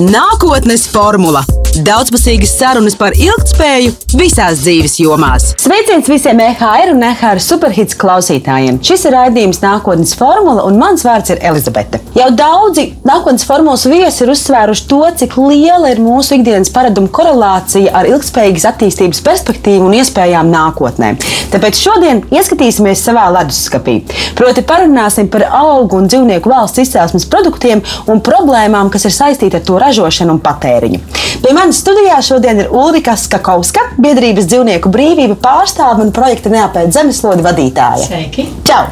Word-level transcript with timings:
Nākotnes 0.00 0.88
formula- 0.90 1.44
daudzpusīgas 1.82 2.52
sarunas 2.58 2.94
par 2.98 3.14
ilgspēju 3.18 3.92
visās 4.14 4.60
dzīves 4.62 4.98
jomās. 5.02 5.50
Sveiciens 5.60 6.06
visiem 6.10 6.38
EHR 6.44 6.92
un 6.92 7.02
EHR 7.08 7.40
superhits 7.42 7.96
klausītājiem. 7.98 8.78
Šis 8.84 9.06
ir 9.08 9.16
raidījums 9.16 9.62
Nākotnes 9.64 10.14
formula, 10.18 10.66
un 10.68 10.78
mans 10.78 11.02
vārds 11.06 11.32
ir 11.34 11.42
Elizabete. 11.42 11.98
Jau 12.14 12.28
daudzi 12.36 12.86
nākotnes 13.06 13.46
formulas 13.48 13.86
viesi 13.90 14.22
ir 14.22 14.30
uzsvēruši 14.34 14.86
to, 14.90 15.00
cik 15.22 15.34
liela 15.40 15.90
ir 15.90 16.02
mūsu 16.04 16.38
ikdienas 16.38 16.70
paraduma 16.74 17.10
korelācija 17.14 17.90
ar 17.98 18.06
ilgspējīgas 18.12 18.68
attīstības 18.70 19.22
perspektīvu 19.26 19.88
un 19.88 19.98
iespējām 19.98 20.52
nākotnē. 20.52 21.14
Tāpēc 21.54 21.80
šodien 21.80 22.22
ieskatīsimies 22.34 23.02
savā 23.08 23.26
leduskapī. 23.34 24.00
Proti, 24.38 24.62
parunāsim 24.66 25.30
par 25.32 25.48
augu 25.50 25.98
un 25.98 26.06
dzīvnieku 26.10 26.50
valsts 26.50 26.84
izcelsmes 26.84 27.26
produktiem 27.30 27.82
un 28.10 28.22
problēmām, 28.24 28.92
kas 28.94 29.08
ir 29.08 29.14
saistīti 29.16 29.58
ar 29.58 29.66
to 29.66 29.80
ražošanu 29.82 30.36
un 30.36 30.42
patēriņu. 30.44 31.02
Pie 31.44 31.52
manis 31.64 31.78
studijā 31.80 32.18
šodien 32.20 32.58
ir 32.60 32.66
Ulrika 32.76 33.14
Skakovska, 33.16 33.80
biedrības 33.96 34.44
dzīvnieku 34.50 34.90
brīvība 34.92 35.38
pārstāve 35.40 36.04
un 36.04 36.10
projekta 36.12 36.50
neapēd 36.52 36.92
zemeslodi 36.92 37.44
vadītāja. 37.46 38.04
Sveiki! 38.04 38.50
Čau! 38.68 38.84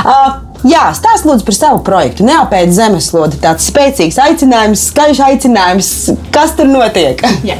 Uh, 0.00 0.42
Jā, 0.66 0.88
stāst 0.96 1.26
lūdzu 1.28 1.44
par 1.46 1.54
savu 1.54 1.80
projektu. 1.84 2.24
Neapēd 2.26 2.72
zemeslodi, 2.74 3.36
tāds 3.38 3.68
spēcīgs 3.68 4.16
aicinājums, 4.18 4.86
skaļš 4.88 5.20
aicinājums. 5.26 5.90
Kas 6.34 6.56
tur 6.58 6.66
notiek? 6.66 7.20
Jā. 7.46 7.58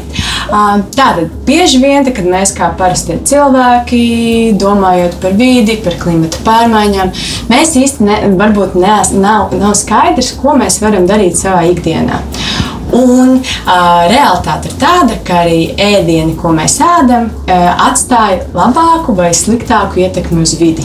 Uh, 0.49 0.81
Tātad 0.97 1.29
bieži 1.47 1.83
vien, 1.83 2.09
kad 2.09 2.27
mēs 2.27 2.55
kā 2.57 2.71
parastie 2.81 3.19
cilvēki, 3.29 4.57
domājot 4.59 5.21
par 5.23 5.37
vidi, 5.39 5.77
par 5.85 5.99
klimata 6.01 6.41
pārmaiņām, 6.49 7.13
mēs 7.53 7.77
īsti 7.79 8.09
ne, 8.09 8.19
varbūt 8.41 8.75
nees, 8.81 9.13
nav, 9.15 9.53
nav 9.61 9.77
skaidrs, 9.79 10.33
ko 10.41 10.57
mēs 10.59 10.81
varam 10.83 11.07
darīt 11.07 11.37
savā 11.39 11.67
ikdienā. 11.75 12.25
Un 12.97 13.37
uh, 13.37 14.07
realitāte 14.09 14.71
ir 14.71 14.77
tāda, 14.81 15.19
ka 15.27 15.43
arī 15.45 15.61
ēdieni, 15.77 16.37
ko 16.39 16.53
mēs 16.57 16.79
ēdam, 16.85 17.29
uh, 17.29 17.67
atstāja 17.89 18.47
labāku 18.57 19.17
vai 19.19 19.33
sliktāku 19.37 20.01
ietekmi 20.05 20.45
uz 20.47 20.55
vidi. 20.61 20.85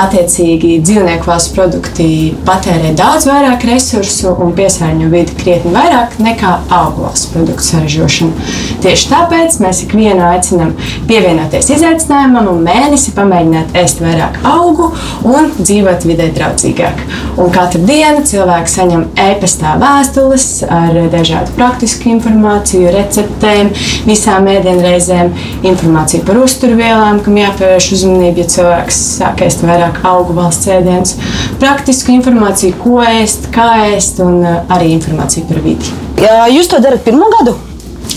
Attiecīgi, 0.00 0.76
dzīvnieku 0.86 1.26
valsts 1.26 1.50
produkti 1.56 2.06
patērē 2.46 2.92
daudz 2.98 3.26
vairāk 3.26 3.64
resursu 3.66 4.36
un 4.44 4.52
piesārņo 4.54 5.08
vidi 5.10 5.34
krietni 5.40 5.72
vairāk 5.74 6.18
nekā 6.22 6.52
augu 6.76 7.06
valsts 7.08 7.32
produktu 7.32 7.66
saražošana. 7.66 8.46
Tieši 8.84 9.10
tāpēc 9.10 9.58
mēs 9.64 9.82
ikvienu 9.86 10.22
aicinām 10.28 10.76
pievienoties 11.10 11.72
izaicinājumam 11.74 12.52
un 12.52 12.62
mēnesi 12.68 13.16
pamēģināt 13.16 13.74
ēst 13.82 14.04
vairāk 14.04 14.38
augu 14.46 14.92
un 15.26 15.50
dzīvot 15.58 16.06
vidē 16.06 16.30
draudzīgāk. 16.36 17.02
Un 17.40 17.50
katru 17.54 17.82
dienu 17.88 18.22
cilvēki 18.30 18.74
saņem 18.76 19.06
e-pastā 19.26 19.74
vēstules 19.80 20.48
ar 20.70 20.94
dažādu 21.40 21.56
praktisku 21.56 22.10
informāciju, 22.10 22.90
receptēm, 22.92 23.70
visām 24.06 24.48
ēdienreizēm, 24.50 25.32
informāciju 25.64 26.24
par 26.26 26.40
uzturvielām, 26.42 27.22
kam 27.24 27.38
jāpievērš 27.40 27.92
uzmanība, 27.96 28.42
ja 28.44 28.52
cilvēks 28.56 29.00
sāk 29.20 29.42
ēst 29.46 29.64
vairāk 29.64 30.02
augu 30.04 30.36
valsts 30.36 30.68
ēdienus, 30.68 31.16
praktisku 31.60 32.12
informāciju, 32.12 32.76
ko 32.82 33.00
ēst, 33.04 33.50
kā 33.54 33.70
ēst 33.94 34.20
un 34.24 34.42
uh, 34.44 34.60
arī 34.68 34.92
informāciju 34.98 35.48
par 35.48 35.64
vidi. 35.64 35.98
Jūs 36.20 36.68
to 36.68 36.80
darat 36.82 37.04
pirmo 37.04 37.30
gadu? 37.38 37.56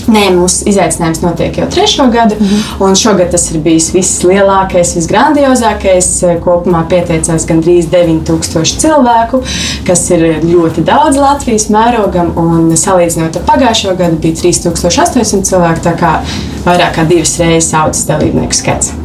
Nē, 0.04 0.24
mūsu 0.36 0.66
izaicinājums 0.68 1.22
notiek 1.22 1.56
jau 1.58 1.68
trešo 1.72 2.06
gadu, 2.12 2.36
mm 2.38 2.46
-hmm. 2.46 2.84
un 2.84 2.96
šogad 2.96 3.30
tas 3.30 3.50
ir 3.50 3.60
bijis 3.64 3.90
vislielākais, 3.94 4.94
visgrandiozākais. 4.96 6.08
Kopumā 6.44 6.82
pieteicās 6.88 7.46
gandrīz 7.48 7.88
9000 7.92 8.80
cilvēku, 8.80 9.42
kas 9.86 10.10
ir 10.10 10.26
ļoti 10.44 10.84
daudz 10.84 11.16
Latvijas 11.16 11.68
mērogam, 11.68 12.32
un 12.36 12.76
salīdzinot 12.76 13.36
ar 13.36 13.42
pagājušo 13.46 13.96
gadu 13.96 14.16
bija 14.16 14.34
3800 14.34 15.42
cilvēku, 15.42 15.80
tā 15.84 15.96
kā 15.96 16.20
vairāk 16.66 16.94
kā 16.94 17.08
divas 17.08 17.38
reizes 17.38 17.74
audzes 17.74 18.06
dalībnieku 18.06 18.54
skaits. 18.54 19.03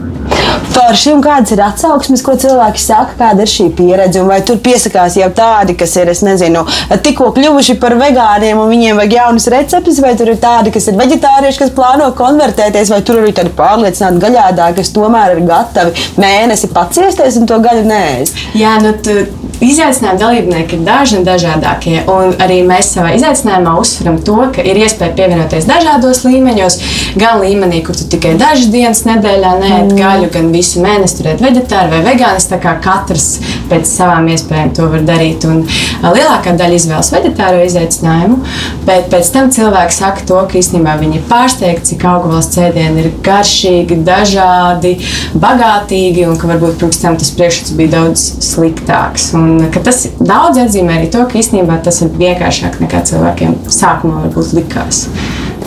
Forši, 0.79 1.12
un 1.12 1.19
kādas 1.19 1.51
ir 1.51 1.59
atsauksmes, 1.59 2.22
ko 2.23 2.38
cilvēki 2.40 2.79
saka, 2.79 3.16
kāda 3.19 3.44
ir 3.44 3.51
šī 3.51 3.66
pieredze? 3.75 4.22
Un 4.22 4.29
vai 4.31 4.38
tur 4.47 4.62
piesakās 4.63 5.17
jau 5.19 5.28
tādi, 5.35 5.75
kas 5.79 5.95
ir, 6.00 6.12
es 6.13 6.22
nezinu, 6.23 6.62
tikko 7.03 7.34
kļuvuši 7.35 7.75
par 7.81 7.97
vegāniem 8.00 8.62
un 8.62 8.72
viņiem 8.72 9.01
vajag 9.01 9.16
jaunas 9.17 9.50
receptes, 9.51 10.00
vai 10.00 10.13
tur 10.19 10.31
ir 10.31 10.40
tādi, 10.40 10.72
kas 10.72 10.88
ir 10.88 10.95
vegetārieši, 11.01 11.59
kas 11.66 11.75
plāno 11.75 12.07
konvertēties, 12.16 12.94
vai 12.94 13.01
tur 13.03 13.19
arī 13.19 13.34
tādi 13.35 13.51
pārliecināti 13.59 14.23
gaļādāji, 14.23 14.78
kas 14.79 14.94
tomēr 14.95 15.35
ir 15.35 15.44
gatavi 15.50 16.07
mēnesi 16.23 16.72
paciesties 16.72 17.41
un 17.41 17.51
to 17.51 17.59
gaļu 17.66 17.84
nēst? 17.90 18.40
Jā, 18.56 18.78
nu, 18.79 18.96
tu, 19.03 19.19
izaicinājumi 19.63 20.19
dalībnieki 20.19 20.78
ir 20.78 20.84
daži 20.88 21.17
un 21.19 21.25
dažādākie. 21.28 21.96
Un 22.11 22.34
arī 22.41 22.61
mēs 22.67 22.94
savā 22.96 23.11
izaicinājumā 23.17 23.75
uzsveram 23.81 24.19
to, 24.25 24.38
ka 24.56 24.63
ir 24.63 24.79
iespēja 24.79 25.16
pievienoties 25.17 25.67
dažādos 25.69 26.23
līmeņos. 26.28 26.79
Gan 27.19 27.44
līmenī, 27.44 27.81
kur 27.85 27.97
tu 27.97 28.07
tikai 28.11 28.35
dažas 28.40 28.72
dienas 28.72 29.03
nedēļā 29.07 29.53
neēd 29.59 29.91
mm. 29.91 30.00
gaļu, 30.00 30.29
gan 30.35 30.51
visu 30.56 30.69
mēnesi 30.84 31.18
turēt 31.19 31.41
vegetāru 31.44 31.94
vai 31.94 32.02
vegānis. 32.06 32.47
Tā 32.50 32.59
kā 32.62 32.75
katrs 32.84 33.28
pēc 33.69 33.90
savām 33.90 34.30
iespējām 34.34 34.74
to 34.78 34.88
var 34.91 35.06
darīt. 35.07 35.46
Un 35.50 35.63
lielākā 36.03 36.53
daļa 36.59 36.80
izvēlas 36.80 37.12
vegetāro 37.13 37.63
izaicinājumu, 37.66 38.40
bet 38.88 39.09
pēc 39.13 39.31
tam 39.34 39.52
cilvēki 39.56 39.96
saka 39.96 40.25
to, 40.29 40.40
ka 40.50 40.59
īstenībā 40.62 40.96
viņi 41.02 41.19
ir 41.19 41.28
pārsteigti, 41.29 41.94
cik 41.94 42.06
augvalsts 42.09 42.62
ēdieni 42.62 43.03
ir 43.03 43.12
garšīgi, 43.25 44.00
dažādi, 44.08 44.96
bagātīgi 45.40 46.28
un 46.29 46.38
ka 46.40 46.52
varbūt 46.53 46.79
pirms 46.84 47.02
tam 47.02 47.18
tas 47.19 47.34
priekšstats 47.35 47.75
bija 47.79 47.96
daudz 47.97 48.25
sliktāks. 48.46 49.31
Un 49.38 49.69
tas 49.84 50.06
daudz 50.19 50.62
atzīmē 50.66 51.00
arī 51.00 51.12
to, 51.13 51.25
ka 51.29 51.40
īstenībā 51.41 51.81
tas 51.85 52.02
ir 52.06 52.13
vienkāršāk 52.19 52.81
nekā 52.84 53.03
cilvēkiem 53.12 53.59
sākumā 53.79 54.25
varbūt 54.25 54.58
likās. 54.59 55.08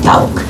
Tālāk. 0.03 0.43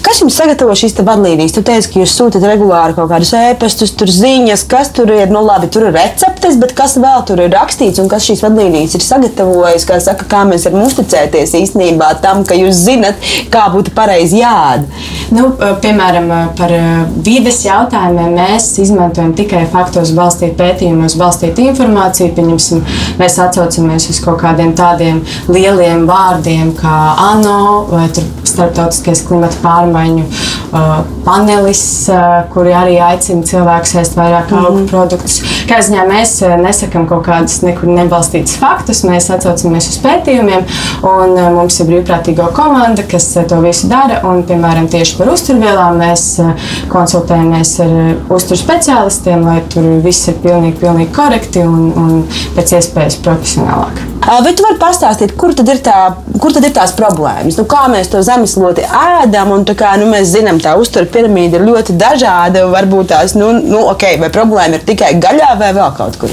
Kas 0.00 0.22
jums 0.22 0.38
sagatavo 0.40 0.72
šīs 0.78 0.94
vadlīnijas? 1.04 1.52
Jūs 1.52 1.64
teicāt, 1.66 1.88
ka 1.92 2.00
jūs 2.00 2.14
sūtat 2.16 2.44
regulāri 2.48 2.94
kaut 2.96 3.10
kādus 3.10 3.34
ēpastus, 3.36 3.90
tur 3.98 4.08
ziņas, 4.08 4.62
kas 4.70 4.88
tur 4.96 5.10
ir. 5.12 5.28
Nu, 5.28 5.42
labi, 5.44 5.68
tur 5.72 5.90
ir 5.90 5.92
receptes, 5.92 6.56
bet 6.60 6.72
kas 6.78 6.96
vēl 7.00 7.26
tur 7.28 7.42
ir 7.44 7.52
rakstīts 7.52 8.00
un 8.00 8.08
kas 8.08 8.24
šīs 8.24 8.40
vadlīnijas 8.46 8.96
ir 8.96 9.04
sagatavojis? 9.04 9.84
Kā, 9.88 9.98
saka, 10.00 10.24
kā 10.30 10.46
mēs 10.48 10.64
varam 10.64 10.86
uzticēties 10.86 11.52
īstenībā 11.60 12.08
tam, 12.24 12.40
ka 12.48 12.56
jūs 12.56 12.80
zinat, 12.86 13.20
kā 13.52 13.66
būtu 13.74 13.92
pareizi 13.96 14.40
jāēd? 14.40 14.88
Nu, 15.36 15.50
piemēram, 15.84 16.32
par 16.56 16.72
vides 17.20 17.60
jautājumiem 17.66 18.38
mēs 18.40 18.72
izmantojam 18.80 19.36
tikai 19.36 19.66
faktos 19.70 20.14
balstītu 20.16 20.56
pētījumos, 20.62 21.18
balstītu 21.20 21.68
informāciju. 21.68 22.32
Pieņemsim, 22.38 22.80
mēs 23.20 23.36
atsaucamies 23.44 24.08
uz 24.14 24.24
kaut 24.24 24.40
kādiem 24.40 24.72
tādiem 24.78 25.20
lieliem 25.52 26.08
vārdiem 26.08 26.72
kā 26.80 26.96
ANO 27.28 27.60
vai 27.92 28.08
starptautiskais 28.50 29.22
klimata 29.28 29.58
pārmaiņu 29.62 30.24
uh, 30.26 30.90
panelis, 31.24 31.82
uh, 32.12 32.42
kuri 32.52 32.74
arī 32.76 32.98
aicina 33.04 33.46
cilvēkus 33.46 33.94
ēst 34.02 34.18
vairāk 34.18 34.52
augu 34.52 34.76
mm 34.76 34.82
-hmm. 34.82 34.90
produktus. 34.90 35.40
Kā 35.70 35.80
ziņā 35.86 36.06
mēs 36.08 36.34
uh, 36.44 36.56
nesakām 36.60 37.06
kaut 37.08 37.24
kādus 37.26 37.60
nekur 37.62 37.88
nebalstītus 37.88 38.56
faktus, 38.60 39.04
mēs 39.04 39.30
atsaucamies 39.34 39.88
uz 39.92 39.98
pētījumiem, 40.04 40.64
un 41.02 41.36
uh, 41.36 41.50
mums 41.54 41.80
ir 41.80 41.86
brīvprātīgo 41.86 42.50
komanda, 42.56 43.02
kas 43.02 43.36
uh, 43.36 43.44
to 43.44 43.60
visu 43.60 43.88
dara. 43.88 44.20
Un, 44.24 44.42
piemēram, 44.42 44.88
tieši 44.88 45.16
par 45.18 45.32
uzturvielām 45.32 45.98
mēs 45.98 46.26
uh, 46.42 46.52
konsultējamies 46.88 47.74
ar 47.80 47.96
uh, 47.96 48.36
uzturu 48.36 48.60
speciālistiem, 48.60 49.44
lai 49.46 49.60
tur 49.68 49.90
viss 50.04 50.28
ir 50.28 50.34
pilnīgi, 50.42 50.78
pilnīgi 50.80 51.12
korekti 51.14 51.66
un, 51.66 51.92
un 51.96 52.24
pēc 52.56 52.78
iespējas 52.78 53.20
profesionālāk. 53.24 54.10
Bet 54.20 54.58
tu 54.58 54.64
vari 54.66 54.76
pastāstīt, 54.78 55.32
kur 55.38 55.54
tad 55.56 55.68
ir, 55.72 55.80
tā, 55.84 55.96
kur 56.42 56.52
tad 56.52 56.64
ir 56.66 56.74
tās 56.76 56.92
problēmas? 56.96 57.56
Nu, 57.58 57.64
kā 57.68 57.86
mēs 57.90 58.10
to 58.12 58.20
zemeslodi 58.40 58.84
ēdam? 58.86 59.52
Un, 59.54 59.64
kā, 59.76 59.94
nu, 60.00 60.08
mēs 60.10 60.32
zinām, 60.32 60.60
tā 60.62 60.76
uzturu 60.80 61.08
piramīda 61.12 61.58
ir 61.58 61.66
ļoti 61.68 61.96
dažāda. 62.00 62.66
Varbūt 62.72 63.12
tās, 63.12 63.36
nu, 63.36 63.52
nu, 63.60 63.84
okay, 63.92 64.20
problēma 64.32 64.78
ir 64.78 64.86
tikai 64.86 65.14
gaļā 65.20 65.54
vai 65.60 65.72
vēl 65.76 65.94
kaut 65.96 66.20
kur? 66.20 66.32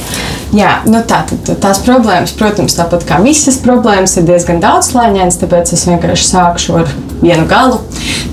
Jā, 0.55 0.77
nu 0.87 1.01
tā, 1.03 1.23
tā, 1.27 1.57
tās 1.59 1.81
problēmas, 1.83 2.31
protams, 2.39 2.77
tāpat 2.77 3.03
kā 3.09 3.19
visas 3.23 3.57
problēmas, 3.59 4.15
ir 4.15 4.27
diezgan 4.29 4.61
daudzslāņainas, 4.63 5.41
tāpēc 5.41 5.73
es 5.75 5.83
vienkārši 5.89 6.29
sākšu 6.29 6.77
ar 6.83 6.93
vienu 7.19 7.43
galu. 7.49 7.81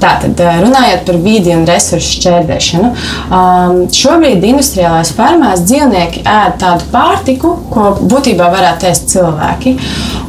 Tātad, 0.02 0.38
runājot 0.60 1.04
par 1.06 1.18
vidi 1.24 1.54
un 1.54 1.64
resursu 1.66 2.18
šķērdēšanu, 2.18 2.90
um, 3.32 3.76
šobrīd 3.94 4.44
industriālās 4.44 5.12
fermās 5.16 5.62
dzīvnieki 5.64 6.24
ēd 6.28 6.58
tādu 6.60 6.88
pārtiku, 6.92 7.54
ko 7.72 7.94
būtībā 8.02 8.50
varētu 8.52 8.88
ēst 8.90 9.08
cilvēki. 9.14 9.74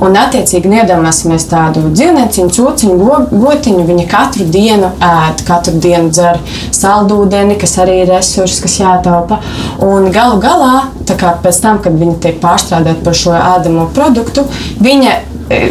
Un, 0.06 0.16
attiecīgi, 0.20 0.70
nu, 0.72 0.80
iedomāsimies 0.82 1.48
tādu 1.52 1.86
dzīvnieciņu, 1.92 2.54
cūciņu, 2.56 2.96
go, 3.00 3.20
gotiņu. 3.32 3.84
Viņa 3.86 4.08
katru 4.12 4.48
dienu 4.52 4.92
ēd, 5.04 5.44
katru 5.48 5.76
dienu 5.84 6.12
dzer 6.16 6.40
saldūdeni, 6.76 7.58
kas 7.60 7.78
arī 7.84 8.02
ir 8.04 8.12
resurss, 8.14 8.64
kas 8.64 8.80
jātaupa. 8.82 9.42
Un 9.86 10.10
galu 10.16 10.40
galā, 10.44 10.88
pēc 11.06 11.62
tam, 11.64 11.75
kad 11.84 11.96
viņa 12.00 12.20
tiek 12.24 12.42
pārstrādāta 12.44 13.04
par 13.06 13.18
šo 13.18 13.36
ēdamo 13.38 13.90
produktu, 13.96 14.46
viņa 14.84 15.16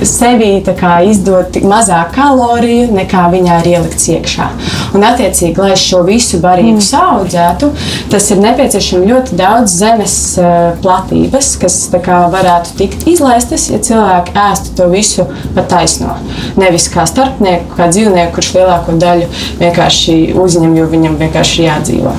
sevī 0.06 0.62
izdot 1.10 1.56
mazāk 1.66 2.14
kaloriju, 2.14 2.92
nekā 2.94 3.26
viņā 3.32 3.58
ir 3.62 3.70
ielikts 3.72 4.06
iekšā. 4.12 4.46
Un, 4.94 5.02
attiecīgi, 5.02 5.58
lai 5.58 5.74
šo 5.76 6.04
visu 6.06 6.38
barību 6.42 6.78
mm. 6.78 7.00
audzētu, 7.00 7.70
tas 8.10 8.30
ir 8.30 8.42
nepieciešams 8.44 9.08
ļoti 9.10 9.38
daudz 9.38 9.74
zemes 9.74 10.16
uh, 10.38 10.76
platības, 10.82 11.56
kas 11.62 11.80
kā, 11.94 12.20
varētu 12.30 12.76
tikt 12.78 13.08
izlaistas, 13.10 13.66
ja 13.72 13.82
cilvēki 13.82 14.36
ēstu 14.44 14.76
to 14.78 14.88
visu 14.92 15.26
pa 15.56 15.66
taisno. 15.66 16.14
Nevis 16.60 16.86
kā 16.92 17.08
starpnieku, 17.10 17.74
kā 17.78 17.90
dzīvnieku, 17.90 18.36
kurš 18.38 18.54
lielāko 18.60 18.94
daļu 19.00 19.28
vienkārši 19.58 20.18
uzņem, 20.38 20.78
jo 20.78 20.88
viņam 20.94 21.18
vienkārši 21.24 21.62
ir 21.62 21.70
jādzīvo. 21.72 22.16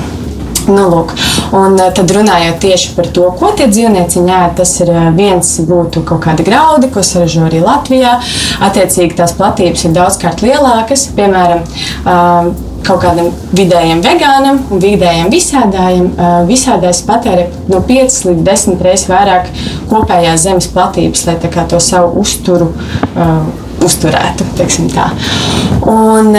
Nu, 0.66 0.86
lūk. 0.90 1.12
un 1.54 1.78
eh, 1.78 1.92
tad 1.94 2.10
runājot 2.10 2.58
tieši 2.64 2.94
par 2.98 3.10
to, 3.14 3.28
ko 3.38 3.52
tie 3.58 3.68
dzīvnieci 3.70 4.24
ēd, 4.24 4.56
tas 4.58 4.72
ir 4.82 4.90
eh, 4.90 5.10
viens 5.14 5.52
būtu 5.68 6.02
kaut 6.08 6.24
kādi 6.26 6.46
graudi, 6.48 6.90
ko 6.94 7.04
saražo 7.06 7.46
arī 7.46 7.62
Latvijā. 7.62 8.16
Attiecīgi 8.66 9.18
tās 9.20 9.36
platības 9.38 9.86
ir 9.86 9.94
daudzkārt 9.94 10.42
lielākas. 10.46 11.06
Piemēram, 11.16 11.62
um, 12.06 12.50
kaut 12.86 13.04
kādam 13.04 13.30
vidējam 13.58 14.02
vegānam 14.06 14.64
un 14.74 14.82
vidējam 14.82 15.30
visādājam, 15.34 16.10
uh, 16.16 16.40
visādājs 16.50 17.04
patērē 17.06 17.46
no 17.70 17.82
5 17.86 18.18
līdz 18.30 18.48
10 18.50 18.82
reizes 18.86 19.10
vairāk 19.12 19.52
kopējās 19.92 20.48
zemes 20.48 20.70
platības, 20.74 21.28
lai 21.30 21.38
to 21.70 21.82
savu 21.84 22.22
uzturu 22.26 22.72
uh, 22.72 23.65
uzturētu. 23.86 24.48
Un, 25.86 26.32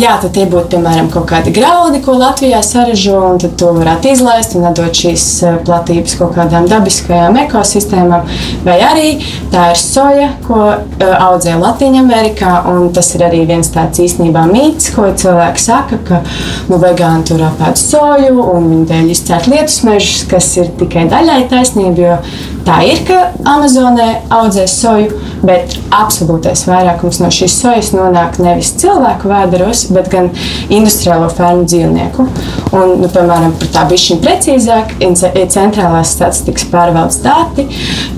jā, 0.00 0.14
tad 0.22 0.30
tie 0.32 0.46
būtu 0.48 0.76
piemēram 0.76 1.10
kaut 1.12 1.26
kādi 1.28 1.52
graudi, 1.54 2.00
ko 2.04 2.14
Latvijā 2.16 2.62
saražo, 2.64 3.18
un 3.32 3.40
tad 3.42 3.56
to 3.60 3.72
varētu 3.76 4.12
izlaist 4.14 4.54
un 4.56 4.66
dot 4.74 4.96
šīs 4.96 5.26
platības 5.66 6.16
kaut 6.20 6.34
kādām 6.38 6.68
dabiskajām 6.70 7.36
ekosistēmām. 7.44 8.28
Vai 8.64 8.78
arī 8.86 9.08
tā 9.52 9.70
ir 9.74 9.80
soja, 9.80 10.30
ko 10.46 10.60
audzē 11.04 11.58
Latvijā, 11.60 11.72
un 11.84 12.88
tas 12.94 13.10
ir 13.16 13.26
arī 13.26 13.42
viens 13.48 13.68
tāds 13.74 14.00
īstenībā 14.00 14.46
mīts, 14.48 14.92
ko 14.94 15.10
cilvēki 15.12 15.60
saka, 15.60 15.98
ka 16.08 16.22
nu, 16.70 16.78
vegāni 16.80 17.26
tur 17.28 17.44
apēd 17.44 17.76
soju 17.80 18.40
un 18.40 18.70
viņi 18.70 18.88
dēļ 18.88 19.12
izcērt 19.12 19.50
lietus 19.52 19.82
mežus, 19.84 20.24
kas 20.30 20.48
ir 20.56 20.72
tikai 20.80 21.04
daļai 21.12 21.42
taisnība, 21.52 22.08
jo 22.08 22.16
tā 22.66 22.80
ir, 22.88 23.04
ka 23.08 23.20
Amazonē 23.56 24.08
audzē 24.32 24.66
soju, 24.70 25.20
bet 25.44 25.76
absolūtais 25.94 26.64
vairāk 26.68 26.84
vairākums 26.84 27.20
no 27.22 27.30
šīs 27.32 27.56
sojas 27.62 27.90
nonāk 27.94 28.38
nevis 28.42 28.74
cilvēku 28.80 29.28
vēderos, 29.30 29.88
bet 29.94 30.10
gan 30.12 30.30
industriālo 30.68 31.28
fermu 31.32 31.66
dzīvnieku. 31.68 32.26
Un, 32.74 32.94
nu, 33.00 33.08
piemēram, 33.08 33.54
par 33.60 33.72
tā 33.74 33.84
bišķiņu 33.90 34.22
precīzāk, 34.24 34.96
ir 35.04 35.50
centrālās 35.52 36.14
statistikas 36.16 36.66
pārvaldes 36.72 37.20
dati, 37.24 37.68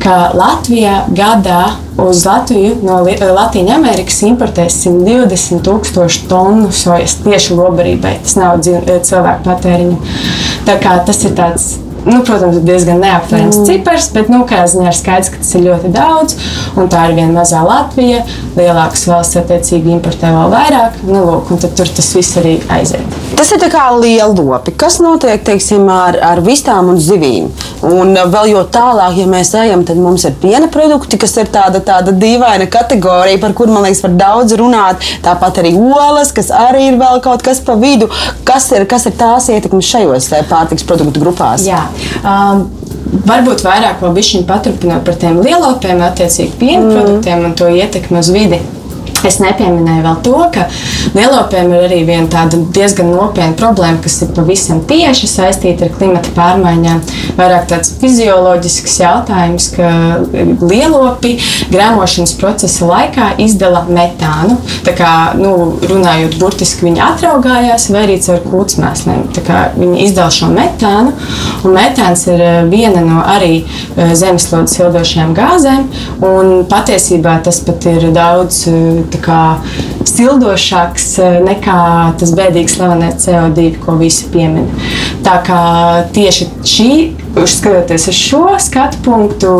ka 0.02 0.32
Latvijā 0.36 1.04
gadā 1.16 1.76
uz 2.02 2.24
Latviju 2.26 2.76
no 2.84 3.00
Latvijas 3.04 3.72
Amerikas 3.76 4.20
importē 4.26 4.66
120 4.72 5.64
tūkstošu 5.64 6.26
tonu 6.30 6.70
sojas 6.74 7.18
tieši 7.24 7.56
lobarībai. 7.56 8.18
Tas 8.26 8.36
nav 8.40 8.60
cilvēku 8.66 9.46
patēriņam. 9.46 10.14
Tā 10.66 10.78
kā 10.82 10.98
tas 11.06 11.24
ir 11.24 11.36
tāds 11.38 11.74
nu, 12.06 12.22
protams, 12.22 12.60
diezgan 12.66 13.00
neaptverams 13.02 13.60
mm. 13.60 13.66
cipars, 13.68 14.08
bet 14.14 14.30
nu, 14.32 14.44
ziņā 14.46 14.90
ir 14.90 14.96
skaidrs, 14.96 15.30
ka 15.34 15.42
tas 15.42 15.52
ir 15.58 15.64
ļoti 15.66 15.92
daudz. 15.94 16.36
Tā 16.92 17.06
ir 17.10 17.16
viena 17.18 17.34
mazā 17.34 17.62
Latvija. 17.66 18.22
Lielākas 18.56 19.06
valsts 19.10 19.40
attiecīgi 19.40 19.92
importē 19.96 20.30
vēl 20.32 20.52
vairāk. 20.52 21.00
Nu, 21.06 21.24
lūk, 21.26 21.50
un 21.52 21.60
tur 21.62 21.72
tas 21.98 22.10
viss 22.16 22.38
arī 22.40 22.56
aiziet. 22.72 23.16
Tas 23.36 23.50
ir 23.52 23.64
kā 23.72 23.88
lielopi. 23.98 24.74
Kas 24.78 25.00
notiek 25.02 25.42
teiksim, 25.46 25.88
ar, 25.92 26.18
ar 26.24 26.42
vistām 26.46 26.92
un 26.92 27.00
zivīm? 27.02 27.50
Un 27.86 28.14
vēl 28.32 28.52
jo 28.54 28.62
tālāk, 28.72 29.18
ja 29.20 29.26
mēs 29.30 29.52
ejam, 29.58 29.82
tad 29.86 29.98
mums 30.00 30.24
ir 30.28 30.36
piena 30.40 30.70
produkti, 30.72 31.18
kas 31.20 31.36
ir 31.42 31.50
tāda, 31.52 31.82
tāda 31.84 32.14
dīvaina 32.16 32.68
kategorija, 32.72 33.40
par 33.42 33.54
kur 33.58 33.70
man 33.72 33.84
liekas, 33.86 34.04
var 34.06 34.16
daudz 34.16 34.56
runāt. 34.58 35.04
Tāpat 35.26 35.60
arī 35.62 35.74
olas, 35.76 36.32
kas 36.36 36.52
arī 36.54 36.86
ir 36.92 37.00
vēl 37.00 37.20
kaut 37.24 37.44
kas 37.46 37.60
pa 37.66 37.76
vidu. 37.80 38.08
Kas 38.46 38.70
ir, 38.72 38.86
kas 38.88 39.08
ir 39.10 39.16
tās 39.18 39.50
ietekmes 39.52 39.90
šajos 39.90 40.30
eh, 40.32 40.46
pārtiks 40.48 40.86
produktu 40.86 41.22
grupās? 41.22 41.66
Jā. 41.66 41.82
Um, 42.22 42.66
Varbūt 43.26 43.62
vairāk 43.62 44.00
vēl 44.02 44.14
bišķiņu 44.16 44.46
paturpināt 44.48 45.04
par 45.06 45.14
tiem 45.20 45.38
lielopiem, 45.38 46.00
attiecīgi 46.02 46.56
piena 46.58 46.82
mm. 46.82 46.94
produktiem 46.96 47.44
un 47.46 47.54
to 47.58 47.68
ietekmi 47.70 48.18
uz 48.18 48.30
vidi. 48.34 48.58
Es 49.26 49.40
nepieminēju 49.42 50.04
vēl 50.06 50.18
to, 50.26 50.36
ka 50.54 50.66
lielopiem 51.16 51.72
ir 51.74 51.86
arī 51.88 52.00
viena 52.06 52.44
diezgan 52.74 53.10
nopietna 53.10 53.56
problēma, 53.58 54.00
kas 54.04 54.20
ir 54.22 54.32
pavisam 54.36 54.82
tieši 54.86 55.30
saistīta 55.30 55.86
ar 55.88 55.94
klimata 55.96 56.32
pārmaiņām. 56.36 57.02
Vairāk 57.38 57.66
tāds 57.70 57.92
fizioloģisks 58.00 58.98
jautājums, 59.02 59.68
ka 59.76 59.90
lielopi 60.62 61.36
grāmošanas 61.72 62.36
procesa 62.40 62.88
laikā 62.88 63.32
izdala 63.42 63.84
metānu. 63.88 64.58
Tā 64.86 64.94
kā, 64.96 65.12
nu, 65.38 65.52
runājot 65.86 66.38
burtiski, 66.40 66.86
viņi 66.86 67.02
atraugājās 67.06 67.88
vai 67.92 68.04
arī 68.06 68.18
caur 68.22 68.42
kūtsmēsliem. 68.46 69.26
Viņi 69.76 70.06
izdala 70.06 70.32
šo 70.34 70.50
metānu, 70.52 71.14
un 71.66 71.76
metāns 71.76 72.26
ir 72.30 72.42
eh, 72.42 72.60
viena 72.70 73.02
no 73.06 73.22
arī 73.26 73.62
eh, 73.62 74.14
zemeslodes 74.16 74.76
sildošajām 74.76 75.34
gāzēm, 75.36 75.86
un 76.26 76.52
patiesībā 76.70 77.38
tas 77.46 77.60
pat 77.66 77.86
ir 77.90 78.08
daudz 78.16 78.62
eh, 78.70 79.02
sildošāks 80.06 81.06
eh, 81.22 81.38
nekā 81.44 81.78
tas 82.20 82.32
bēdīgs 82.36 82.76
slavenais 82.78 83.18
CO2, 83.24 83.68
ko 83.82 83.96
visi 84.00 84.28
piemin. 84.32 84.68
Tā 85.26 85.38
kā 85.46 85.60
tieši 86.14 86.48
šī, 86.66 86.90
skatoties 87.36 88.08
uz 88.12 88.16
šo 88.16 88.44
skatu 88.62 89.02
punktu, 89.04 89.50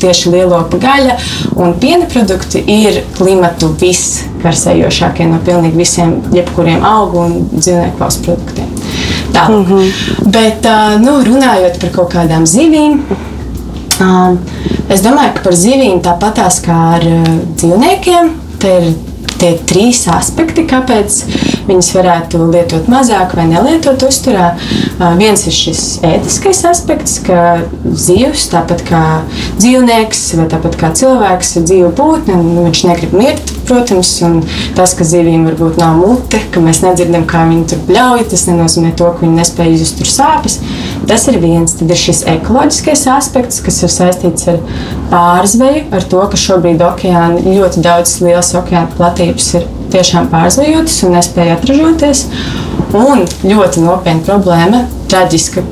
tieši 0.00 0.32
lielopa 0.32 0.80
gaļa 0.80 1.18
un 1.60 1.74
piena 1.80 2.08
produkti 2.10 2.62
ir 2.62 3.02
klimatu 3.18 3.72
viskarsējošākie 3.80 5.28
no 5.28 5.42
pilnīgi 5.44 5.82
visiem, 5.82 6.16
jebkuriem 6.36 6.86
augu 6.86 7.26
un 7.26 7.36
dzīvnieku 7.56 8.00
valsts 8.00 8.24
produktiem. 8.24 8.72
Tā. 9.34 9.48
Mm 9.48 9.64
-hmm. 9.64 9.92
Bet, 10.30 10.64
eh, 10.64 10.98
nu, 11.00 11.20
runājot 11.24 11.80
par 11.80 11.90
kaut 11.90 12.14
kādām 12.14 12.46
zivīm, 12.46 13.00
um, 14.00 14.38
es 14.88 15.02
domāju, 15.02 15.34
ka 15.34 15.42
par 15.42 15.52
zivīm 15.52 16.00
tāpatās 16.00 16.60
kā 16.64 16.80
ar 16.96 17.06
uh, 17.06 17.38
dzīvniekiem. 17.56 18.45
Te 18.62 18.72
ir 18.80 18.94
tie 19.40 19.52
trīs 19.68 20.02
aspekti, 20.10 20.64
kāpēc 20.68 21.18
viņas 21.66 21.90
varētu 21.96 22.40
lietot 22.52 22.88
mazāk 22.90 23.34
vai 23.36 23.46
nelietot 23.50 24.02
uzturā. 24.06 24.52
Viens 25.20 25.44
ir 25.48 25.56
šis 25.56 25.82
ētiskais 26.06 26.62
aspekts, 26.70 27.18
ka 27.26 27.40
zivs, 27.84 28.46
tāpat 28.52 28.84
kā 28.88 29.02
dzīvnieks 29.60 30.22
vai 30.40 30.48
tāpat 30.52 30.78
kā 30.80 30.92
cilvēks, 30.96 31.56
ir 31.58 31.66
dzīva 31.68 31.92
būtne, 31.98 32.38
un 32.38 32.68
viņš 32.68 32.84
negrib 32.88 33.16
mirt, 33.16 33.52
protams, 33.68 34.12
un 34.26 34.40
tas, 34.78 34.94
ka 34.96 35.06
zivīm 35.06 35.46
varbūt 35.50 35.80
nav 35.82 35.98
mute, 36.00 36.40
ka 36.54 36.62
mēs 36.64 36.82
nedzirdam, 36.84 37.26
kā 37.28 37.44
viņi 37.50 37.68
tur 37.72 37.82
bļauj, 37.90 38.26
tas 38.32 38.46
nenozīmē 38.50 38.94
to, 38.96 39.10
ka 39.12 39.26
viņi 39.26 39.40
nespēj 39.42 39.76
izjust 39.76 40.00
tur 40.00 40.12
sāpes. 40.12 40.60
Tas 41.06 41.26
ir 41.30 41.38
viens. 41.42 41.76
Tad 41.78 41.92
ir 41.92 42.00
šis 42.00 42.24
ekoloģiskais 42.36 43.06
aspekts, 43.12 43.62
kas 43.64 43.82
ir 43.86 43.92
saistīts 43.92 44.48
ar 44.52 44.60
pārzveju, 45.12 45.86
ar 45.96 46.06
to, 46.10 46.22
ka 46.32 46.40
šobrīd 46.40 46.84
okeāna 46.86 47.42
ļoti 47.44 47.84
daudz 47.84 48.18
lielas 48.24 48.52
okeāna 48.58 48.90
platības 48.96 49.54
ir 49.60 49.66
tiešām 49.94 50.30
pārzvejotas 50.32 51.00
un 51.06 51.16
nespēja 51.16 51.58
atražoties. 51.60 52.26
Un 52.96 53.26
ļoti 53.44 53.82
nopietna 53.84 54.22
problēma, 54.26 54.86
traģiska 55.10 55.64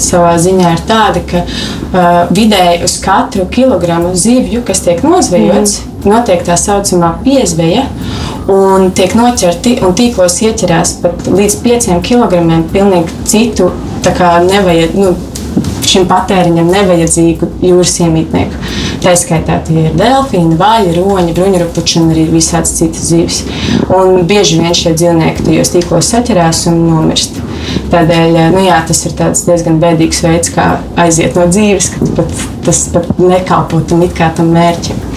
savā 0.00 0.34
ziņā 0.40 0.70
ir 0.74 0.82
tāda, 0.88 1.20
ka 1.28 1.42
uh, 1.44 2.30
vidēji 2.34 2.84
uz 2.86 2.96
katru 3.04 3.46
kilogramu 3.52 4.14
zivju, 4.16 4.62
kas 4.66 4.80
tiek 4.84 5.02
nozvejots, 5.04 5.80
mm. 5.82 6.06
notiek 6.10 6.44
tā 6.46 6.56
saucamā 6.60 7.14
piezveja. 7.24 7.86
Un 8.50 8.90
tiek 8.96 9.14
noķerti 9.16 9.78
un 9.84 9.94
tīklos 9.96 10.40
ieķerās 10.44 10.98
pat 11.04 11.28
līdz 11.32 11.58
5 11.64 11.90
kg 12.04 12.40
pilnīgi 12.72 13.24
citu, 13.28 13.70
tā 14.04 14.12
kā 14.16 14.34
nevajag, 14.44 14.98
nu, 14.98 15.14
šim 15.88 16.06
patēriņam 16.10 16.70
nevajadzīgu 16.72 17.48
jūras 17.64 17.94
iemītnieku. 18.02 18.60
Tā 19.04 19.12
skaitā 19.20 19.58
tie 19.66 19.86
ir 19.88 19.96
delfīni, 19.98 20.56
vaļi, 20.58 20.94
roņi, 20.96 21.34
bruņurupuči 21.36 22.00
un 22.00 22.12
arī 22.14 22.24
visādas 22.32 22.72
citas 22.78 23.10
zivis. 23.10 23.42
Un 23.92 24.24
bieži 24.28 24.60
vien 24.62 24.76
šie 24.76 24.94
dzīvnieki 24.96 25.44
tajos 25.46 25.74
tīklos 25.74 26.10
saķerās 26.14 26.64
un 26.72 26.80
nomirst. 26.88 27.40
Tādēļ 27.92 28.38
nu 28.54 28.64
jā, 28.64 28.80
tas 28.88 29.04
ir 29.06 29.16
diezgan 29.18 29.80
bēdīgs 29.82 30.22
veids, 30.24 30.52
kā 30.54 30.68
aiziet 31.04 31.36
no 31.38 31.46
dzīves, 31.50 31.92
ka 31.94 32.12
pat, 32.18 32.38
tas 32.66 32.84
pat 32.94 33.10
nekalpo 33.20 33.82
tam 33.88 34.04
it 34.06 34.16
kā 34.16 34.30
tam 34.36 34.52
mērķim. 34.56 35.10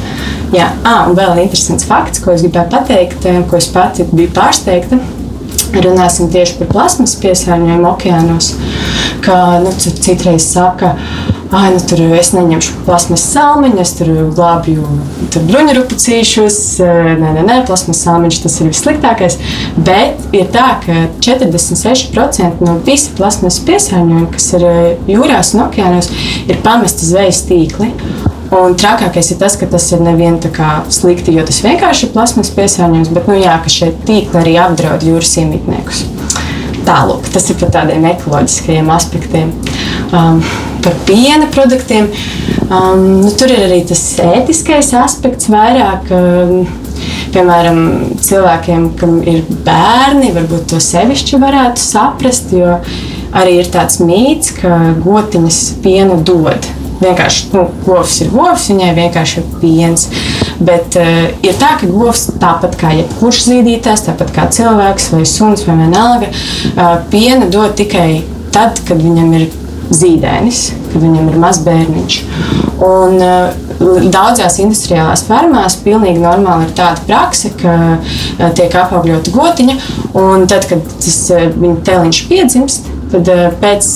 Jā, 0.55 0.69
ah, 0.87 1.07
un 1.09 1.15
vēl 1.17 1.41
interesants 1.43 1.87
fakts, 1.87 2.21
ko 2.23 2.31
es 2.35 2.43
gribēju 2.45 2.71
pateikt, 2.71 3.25
ko 3.49 3.59
es 3.59 3.67
pati 3.71 4.07
biju 4.11 4.31
pārsteigta. 4.35 4.99
Runāsim 5.73 6.29
tieši 6.33 6.57
par 6.61 6.69
plasmas 6.71 7.15
piesārņojumu 7.21 7.89
okeānos. 7.91 8.53
Kā 9.25 9.37
nu, 9.63 9.73
citreiz 9.77 10.45
saka, 10.45 10.93
ka 11.51 11.57
ah, 11.57 11.67
nu, 11.71 11.79
tur 11.87 12.01
es 12.17 12.33
neņemšu 12.35 12.83
plasmas 12.87 13.23
salmiņu, 13.31 13.79
es 13.83 13.93
tur 13.97 14.11
glābju 14.35 14.85
bruņurupucīšus. 15.35 16.59
Nē, 17.21 17.31
nē, 17.37 17.45
nē, 17.47 17.57
plasmas 17.69 18.01
salmiņš 18.03 18.41
tas 18.43 18.57
ir 18.59 18.71
vissliktākais. 18.71 19.39
Bet 19.77 20.27
ir 20.35 20.49
tā, 20.53 20.69
ka 20.83 21.07
46% 21.23 22.63
no 22.65 22.77
visa 22.87 23.13
plasmas 23.17 23.61
piesārņojuma, 23.67 24.31
kas 24.35 24.49
ir 24.57 24.67
jūrās 25.13 25.53
un 25.55 25.67
okeānos, 25.67 26.11
ir 26.47 26.63
pamesti 26.65 27.07
zvejas 27.07 27.45
tīkli. 27.47 27.93
Un 28.47 28.77
trakākais 28.79 29.33
ir 29.33 29.39
tas, 29.41 29.57
ka 29.59 29.67
tas 29.67 29.85
ir 29.91 29.99
nevien 30.05 30.37
tā 30.39 30.51
kā 30.55 30.69
slikti, 30.93 31.33
jo 31.35 31.43
tas 31.47 31.59
vienkārši 31.65 32.07
ir 32.07 32.13
plasmas 32.13 32.51
piesārņojums, 32.55 33.11
bet 33.15 33.27
nu, 33.27 33.35
jā, 33.41 33.57
ka 33.63 33.71
šie 33.71 33.91
tīkli 34.07 34.39
arī 34.39 34.55
apdraud 34.63 35.03
jūras 35.03 35.33
iemītniekus. 35.41 36.05
Tālāk, 36.87 37.27
tas 37.33 37.49
ir 37.51 37.57
par 37.59 37.73
tādiem 37.75 38.05
ekoloģiskajiem 38.07 38.91
aspektiem. 38.95 39.51
Um, 40.15 40.39
par 40.85 40.95
piena 41.09 41.49
produktiem. 41.51 42.07
Um, 42.69 43.03
nu, 43.19 43.31
tur 43.35 43.51
ir 43.51 43.65
arī 43.65 43.81
tas 43.89 44.03
ētiskais 44.23 44.93
aspekts 44.95 45.51
vairāk. 45.51 46.07
Um, 46.15 46.69
piemēram, 47.35 47.81
cilvēkiem, 48.23 48.89
kam 48.99 49.19
ir 49.27 49.43
bērni, 49.67 50.31
varbūt 50.35 50.69
to 50.71 50.79
sevišķi 50.81 51.43
varētu 51.43 51.83
saprast, 51.83 52.55
jo 52.55 52.79
arī 53.35 53.59
ir 53.59 53.71
tāds 53.75 53.99
mīts, 53.99 54.55
ka 54.55 54.79
gotiņas 55.03 55.63
pienu 55.83 56.21
dod. 56.23 56.71
Vienkārši 56.97 57.51
nu, 57.53 57.67
govs 57.85 58.15
ir 58.23 58.31
govs, 58.33 58.69
viņai 58.71 58.93
vienkārši 58.97 59.41
ir 59.41 59.51
piens. 59.61 60.07
Bet 60.57 60.97
uh, 60.97 61.27
ir 61.45 61.59
tā, 61.59 61.75
ka 61.77 61.89
govs 61.91 62.25
tāpat 62.41 62.77
kā 62.79 62.95
jebkurš 62.97 63.43
zīdītājs, 63.51 64.07
tāpat 64.07 64.33
kā 64.33 64.47
cilvēks 64.53 65.11
vai 65.13 65.21
suns 65.29 65.67
vai 65.67 65.77
vienalga, 65.83 66.31
uh, 66.31 66.97
piena 67.11 67.49
dod 67.53 67.77
tikai 67.77 68.23
tad, 68.55 68.81
kad 68.87 69.01
viņam 69.03 69.31
ir 69.37 69.47
zīdainis, 69.93 70.63
kad 70.91 71.03
viņam 71.03 71.29
ir 71.31 71.39
mazs 71.45 71.63
bērniņš. 71.67 72.19
Un, 72.87 73.21
uh, 73.21 73.63
Daudzās 73.77 74.55
industriālās 74.57 75.21
fermās 75.27 75.75
pilnīgi 75.83 76.17
normāli 76.17 76.65
ir 76.65 76.71
tāda 76.79 77.03
praksa, 77.05 77.51
ka 77.61 77.75
uh, 77.99 78.47
tiek 78.57 78.73
apaugļota 78.73 79.33
gotiņa, 79.35 79.75
un 80.17 80.47
tad, 80.49 80.65
kad 80.71 80.81
tas 80.97 81.19
uh, 81.35 81.45
viņa 81.53 81.83
tēliņš 81.85 82.21
piedzimst, 82.31 82.89
tad 83.13 83.29
pēc 83.61 83.91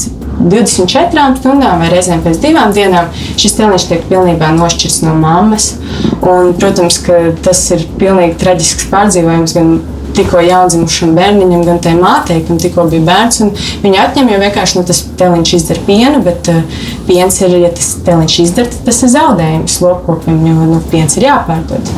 24 0.50 1.38
stundām 1.40 1.82
vai 1.82 1.90
reizēm 1.92 2.24
pēc 2.26 2.42
divām 2.44 2.74
dienām 2.76 3.10
šis 3.40 3.58
tēliņš 3.60 3.88
tiek 3.90 4.06
pilnībā 4.10 4.52
nošķirts 4.58 5.02
no 5.06 5.16
mammas. 5.20 5.74
Un, 6.22 6.54
protams, 6.58 7.00
ka 7.06 7.24
tas 7.46 7.64
ir 7.76 7.88
pilnīgi 8.02 8.38
traģisks 8.42 8.90
pārdzīvojums 8.92 9.58
gan 9.58 9.74
tikko 10.16 10.42
jaundzimušam 10.44 11.14
bērniņam, 11.16 11.64
gan 11.68 11.80
tai 11.84 11.94
mātei, 11.96 12.42
kam 12.48 12.60
tikko 12.62 12.86
bija 12.92 13.06
bērns. 13.08 13.42
Viņa 13.84 14.06
atņem 14.08 14.32
jau 14.34 14.40
vienkārši 14.44 14.80
nu, 14.80 14.86
tas 14.88 15.04
teliņš 15.20 15.54
izdara 15.58 15.86
pienu, 15.88 16.22
bet 16.26 16.52
uh, 16.52 16.82
piens 17.08 17.42
ir, 17.44 17.56
ja 17.64 17.72
tas 17.76 17.94
teliņš 18.08 18.40
izdara, 18.46 18.72
tad 18.74 18.88
tas 18.90 19.04
ir 19.06 19.14
zaudējums 19.16 19.82
lopkopim, 19.86 20.42
jo 20.48 20.72
nu, 20.74 20.82
piens 20.92 21.16
ir 21.20 21.30
jāpārdod. 21.30 21.94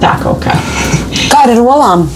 Tā 0.00 0.16
kaut 0.22 0.44
kā. 0.44 0.56
Kā 1.32 1.46
ar 1.46 1.60
olām? 1.60 2.08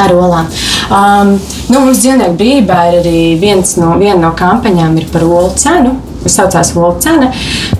Ar 0.00 0.14
olām. 0.16 0.46
Um, 0.90 1.34
nu, 1.70 1.80
mums 1.84 2.00
dzīvnieku 2.02 2.38
brīvībā 2.40 2.78
ir 2.90 3.00
arī 3.02 3.18
viens 3.40 3.76
no, 3.78 3.92
viena 4.00 4.20
no 4.24 4.30
kampaņām 4.38 4.96
par 5.12 5.26
olu 5.28 5.52
cenu 5.60 5.98
kas 6.22 6.36
saucās 6.36 6.72
Volta 6.74 7.00
cena, 7.00 7.30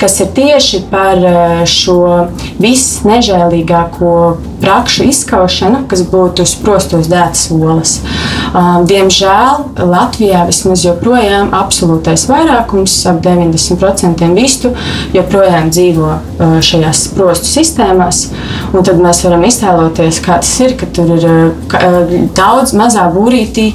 kas 0.00 0.18
ir 0.22 0.30
tieši 0.36 0.84
par 0.90 1.20
eh, 1.20 1.62
šo 1.68 2.28
visnežēlīgāko 2.60 4.12
prakšu 4.60 5.08
izskaušanu, 5.10 5.84
kas 5.90 6.04
būtu 6.08 6.44
uz 6.46 6.54
prostos 6.60 7.08
dētas 7.10 7.48
olas. 7.54 7.98
Um, 8.50 8.82
diemžēl 8.88 9.60
Latvijā 9.86 10.40
vismaz 10.48 10.82
joprojām 10.82 11.52
absolūtais 11.54 12.24
vairākums, 12.26 12.96
ap 13.06 13.20
90% 13.22 14.26
vistu, 14.34 14.72
joprojām 15.14 15.68
dzīvo 15.70 16.08
uh, 16.10 16.56
šajās 16.64 17.04
prostu 17.14 17.46
sistēmās. 17.46 18.24
Un 18.74 18.86
tad 18.86 18.98
mēs 19.02 19.22
varam 19.22 19.46
iztēloties, 19.46 20.18
kā 20.24 20.40
tas 20.42 20.50
ir, 20.64 20.74
ka 20.80 20.88
tur 20.90 21.12
ir 21.14 21.28
uh, 21.30 22.16
daudz 22.34 22.74
mazā 22.74 23.06
būrītī, 23.14 23.68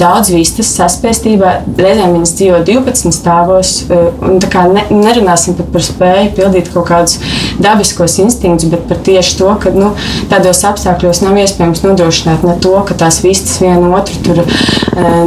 daudz 0.00 0.32
vistas 0.32 0.72
saspēstībā. 0.78 1.52
Reizēm 1.76 2.16
viņas 2.16 2.36
dzīvo 2.40 2.62
12 2.72 3.12
stāvos. 3.12 3.74
Uh, 3.92 4.40
ne, 4.72 4.86
nerunāsim 4.96 5.60
par 5.60 5.84
spēju 5.84 6.32
pildīt 6.40 6.72
kaut 6.72 6.88
kādus 6.88 7.18
dabiskos 7.62 8.18
instinktus, 8.22 8.70
bet 8.72 8.86
par 8.88 9.00
tieši 9.04 9.38
to, 9.38 9.50
ka 9.62 9.72
nu, 9.74 9.92
tādos 10.30 10.62
apstākļos 10.68 11.22
nav 11.24 11.38
iespējams 11.42 11.84
nodrošināt 11.86 12.46
ne 12.46 12.56
to, 12.62 12.74
ka 12.88 12.96
tās 13.04 13.22
vistas 13.24 13.60
viena 13.62 13.92
otru 13.98 14.18
tur 14.26 14.42
uh, 14.44 14.48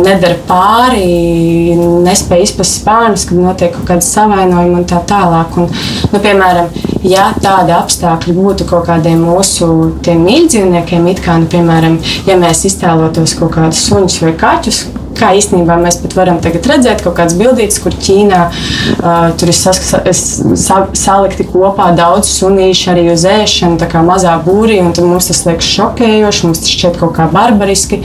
nedara 0.04 0.38
pāri, 0.48 1.76
nespēj 2.06 2.46
izprast 2.48 2.82
spārnus, 2.82 3.28
kad 3.30 3.40
notiek 3.42 3.74
kaut 3.76 3.88
kāda 3.90 4.06
savainojuma 4.06 4.82
un 4.82 4.90
tā 4.90 5.02
tālāk. 5.08 5.56
Un, 5.62 5.72
nu, 6.12 6.22
piemēram, 6.22 6.70
ja 7.06 7.30
tādi 7.42 7.76
apstākļi 7.76 8.36
būtu 8.36 8.70
kaut 8.70 8.90
kādiem 8.90 9.24
mūsu 9.26 9.72
mīļdzīvniekiem, 10.06 11.10
it 11.14 11.24
kā, 11.26 11.40
nu, 11.42 11.50
piemēram, 11.52 11.98
ja 12.30 12.38
mēs 12.40 12.66
iztēlotos 12.70 13.38
kaut 13.40 13.56
kādus 13.58 13.88
suņus 13.90 14.22
vai 14.26 14.36
kaķus, 14.40 14.86
kā 15.18 15.32
īstenībā 15.40 15.78
mēs 15.82 16.00
pat 16.04 16.16
varam 16.18 16.40
redzēt 16.44 17.04
kaut 17.06 17.18
kādas 17.18 17.38
bildītas, 17.40 17.80
kur 17.84 17.96
Ķīnā 17.96 18.42
uh, 18.50 19.30
tur 19.40 19.52
ir 19.52 19.58
sas, 19.58 19.82
sa, 19.86 20.80
salikti 20.98 21.48
kopā 21.50 21.92
daudz 21.98 22.30
sunīšu 22.36 22.92
arī 22.94 23.08
uz 23.14 23.26
ēšanu, 23.30 23.80
tā 23.82 23.90
kā 23.92 24.04
mazā 24.06 24.36
būrī, 24.46 24.80
un 24.84 24.94
mums 25.06 25.30
tas 25.32 25.46
liekas 25.48 25.72
šokējoši, 25.78 26.46
mums 26.48 26.64
tas 26.64 26.76
šķiet 26.76 27.00
kaut 27.02 27.16
kā 27.18 27.30
barbariski, 27.32 28.02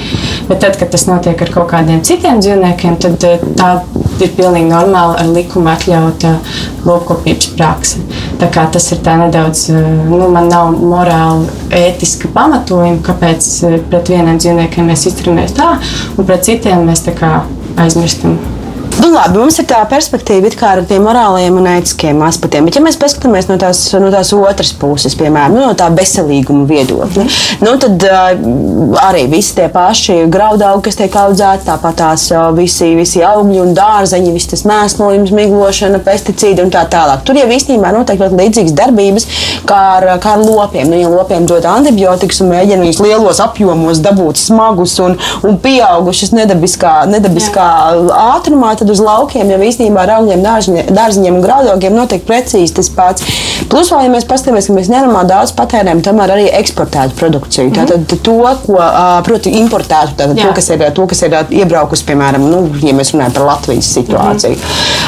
bet 0.49 0.63
tad, 0.65 0.79
kad 0.81 0.93
tas 0.93 1.07
notiek 1.11 1.41
ar 1.41 1.55
kaut 1.55 1.71
kādiem 1.75 2.05
citiem 2.07 2.43
dzīvniekiem, 2.45 3.01
tad 3.03 3.29
tā 3.59 3.73
ir 4.25 4.35
pilnīgi 4.37 4.71
normāli 4.71 5.19
ar 5.23 5.33
likumu 5.35 5.71
atļauta 5.73 6.35
lopkopības 6.87 7.51
prakse. 7.57 8.05
Tā 8.41 8.49
kā 8.53 8.67
tas 8.73 8.87
ir 8.95 9.03
tā 9.05 9.17
nedaudz, 9.21 9.67
nu, 9.73 10.23
man 10.33 10.49
nav 10.53 10.73
morāli 10.77 11.51
ētiska 11.81 12.31
pamatojuma, 12.35 13.03
kāpēc 13.07 13.51
pret 13.91 14.15
vieniem 14.15 14.41
dzīvniekiem 14.41 14.91
mēs 14.93 15.09
izturamies 15.11 15.57
tā, 15.59 15.75
un 16.17 16.29
pret 16.29 16.47
citiem 16.49 16.87
mēs 16.89 17.05
tā 17.09 17.17
kā 17.19 17.39
aizmirstam 17.81 18.39
Nu, 19.01 19.09
labi, 19.15 19.39
mums 19.41 19.57
ir 19.57 19.65
tā 19.65 19.79
perspektīva 19.89 20.51
ar 20.69 20.83
tiem 20.85 21.07
morālajiem 21.07 21.55
un 21.57 21.69
ētiskiem 21.71 22.19
aspektiem. 22.27 22.67
Bet, 22.69 22.77
ja 22.77 22.83
mēs 22.85 22.99
paskatāmies 23.01 23.47
no 23.49 23.57
tās, 23.61 23.79
no 23.97 24.11
tās 24.13 24.33
otras 24.37 24.75
puses, 24.77 25.15
piemēram, 25.17 25.55
nu, 25.57 25.63
no 25.65 25.77
tā 25.79 25.87
veselīguma 25.95 26.67
viedokļa, 26.69 27.25
nu, 27.65 27.73
tad 27.81 28.05
uh, 28.05 28.99
arī 29.07 29.23
visi 29.33 29.55
tie 29.57 29.71
paši 29.73 30.19
graudaugi, 30.33 30.85
kas 30.89 31.01
tiek 31.01 31.17
audzēti, 31.17 31.65
tāpat 31.71 31.97
tās 32.03 32.27
uh, 32.35 32.51
visi, 32.57 32.91
visi 32.99 33.23
augļi 33.25 33.63
un 33.63 33.73
dārzeņi, 33.79 34.35
viss 34.35 34.51
tas 34.53 34.67
mēslojums, 34.69 35.33
miglošana, 35.39 36.03
pesticīdi 36.05 36.67
un 36.67 36.75
tā 36.75 36.85
tālāk. 36.93 37.25
Tur 37.25 37.41
jau 37.41 37.49
īstenībā 37.49 37.95
notiek 37.97 38.21
ļoti 38.21 38.37
līdzīgas 38.43 38.77
darbības 38.83 39.29
kā 39.71 39.81
ar, 39.95 40.09
kā 40.21 40.37
ar 40.37 40.45
lopiem. 40.45 40.93
Nu, 40.93 41.01
ja 41.01 41.09
lopiem 41.09 41.49
dod 41.49 41.65
antibiotikas 41.71 42.43
un 42.45 42.53
mēģina 42.53 42.85
viņus 42.85 43.01
lielos 43.07 43.41
apjomos 43.47 44.05
dabūt 44.05 44.45
smagus 44.45 44.99
un, 45.01 45.17
un 45.47 45.59
pieaugušus 45.65 46.37
nedabiskā, 46.37 46.99
nedabiskā 47.09 47.71
ātrumā, 48.29 48.77
tad 48.77 48.90
uz 48.93 49.03
laukiem 49.05 49.51
jau 49.51 49.61
īstenībā 49.67 50.05
ar 50.05 50.15
augļiem, 50.19 50.43
dārziņiem 50.91 51.39
un 51.39 51.45
graudogiem 51.45 51.97
notiek 51.97 52.25
precīzi 52.27 52.77
tas 52.77 52.91
pats. 52.95 53.27
Plus, 53.71 53.91
vēl, 53.93 54.07
ja 54.07 54.13
mēs 54.13 54.27
paskatāmies, 54.29 54.67
ka 54.71 54.77
mēs 54.77 54.91
nenormāli 54.91 55.31
daudz 55.31 55.53
patērējam, 55.59 56.01
tomēr 56.05 56.33
arī 56.35 56.47
eksportētu 56.61 57.17
produkciju. 57.19 57.69
Mm 57.69 57.75
-hmm. 57.75 57.91
Tātad 57.91 58.23
to, 58.27 58.37
ko, 58.67 58.79
proti, 59.27 59.53
importētu, 59.61 60.17
tātad 60.17 60.37
to, 60.43 60.53
kas 60.55 60.71
ir, 60.71 60.85
to, 60.97 61.07
kas 61.07 61.23
ir 61.23 61.37
iebraukusi, 61.51 62.05
piemēram, 62.09 62.47
nu, 62.51 62.63
ja 62.83 62.95
mēs 62.95 63.13
runājam 63.15 63.33
par 63.33 63.47
Latvijas 63.53 63.93
situāciju. 63.97 64.57
Mm 64.57 64.63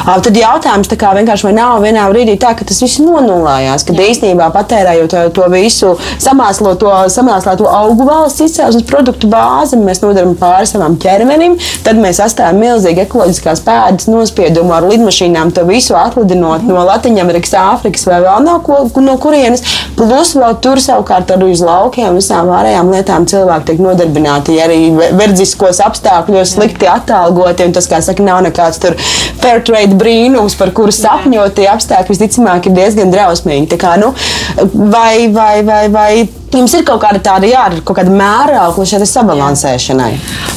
-hmm. 0.07 0.23
Tad 0.23 0.37
jautājums 0.37 0.89
tā 0.89 0.97
kā 0.97 1.15
vienkārši 1.17 1.45
vai 1.45 1.53
nav 1.53 1.83
vienā 1.83 2.09
brīdī 2.13 2.39
tā, 2.39 2.55
ka 2.59 2.65
tas 2.65 2.83
viss 2.83 3.01
nonulējās, 3.01 3.87
Jā. 3.89 4.11
īstenībā 4.11 4.51
patērējot 4.53 5.33
to 5.33 5.49
visu 5.51 5.97
samāsloto, 6.19 6.93
samāsloto 7.09 7.65
augu 7.67 8.05
valsts 8.05 8.41
izcelsmes 8.41 8.83
produktu 8.83 9.27
bāzi, 9.27 9.77
mēs 9.77 10.03
nodaram 10.03 10.35
pāri 10.35 10.67
savam 10.67 10.97
ķermenim, 10.97 11.57
tad 11.83 11.97
mēs 11.97 12.21
atstājam 12.21 12.57
milzīgi 12.63 13.01
ekoloģiskās 13.01 13.61
pēdas 13.61 13.72
nospiedumu 14.11 14.75
ar 14.77 14.87
lidmašīnām, 14.89 15.53
to 15.55 15.65
visu 15.69 15.97
atlidinot 15.99 16.65
no 16.67 16.85
Latvijas, 16.87 17.01
Āfrikas 17.63 18.07
vai 18.09 18.21
vēl 18.25 18.45
no, 18.45 18.59
ko, 18.65 18.79
no 19.03 19.17
kurienes. 19.21 19.63
Plus 19.97 20.35
vēl 20.39 20.57
tur 20.65 20.81
savukārt 20.83 21.31
arī 21.35 21.51
uz 21.53 21.63
laukiem 21.65 22.17
visām 22.19 22.51
pārējām 22.51 22.91
lietām 22.93 23.27
cilvēki 23.29 23.69
tiek 23.71 23.83
nodarbināti 23.85 24.59
arī 24.63 24.81
verdziskos 25.19 25.83
apstākļos, 25.85 26.57
slikti 26.57 26.89
atalgoti. 26.91 27.69
Tas, 27.73 27.89
kā 27.91 28.03
saka, 28.05 28.25
nav 28.27 28.43
nekāds 28.47 28.81
tur 28.83 28.97
fair 29.43 29.63
trade 29.67 29.97
brīnums, 29.99 30.57
par 30.59 30.73
kuru 30.77 30.95
sapņot, 30.95 31.57
tie 31.57 31.69
apstākļi 31.73 32.15
visticamāk 32.15 32.69
ir 32.69 32.79
diezgan 32.79 33.13
drausmīgi. 33.15 33.71
Tā 33.75 33.81
kā, 33.81 33.97
nu, 34.01 34.13
vai, 34.73 35.29
vai, 35.33 35.57
vai, 35.67 35.85
vai 35.93 36.13
Jums 36.53 36.75
ir 36.77 36.83
kaut 36.85 37.01
kāda 37.01 37.21
tāda, 37.25 37.49
jā, 37.49 37.63
kaut 37.81 37.97
kāda 37.97 38.13
mērākla 38.13 38.85
šai 38.85 39.07
sabalansēšanai. 39.09 40.11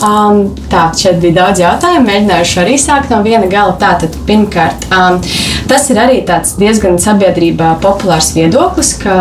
Um, 0.03 0.41
tā, 0.71 0.89
šeit 0.99 1.21
bija 1.23 1.37
daudz 1.37 1.61
jautājumu. 1.63 2.03
Mēģinājuši 2.09 2.57
arī 2.65 2.75
sākt 2.81 3.13
no 3.13 3.21
viena 3.23 3.47
gala. 3.51 3.77
Tātad, 3.79 4.17
pirmkārt, 4.27 4.87
um, 4.91 5.21
tas 5.69 5.87
ir 5.93 5.99
arī 6.01 6.17
diezgan 6.59 6.99
sabiedrībā 7.01 7.77
populārs 7.83 8.33
viedoklis, 8.35 8.91
ka, 8.99 9.15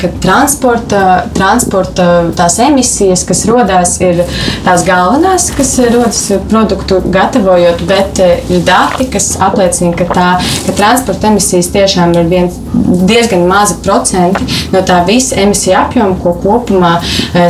ka 0.00 0.10
transporta, 0.24 1.02
transporta 1.36 2.08
tās 2.38 2.56
emisijas, 2.64 3.26
kas 3.28 3.44
rodas, 3.50 3.98
ir 4.00 4.24
tās 4.64 4.86
galvenās, 4.88 5.50
kas 5.56 5.74
rodas 5.84 6.22
produktu 6.48 7.02
gatavojot, 7.12 7.84
bet 7.88 8.22
eh, 8.24 8.40
ir 8.48 8.64
dati, 8.66 9.08
kas 9.12 9.34
apliecina, 9.42 9.92
ka, 9.98 10.08
tā, 10.16 10.28
ka 10.64 10.76
transporta 10.80 11.28
emisijas 11.30 11.68
tiešām 11.76 12.16
ir 12.16 12.32
viens, 12.32 12.56
diezgan 13.04 13.44
mazi 13.48 13.76
procenti 13.84 14.46
no 14.72 14.80
tā 14.86 15.02
visa 15.06 15.36
emisija 15.42 15.84
apjoma 15.84 16.05
apjomu, 16.06 16.16
ko 16.22 16.34
kopumā 16.42 16.96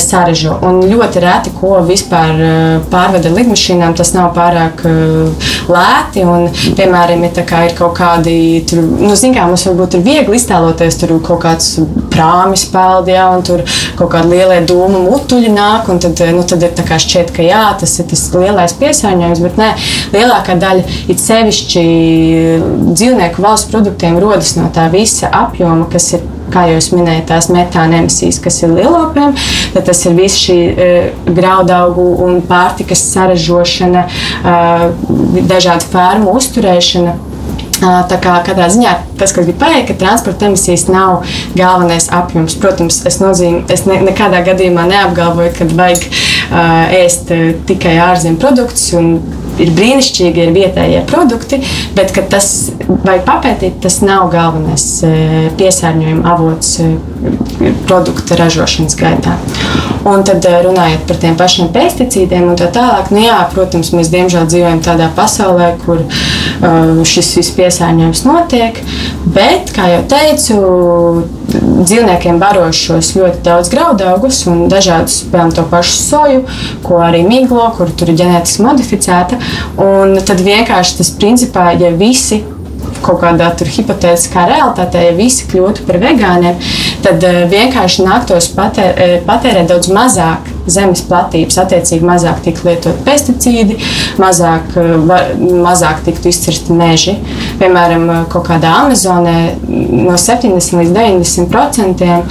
saražo. 0.01 0.57
Un 0.65 0.81
ļoti 0.87 1.21
reti, 1.23 1.53
ko 1.57 1.81
vispār 1.87 2.41
pārveda 2.91 3.31
lidmašīnām, 3.33 3.95
tas 3.97 4.13
nav 4.17 4.33
pārāk 4.37 4.83
lēti. 5.69 6.25
Un, 6.27 6.49
piemēram, 6.77 7.25
ja 7.27 7.33
ir 7.67 7.77
kaut 7.79 7.97
kādi, 7.99 8.65
tur, 8.69 8.83
nu, 8.83 9.15
kā, 9.15 9.47
mums 9.49 9.67
varbūt 9.69 9.99
ir 9.99 10.05
viegli 10.07 10.39
iztēloties, 10.41 11.01
tur 11.01 11.17
kaut 11.25 11.43
kāds 11.45 11.73
prāmis 12.13 12.67
peld, 12.73 13.11
ja, 13.13 13.29
un 13.35 13.45
tur 13.47 13.65
kaut 13.99 14.13
kādi 14.15 14.33
lielie 14.35 14.63
dūmu 14.67 15.05
mutuļi 15.07 15.53
nāk, 15.55 15.91
un 15.93 16.01
tad, 16.03 16.21
nu, 16.37 16.45
tad 16.49 16.65
ir 16.65 16.75
šķiet, 16.77 17.33
ka 17.37 17.45
jā, 17.45 17.65
tas 17.81 17.99
ir 18.01 18.09
tas 18.11 18.25
lielais 18.37 18.77
piesārņojums, 18.81 19.43
bet 19.45 19.61
nē, 19.61 19.73
lielākā 20.15 20.57
daļa, 20.61 20.87
it 21.13 21.23
sevišķi 21.23 21.85
dzīvnieku 22.93 23.45
valsts 23.45 23.71
produktiem, 23.73 24.21
rodas 24.23 24.57
no 24.59 24.71
tā 24.75 24.89
visa 24.93 25.31
apjoma, 25.45 25.89
kas 25.93 26.15
ir 26.17 26.25
kā 26.53 26.67
jau 26.71 26.81
minēju, 26.99 27.27
tās 27.29 27.51
metāna 27.53 28.03
emisijas, 28.03 28.41
kas 28.43 28.61
ir 28.63 28.75
lielopiem, 28.77 29.37
tad 29.75 29.87
tas 29.91 30.03
ir 30.07 30.17
viss 30.19 30.43
šī 30.47 30.59
uh, 30.73 31.31
graudaugu 31.37 32.09
un 32.27 32.43
pārtikas 32.47 33.05
saražošana, 33.13 34.07
uh, 34.43 34.91
dažādu 35.47 35.89
fermu 35.93 36.37
uzturēšana. 36.41 37.17
Tā 37.77 38.17
kā 38.25 38.39
katrā 38.41 38.71
ziņā 38.73 38.93
tas, 39.21 39.35
kas 39.37 39.45
bija 39.45 39.59
pateikt, 39.61 39.91
ka 39.91 39.99
transporta 40.01 40.47
emisijas 40.49 40.87
nav 40.89 41.27
galvenais 41.59 42.09
apjoms. 42.15 42.57
Protams, 42.61 43.03
es, 43.09 43.19
nozīm, 43.21 43.59
es 43.73 43.85
ne, 43.89 43.99
nekādā 44.07 44.41
gadījumā 44.47 44.87
neapgalvoju, 44.89 45.53
ka 45.59 45.69
vajag 45.77 46.07
uh, 46.07 46.97
ēst 47.03 47.33
uh, 47.37 47.51
tikai 47.69 47.99
ārzemju 48.07 48.41
produktus. 48.41 48.89
Ir 49.63 49.73
brīnišķīgi, 49.77 50.43
ir 50.47 50.55
vietējie 50.57 51.03
produkti, 51.09 51.61
bet 51.97 52.13
tas, 52.33 52.51
vajag 52.87 53.25
papētīt, 53.29 53.79
tas 53.85 54.03
nav 54.05 54.29
galvenais 54.35 54.87
uh, 55.07 55.47
piesārņojuma 55.57 56.35
avots 56.35 56.77
uh, 56.85 56.97
produktu 57.89 58.37
ražošanas 58.39 58.99
gaitā. 59.01 59.39
Un 60.07 60.23
tad 60.27 60.45
runājot 60.47 61.07
par 61.09 61.19
tiem 61.23 61.35
pašiem 61.39 61.73
pesticīdiem 61.75 62.47
un 62.53 62.59
tā 62.59 62.69
tālāk, 62.75 63.11
nu 63.15 63.25
jā, 63.25 63.39
protams, 63.51 63.91
mēs 63.97 64.11
diemžēl 64.13 64.47
dzīvojam 64.47 64.83
tādā 64.85 65.09
pasaulē, 65.17 65.73
kur 65.83 66.05
uh, 66.05 67.03
šis 67.03 67.33
viss 67.41 67.57
piesārņojums 67.57 68.23
notiek. 68.29 68.79
Bet, 69.35 69.73
kā 69.75 69.89
jau 69.91 70.05
teicu, 70.11 70.61
dzīvniekiem 71.57 72.39
barošos 72.43 73.13
ļoti 73.17 73.43
daudz 73.47 73.71
graudaugus 73.73 74.43
un 74.51 74.67
dažādus, 74.71 75.23
piemēram, 75.31 75.55
to 75.57 75.67
pašu 75.71 75.97
soju, 75.99 76.45
ko 76.87 77.01
arī 77.03 77.23
miglo, 77.27 77.67
kur 77.77 77.91
tur 77.91 78.13
ir 78.13 78.21
ģenētiski 78.23 78.67
modificēta. 78.67 79.41
Un 79.83 80.19
tad 80.27 80.43
vienkārši 80.47 81.01
tas 81.01 81.15
principā, 81.19 81.71
ja 81.81 81.91
visi 81.97 82.43
kaut 83.05 83.21
kādā 83.23 83.51
hipotētiskā 83.57 84.47
realitātē, 84.51 85.07
ja 85.09 85.15
visi 85.17 85.47
kļūtu 85.51 85.87
par 85.89 85.99
vegāniem, 86.03 86.59
tad 87.05 87.25
uh, 87.27 87.43
vienkārši 87.51 88.07
nāktos 88.07 88.51
patēr, 88.57 88.93
uh, 88.95 89.17
patērēt 89.29 89.71
daudz 89.71 89.91
mazāk 89.93 90.53
zemes 90.71 91.05
platības, 91.07 91.61
attiecīgi 91.63 92.07
mazāk 92.07 92.43
tiktu 92.45 92.69
lietot 92.71 93.01
pesticīdi, 93.07 93.79
mazāk, 94.23 94.75
uh, 94.75 94.97
var, 95.09 95.33
mazāk 95.41 96.05
tiktu 96.09 96.33
izcirsti 96.33 96.77
meži. 96.77 97.17
Piemēram, 97.61 98.09
kaut 98.33 98.49
kādā 98.51 98.75
Amazonē 98.83 99.39
no 99.67 100.19
70 100.21 100.81
līdz 100.81 100.95
90 100.97 101.51
procentiem 101.53 102.27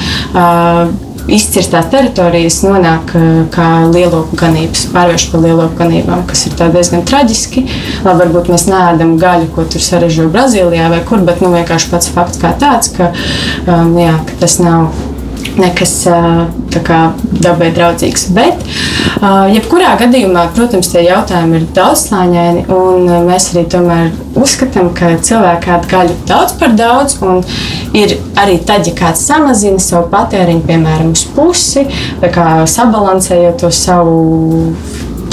izcirstās 1.31 1.89
teritorijas 1.93 2.59
nonāk 2.65 3.15
kā 3.53 3.69
lielopu 3.89 4.37
ganības, 4.39 4.85
pārvērš 4.93 5.27
par 5.31 5.43
lielopu 5.45 5.79
ganībām, 5.79 6.25
kas 6.29 6.45
ir 6.49 6.57
diezgan 6.75 7.05
traģiski. 7.07 7.65
Labi, 8.05 8.19
varbūt 8.25 8.51
mēs 8.53 8.67
neēdam 8.69 9.15
gaļu, 9.21 9.49
ko 9.55 9.65
tur 9.69 9.83
sarežģīja 9.85 10.31
Brazīlijā 10.35 10.91
vai 10.93 11.01
kur, 11.07 11.23
bet 11.25 11.41
nu, 11.43 11.51
vienkārši 11.55 11.91
pats 11.93 12.13
fakts 12.13 12.41
kā 12.41 12.53
tāds, 12.61 12.93
ka, 12.95 13.11
um, 13.65 13.95
jā, 13.99 14.15
ka 14.29 14.41
tas 14.45 14.59
nav 14.61 14.93
nekas 15.59 15.93
kā, 16.85 16.99
dabai 17.43 17.69
draudzīgs. 17.75 18.27
Bet, 18.35 18.63
jebkurā 19.53 19.95
gadījumā, 20.01 20.47
protams, 20.57 20.89
tie 20.91 21.05
jautājumi 21.05 21.61
ir 21.61 21.67
daudzslāņaini, 21.77 22.65
un 22.75 23.09
mēs 23.29 23.51
arī 23.53 23.65
tomēr 23.71 24.11
uzskatām, 24.35 24.91
ka 24.97 25.13
cilvēki 25.25 25.71
ēd 25.77 25.87
gaļu 25.91 26.17
daudz 26.27 26.57
par 26.59 26.75
daudz, 26.75 27.17
un 27.23 27.41
ir 27.95 28.17
arī 28.41 28.59
tad, 28.67 28.87
ja 28.89 28.95
kāds 28.97 29.23
samazina 29.29 29.81
savu 29.83 30.09
patēriņu, 30.13 30.65
piemēram, 30.67 31.15
uz 31.15 31.25
pusi, 31.35 31.87
sabalansējot 32.75 33.61
to 33.63 33.71
savu 33.73 34.19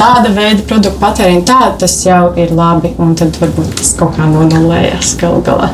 tāda 0.02 0.32
veida 0.34 0.62
produktu 0.66 0.98
patēriņu, 1.02 1.44
tā 1.48 1.72
tas 1.80 1.98
jau 2.06 2.24
ir 2.40 2.54
labi. 2.56 2.94
Un 3.02 3.16
tad 3.18 3.36
varbūt 3.42 3.76
tas 3.80 3.94
kaut 3.98 4.16
kā 4.18 4.28
nonulējas 4.30 5.16
galu 5.20 5.42
galā. 5.46 5.72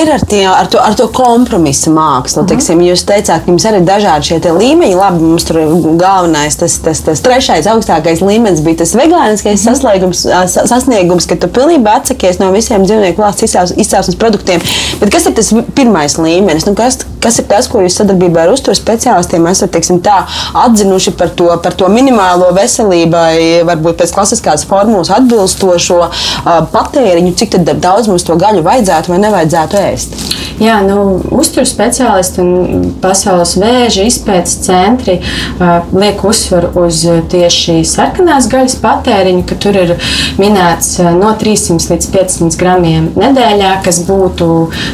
Ir 0.00 0.10
ar, 0.14 0.22
tie, 0.28 0.44
ar, 0.46 0.68
to, 0.70 0.78
ar 0.78 0.94
to 0.94 1.08
kompromisu 1.14 1.90
mākslu? 1.94 2.42
-hmm. 2.42 2.48
Teiksim, 2.52 2.80
jūs 2.84 3.04
teicāt, 3.08 3.44
ka 3.44 3.50
jums 3.50 3.66
arī 3.68 3.80
ir 3.80 3.86
dažādi 3.88 4.28
šie 4.28 4.52
līmeņi. 4.58 4.96
Labi, 4.96 5.22
mums 5.24 5.44
tur 5.44 5.60
galvenais, 6.00 6.56
tas, 6.56 6.78
tas, 6.84 7.00
tas 7.00 7.20
trešais, 7.20 7.66
augstākais 7.66 8.22
līmenis 8.22 8.62
bija 8.64 8.76
tas 8.82 8.94
vegāniskais 8.94 9.66
-hmm. 9.66 10.66
sasniegums, 10.66 11.26
ka 11.26 11.36
tu 11.36 11.46
pilnībā 11.46 11.96
atsakies 12.00 12.38
no 12.38 12.52
visiem 12.52 12.84
dzīvnieku 12.84 13.22
valsts 13.22 13.42
izcelsmes 13.76 14.16
produktiem. 14.16 14.60
Bet 15.00 15.10
kas 15.10 15.26
ir 15.26 15.34
tas 15.34 15.54
pirmais 15.74 16.18
līmenis? 16.18 16.66
Nu, 16.66 16.74
kas, 16.74 16.98
kas 17.22 17.40
ir 17.40 17.48
tas, 17.50 17.68
ko 17.70 17.82
jūs 17.84 17.98
sadarbībā 18.00 18.44
ar 18.44 18.54
uzturu 18.54 18.76
speciālistiem 18.78 19.48
esat 19.50 19.72
teiksim, 19.74 20.00
tā, 20.04 20.22
atzinuši 20.64 21.14
par 21.18 21.32
to, 21.36 21.48
par 21.62 21.76
to 21.78 21.88
minimālo 21.92 22.50
veselībai, 22.56 23.62
varbūt 23.68 24.00
pēc 24.00 24.14
klasiskās 24.16 24.66
formulas 24.68 25.12
atbilstošo 25.14 26.00
uh, 26.06 26.50
patēriņu, 26.72 27.34
cik 27.38 27.58
daudz 27.70 28.10
mums 28.10 28.26
to 28.26 28.36
gaļu 28.40 28.64
vajadzētu 28.66 29.12
vai 29.12 29.20
nevajadzētu 29.26 29.80
ēst? 29.80 30.16
Jā, 30.60 30.80
nu, 30.84 31.20
uzturu 31.32 31.64
speciālisti 31.68 32.42
un 32.42 32.90
pasaules 33.00 33.54
vēža 33.60 34.04
izpētes 34.08 34.58
centri 34.66 35.16
uh, 35.20 35.86
liek 35.96 36.20
uzsvaru 36.26 36.72
uz 36.82 37.02
tieši 37.32 37.78
sarkanās 37.88 38.48
gaļas 38.52 38.76
patēriņu, 38.82 39.46
ka 39.48 39.56
tur 39.60 39.78
ir 39.80 39.94
minēts 40.40 40.98
uh, 41.00 41.12
no 41.16 41.32
300 41.40 41.94
līdz 41.94 42.10
500 42.12 42.60
gramiem 42.60 43.08
nedēļā, 43.16 43.76
kas 43.86 44.02
būtu 44.08 44.50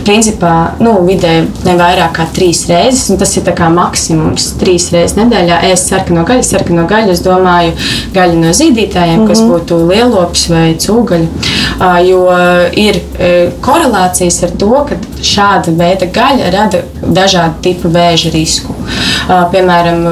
principā 0.06 0.54
nu, 0.82 1.00
vidēji 1.06 1.48
ne 1.66 1.76
vairāk 1.80 2.15
kā 2.16 2.26
trīs 2.37 2.64
reizes. 2.70 3.12
Tas 3.20 3.37
ir 3.38 3.50
maksimums 3.76 4.52
trīs 4.61 4.88
reizes 4.94 5.16
nedēļā. 5.18 5.61
Ēst 5.70 5.92
sarkano 5.92 6.24
gaļu, 6.29 6.46
sarkano 6.46 6.87
gaļu, 6.88 7.12
es 7.14 7.22
domāju, 7.24 7.74
gaļu 8.14 8.40
no 8.40 8.55
zīdītājiem, 8.57 9.20
mm 9.20 9.22
-hmm. 9.22 9.29
kas 9.29 9.42
mhm. 9.42 9.52
būtu 9.52 9.81
lielops 9.90 10.48
vai 10.52 10.66
cūgaļa. 10.87 11.29
Jo 12.07 12.22
ir 12.72 13.00
korelācijas 13.64 14.42
ar 14.46 14.55
to, 14.61 14.72
ka 14.88 14.96
šāda 15.20 15.74
veida 15.76 16.09
gaļa 16.09 16.50
rada 16.55 16.83
dažādu 17.02 17.62
tipu 17.62 17.92
vēža 17.92 18.33
risku. 18.33 18.74
Piemēram, 19.52 20.05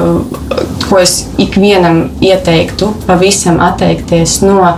ko 0.89 0.99
es 1.01 1.15
ikvienam 1.41 2.03
ieteiktu, 2.23 2.91
pavisam 3.07 3.59
atteikties 3.63 4.39
no 4.45 4.73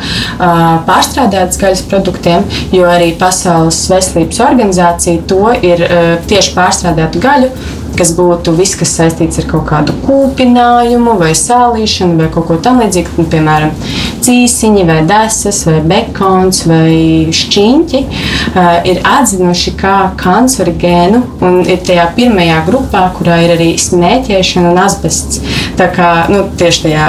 pārstrādātas 0.87 1.59
gaļas 1.61 1.83
produktiem, 1.89 2.45
jo 2.75 2.87
arī 2.89 3.13
Pasaules 3.19 3.83
veselības 3.91 4.41
organizācija 4.47 5.25
to 5.29 5.43
ir 5.61 5.83
tieši 6.29 6.55
pārstrādātu 6.57 7.23
gaļu 7.23 7.51
kas 7.97 8.13
būtu 8.17 8.53
viss, 8.57 8.77
kas 8.79 8.93
saistīts 8.99 9.41
ar 9.41 9.47
kaut 9.49 9.65
kādu 9.69 9.95
kūpinājumu, 10.05 11.17
vai 11.19 11.33
sālīšanu, 11.37 12.17
vai 12.21 12.29
kaut 12.33 12.47
ko 12.49 12.57
tamlīdzīgu, 12.63 13.27
piemēram, 13.31 13.73
cīsiņi, 14.25 14.85
vai 14.87 14.99
desas, 15.07 15.63
vai 15.67 15.81
bekons, 15.91 16.63
vai 16.69 16.95
šķiņķi, 17.35 18.03
uh, 18.07 18.71
ir 18.89 19.03
atzinuši 19.07 19.75
kā 19.79 19.97
kancerogēnu 20.19 21.23
un 21.47 21.61
ir 21.65 21.83
tajā 21.87 22.09
pirmajā 22.17 22.63
grupā, 22.69 23.07
kurā 23.17 23.41
ir 23.45 23.55
arī 23.57 23.69
smēķēšana 23.81 24.73
un 24.73 24.81
asbests. 24.87 25.41
Tā 25.77 25.91
kā 25.93 26.11
nu, 26.33 26.45
tieši 26.59 26.87
tajā 26.87 27.07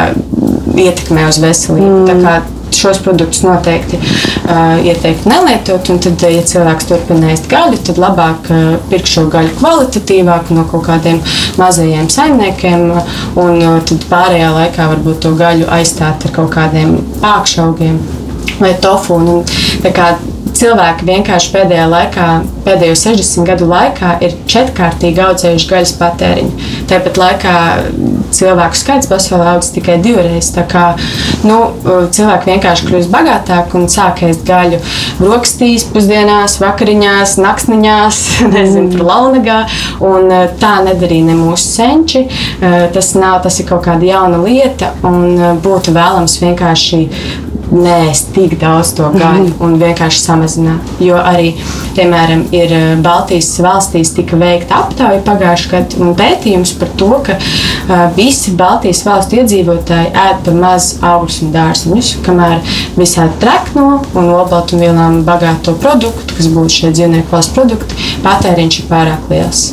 ietekmē 0.79 1.29
uz 1.31 1.43
veselību. 1.43 2.07
Mm 2.07 2.55
šos 2.79 3.01
produktus 3.05 3.43
noteikti 3.47 3.99
uh, 3.99 4.79
ieteiktu 4.85 5.33
nelietot. 5.33 5.91
Un 5.93 6.01
tad, 6.05 6.25
ja 6.31 6.45
cilvēks 6.53 6.89
turpina 6.91 7.33
ēst 7.35 7.51
gaļu, 7.51 7.81
tad 7.89 8.01
labāk 8.03 8.51
uh, 8.53 8.79
pirkt 8.93 9.11
šo 9.13 9.27
gaļu 9.33 9.57
kvalitatīvāk 9.59 10.55
no 10.57 10.67
kaut 10.71 10.87
kādiem 10.89 11.21
mazajiem 11.61 12.09
saimniekiem. 12.13 12.89
Un 13.39 13.61
uh, 13.61 13.77
tad 13.89 14.09
pārējā 14.11 14.55
laikā 14.55 14.89
varbūt 14.95 15.23
to 15.27 15.35
gaļu 15.39 15.69
aizstāt 15.79 16.29
ar 16.29 16.35
kaut 16.41 16.55
kādiem 16.55 16.99
pākšaugiem 17.23 18.01
vai 18.59 18.75
tofu. 18.83 19.19
Un, 19.19 19.47
cilvēki 20.59 21.07
vienkārši 21.07 21.53
pēdējā 21.55 21.87
laikā, 21.91 22.27
pēdējo 22.67 22.97
60 22.99 23.47
gadu 23.49 23.69
laikā, 23.71 24.17
ir 24.25 24.35
četrkārtīgi 24.51 25.23
audzējuši 25.23 25.71
gaļas 25.71 25.95
patēriņu. 26.01 26.69
Tāpat 26.91 27.21
laikā 27.23 27.55
cilvēku 28.39 28.79
skaits 28.79 29.11
pasaulē 29.11 29.55
augsts 29.55 29.75
tikai 29.77 29.99
divreiz. 30.03 30.51
Tā 30.55 30.65
kā 30.69 30.85
nu, 31.47 31.59
cilvēki 31.85 32.53
vienkārši 32.53 32.89
kļūst 32.89 33.13
bagātāki 33.13 33.79
un 33.79 33.89
sāk 33.93 34.23
ēst 34.29 34.45
gaļu 34.49 34.81
brokastīs, 35.19 35.87
pusdienās, 35.93 36.59
vakariņās, 36.63 37.37
naktsniņās, 37.43 38.21
nezinu, 38.55 38.93
tur 38.95 39.07
launagā. 39.09 39.61
Un 40.05 40.33
eh, 40.33 40.47
tā 40.61 40.79
nedarīja 40.87 41.31
ne 41.31 41.39
mūsu 41.39 41.73
senči. 41.79 42.25
Eh, 42.29 42.79
tas, 42.95 43.13
nav, 43.19 43.41
tas 43.47 43.59
ir 43.61 43.69
kaut 43.69 43.85
kāda 43.87 44.09
jauna 44.09 44.41
lieta 44.45 44.93
un 45.07 45.21
eh, 45.35 45.55
būtu 45.65 45.95
vēlams 45.97 46.39
vienkārši 46.43 47.03
nēst 47.73 48.33
tik 48.37 48.57
daudz 48.61 48.95
to 48.99 49.09
gaļu 49.15 49.53
un 49.65 49.77
vienkārši 49.81 50.23
samazināt. 50.23 50.93
Jo 51.03 51.19
arī, 51.21 51.53
piemēram, 51.97 52.47
ir 52.57 52.75
eh, 52.75 52.87
Baltijas 53.05 53.51
valstīs 53.65 54.15
tika 54.17 54.39
veikta 54.41 54.83
aptauja 54.85 55.23
pagājušajā 55.27 55.73
gadā 55.73 56.03
un 56.03 56.15
pētījums 56.19 56.75
par 56.81 56.93
to, 57.01 57.11
ka 57.27 57.37
uh, 57.39 58.05
visi 58.17 58.55
Baltijas 58.59 59.03
valstu 59.07 59.41
iedzīvotāji 59.43 60.13
ēd 60.13 60.43
par 60.47 60.59
maz 60.59 60.91
augļus 61.05 61.41
un 61.45 61.53
dārziņus, 61.55 62.13
kamēr 62.27 62.63
visādi 62.99 63.41
trekno 63.43 63.89
un 64.15 64.31
olbaltumvielām 64.39 65.23
bagāto 65.29 65.77
produktu, 65.83 66.39
kas 66.39 66.51
būtu 66.55 66.77
šie 66.81 66.95
dzīvnieku 66.97 67.35
valsts 67.35 67.57
produkti, 67.57 67.99
patēriņš 68.25 68.81
ir 68.83 68.89
pārāk 68.93 69.33
liels. 69.33 69.67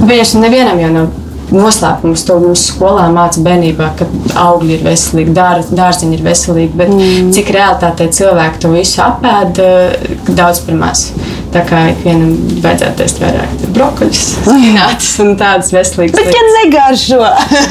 Viņus 0.00 0.38
nevienam 0.40 0.80
jau 0.82 0.94
nav 0.94 1.21
noslēpums. 1.54 2.26
To 2.28 2.38
mums 2.42 2.66
skolā 2.72 3.08
māca 3.14 3.42
bērnībā, 3.44 3.90
ka 3.98 4.08
augļi 4.44 4.78
ir 4.78 4.86
veselīgi, 4.86 5.36
dār, 5.36 5.62
dārziņi 5.72 6.18
ir 6.18 6.24
veselīgi. 6.26 6.78
Bet 6.82 6.92
mm. 6.94 7.32
cik 7.36 7.52
realitātē 7.56 8.08
cilvēki 8.18 8.64
to 8.64 8.72
visu 8.76 9.02
apēd, 9.04 9.62
daudz 10.32 10.64
par 10.66 10.80
maz. 10.86 11.08
Tā 11.52 11.64
kā 11.68 11.86
ikvienam 11.92 12.36
vajadzētu 12.64 13.02
teikt 13.02 13.24
vairāk 13.26 13.71
brokoļus, 13.76 14.22
spinātus 14.38 15.10
un 15.24 15.34
tādas 15.40 15.72
veselīgas 15.74 16.16
Bet, 16.16 16.28
lietas. 16.28 16.38
ja 16.38 16.42
negaršo, 16.58 17.20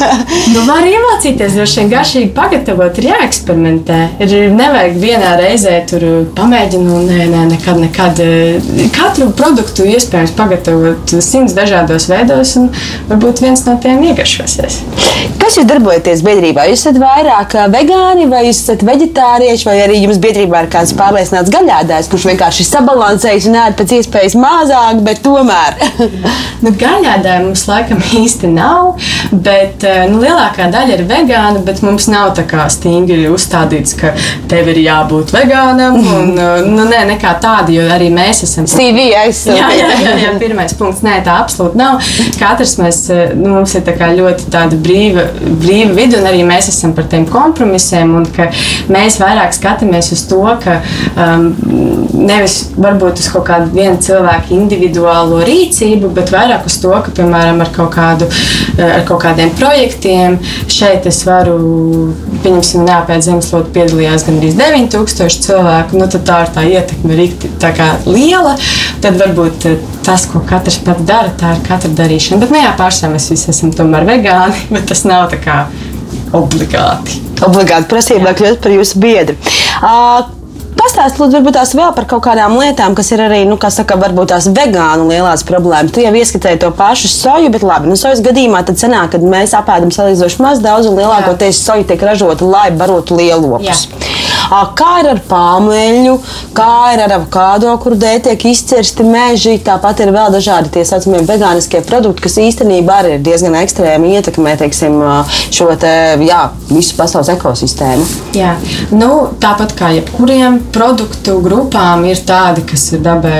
nu, 0.53 0.63
var 0.67 0.87
iemācīties, 0.87 1.57
droši 1.57 1.81
vien 1.81 1.91
garšīgi 1.93 2.31
pagatavot, 2.37 2.99
ir 3.01 3.09
jāeksperimentē. 3.11 3.99
Ir 4.25 4.35
nevajag 4.55 4.97
vienā 5.01 5.35
reizē 5.39 5.77
tur 5.89 6.05
pamēģināt, 6.37 6.91
un 6.91 7.07
nē, 7.09 7.27
nē, 7.31 7.45
nekad, 7.53 7.81
nekad. 7.81 8.21
Katru 8.95 9.29
produktu 9.37 9.85
iespējams 9.89 10.33
pagatavot 10.37 11.15
simts 11.23 11.55
dažādos 11.57 12.07
veidos, 12.11 12.55
un 12.59 12.69
varbūt 13.09 13.43
viens 13.45 13.63
no 13.67 13.77
tiem 13.81 14.01
iegaršosies. 14.11 14.81
Kas 15.41 15.57
jūs 15.59 15.67
darbojaties 15.69 16.23
biedrībā? 16.25 16.65
Jūs 16.69 16.85
esat 16.85 16.99
vairāk 17.01 17.55
vegāni, 17.73 18.27
vai 18.31 18.45
jūs 18.47 18.63
esat 18.63 18.85
vegetārieši, 18.87 19.67
vai 19.67 19.77
arī 19.85 20.01
jums 20.03 20.19
biedrībā 20.23 20.65
ir 20.65 20.71
kāds 20.73 20.93
pārliecināts 20.97 21.51
gaļādājs, 21.53 22.09
kurš 22.11 22.29
vienkārši 22.31 22.67
sabalansējas 22.67 23.49
un 23.51 23.59
ēd 23.65 23.77
pēc 23.79 23.95
iespējas 23.99 24.37
mazāk, 24.39 25.01
bet 25.05 25.21
tomēr. 25.25 25.90
nu, 26.63 26.73
gaļādāji 26.81 27.45
mums 27.45 27.65
laikam 27.69 28.01
īsti 28.21 28.49
nav, 28.51 28.95
bet 29.31 29.85
eh, 29.87 30.03
nu, 30.11 30.21
lielākā 30.23 30.69
daļa 30.73 30.97
ir 30.97 31.05
vegāna, 31.09 31.61
bet 31.65 31.81
mums 31.85 32.07
nav 32.11 32.33
tā 32.37 32.45
kā 32.49 32.67
stingri 32.71 33.27
uzstādīts, 33.31 33.95
ka 33.99 34.13
tev 34.51 34.71
ir 34.73 34.81
jābūt 34.85 35.33
vegānam. 35.35 35.99
Un, 36.01 36.33
eh, 36.45 36.67
nu, 36.67 36.85
nē, 36.89 37.03
nekā 37.13 37.35
tāda, 37.43 37.73
jo 37.75 37.87
arī 37.91 38.11
mēs 38.13 38.43
esam. 38.47 38.69
CV 38.69 39.11
aizsūtīt. 39.21 39.59
Jā, 39.59 39.69
jā, 39.77 39.89
jā, 40.05 40.15
jā, 40.25 40.33
pirmais 40.41 40.75
punkts. 40.77 41.03
Nē, 41.05 41.19
tā 41.25 41.37
absolūti 41.41 41.79
nav. 41.79 42.01
Katrs 42.39 42.77
mēs, 42.81 43.03
eh, 43.13 43.35
nu, 43.37 43.55
mums 43.57 43.75
ir 43.77 43.87
ļoti 44.21 44.49
tāda 44.53 44.77
brīva, 44.81 45.27
brīva 45.61 45.95
vidi, 45.95 46.17
un 46.19 46.27
arī 46.29 46.43
mēs 46.47 46.69
esam 46.71 46.95
par 46.97 47.07
tiem 47.11 47.25
kompromisiem, 47.29 48.15
un 48.17 48.27
ka 48.35 48.49
mēs 48.91 49.19
vairāk 49.21 49.53
skatāmies 49.55 50.11
uz 50.15 50.23
to, 50.29 50.41
ka 50.63 50.79
um, 51.15 51.51
nevis 52.13 52.57
varbūt 52.77 53.21
uz 53.21 53.29
kaut 53.33 53.45
kādu 53.49 53.71
vienu 53.75 53.99
cilvēku 54.03 54.55
individuālo 54.55 55.41
rīcību, 55.47 55.80
bet 56.15 56.31
vairāk 56.33 56.65
uz 56.69 56.77
to, 56.81 56.91
ka, 57.05 57.13
piemēram, 57.17 57.61
ar 57.63 57.71
kaut, 57.75 57.91
kādu, 57.95 58.27
eh, 58.77 58.85
ar 58.85 59.05
kaut 59.07 59.21
kādiem 59.23 59.53
projektiem 59.57 60.37
šeit 60.71 61.07
es 61.09 61.21
varu, 61.27 61.57
pieņemsim, 62.43 62.85
neapēd 62.87 63.25
zemeslode 63.25 63.71
piedalījās 63.75 64.25
gan 64.27 64.39
arī 64.41 64.51
9000 64.57 65.45
cilvēku, 65.47 65.99
nu 65.99 66.09
tad 66.11 66.25
tā 66.27 66.41
ir 66.45 66.53
tā 66.55 66.65
ietekme 66.69 67.29
kā 67.77 67.89
liela, 68.05 68.55
tad 69.01 69.17
varbūt 69.21 69.69
eh, 69.69 69.79
tas, 70.05 70.25
ko 70.31 70.43
katrs 70.47 70.81
pats 70.85 71.07
dara, 71.07 71.31
tā 71.39 71.55
ir 71.55 71.63
katra 71.67 71.91
darīšana. 72.01 72.41
Bet, 72.41 72.53
nu 72.53 72.61
jā, 72.61 72.73
pārsvarā 72.79 73.15
mēs 73.15 73.31
visi 73.33 73.49
esam 73.53 73.73
tomēr 73.75 74.07
vegāni, 74.07 74.67
bet 74.75 74.89
tas 74.91 75.05
nav 75.07 75.29
tā 75.33 75.41
kā 75.41 75.63
obligāti. 76.37 77.19
Obligāti 77.41 77.89
prasība 77.89 78.35
kļūt 78.37 78.61
par 78.63 78.75
jūsu 78.75 79.01
biedru. 79.01 79.35
Uh, 79.81 80.40
Pastāstiet, 80.71 81.19
lūdzu, 81.19 81.37
varbūt 81.37 81.55
tās 81.57 81.73
vēl 81.75 81.91
par 81.95 82.05
kaut 82.09 82.23
kādām 82.25 82.55
lietām, 82.59 82.95
kas 82.97 83.11
ir 83.11 83.21
arī, 83.25 83.41
nu, 83.47 83.57
kā 83.61 83.69
saka, 83.73 83.97
varbūt 83.99 84.31
tās 84.31 84.47
vegānu 84.55 85.09
lielās 85.09 85.43
problēmas. 85.47 85.91
Tu 85.95 86.05
jau 86.05 86.13
ieskatēji 86.15 86.61
to 86.63 86.71
pašu 86.77 87.11
soju, 87.11 87.51
bet 87.53 87.65
labi, 87.67 87.91
nu, 87.91 87.97
sojas 87.99 88.23
gadījumā 88.23 88.63
tad 88.67 88.79
sanāk, 88.81 89.13
ka 89.13 89.33
mēs 89.33 89.55
apēdam 89.57 89.91
salīdzinoši 89.93 90.41
maz 90.43 90.63
daudz 90.63 90.89
un 90.89 90.97
lielākoties 91.01 91.59
soja 91.65 91.87
tiek 91.91 92.07
ražota, 92.07 92.47
lai 92.47 92.69
barotu 92.71 93.19
lielopus. 93.19 93.85
Kā 94.51 94.89
ir 94.99 95.07
ar 95.13 95.19
pāmeļu, 95.29 96.17
kā 96.55 96.91
ir 96.91 97.03
ar 97.05 97.13
avokado, 97.15 97.71
kur 97.79 97.95
dēļ 97.99 98.17
tiek 98.25 98.45
izcirsti 98.51 99.05
meži. 99.07 99.53
Tāpat 99.63 100.03
ir 100.03 100.11
vēl 100.11 100.33
dažādi 100.33 100.73
tie 100.75 100.83
saucamie 100.87 101.21
vegāniskie 101.27 101.79
produkti, 101.87 102.25
kas 102.25 102.35
īstenībā 102.43 102.97
arī 102.99 103.15
ir 103.15 103.23
diezgan 103.23 103.55
ekstrēmi 103.61 104.11
ietekmē 104.17 104.57
teiksim, 104.59 104.99
šo 105.55 105.69
te, 105.79 105.93
jā, 106.27 106.41
visu 106.67 106.97
pasaules 106.99 107.31
ekosistēmu. 107.31 108.07
Jā, 108.35 108.57
nu, 108.91 109.11
tāpat 109.41 109.75
kā 109.79 109.93
jebkuriem 109.95 110.59
produktu 110.75 111.37
grupām 111.43 112.03
ir 112.09 112.19
tādi, 112.27 112.65
kas 112.67 112.89
ir 112.91 113.05
dabai 113.07 113.37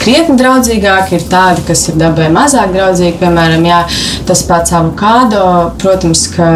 krietni 0.00 0.38
draudzīgāki, 0.40 1.18
ir 1.18 1.28
tādi, 1.28 1.64
kas 1.68 1.84
ir 1.90 1.98
dabai 2.00 2.30
mazāk 2.32 2.72
draudzīgi. 2.74 3.18
Piemēram, 3.20 3.64
jā, 3.68 3.82
tas 4.28 4.42
pats 4.48 4.72
avokado, 4.76 5.44
protams, 5.82 6.24
ka 6.32 6.48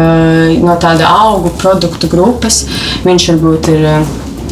no 0.63 0.75
tāda 0.81 1.09
augu 1.09 1.53
produktu 1.59 2.09
grupas 2.11 2.63
viņš 3.05 3.18
varbūt 3.27 3.71
ir 3.73 3.85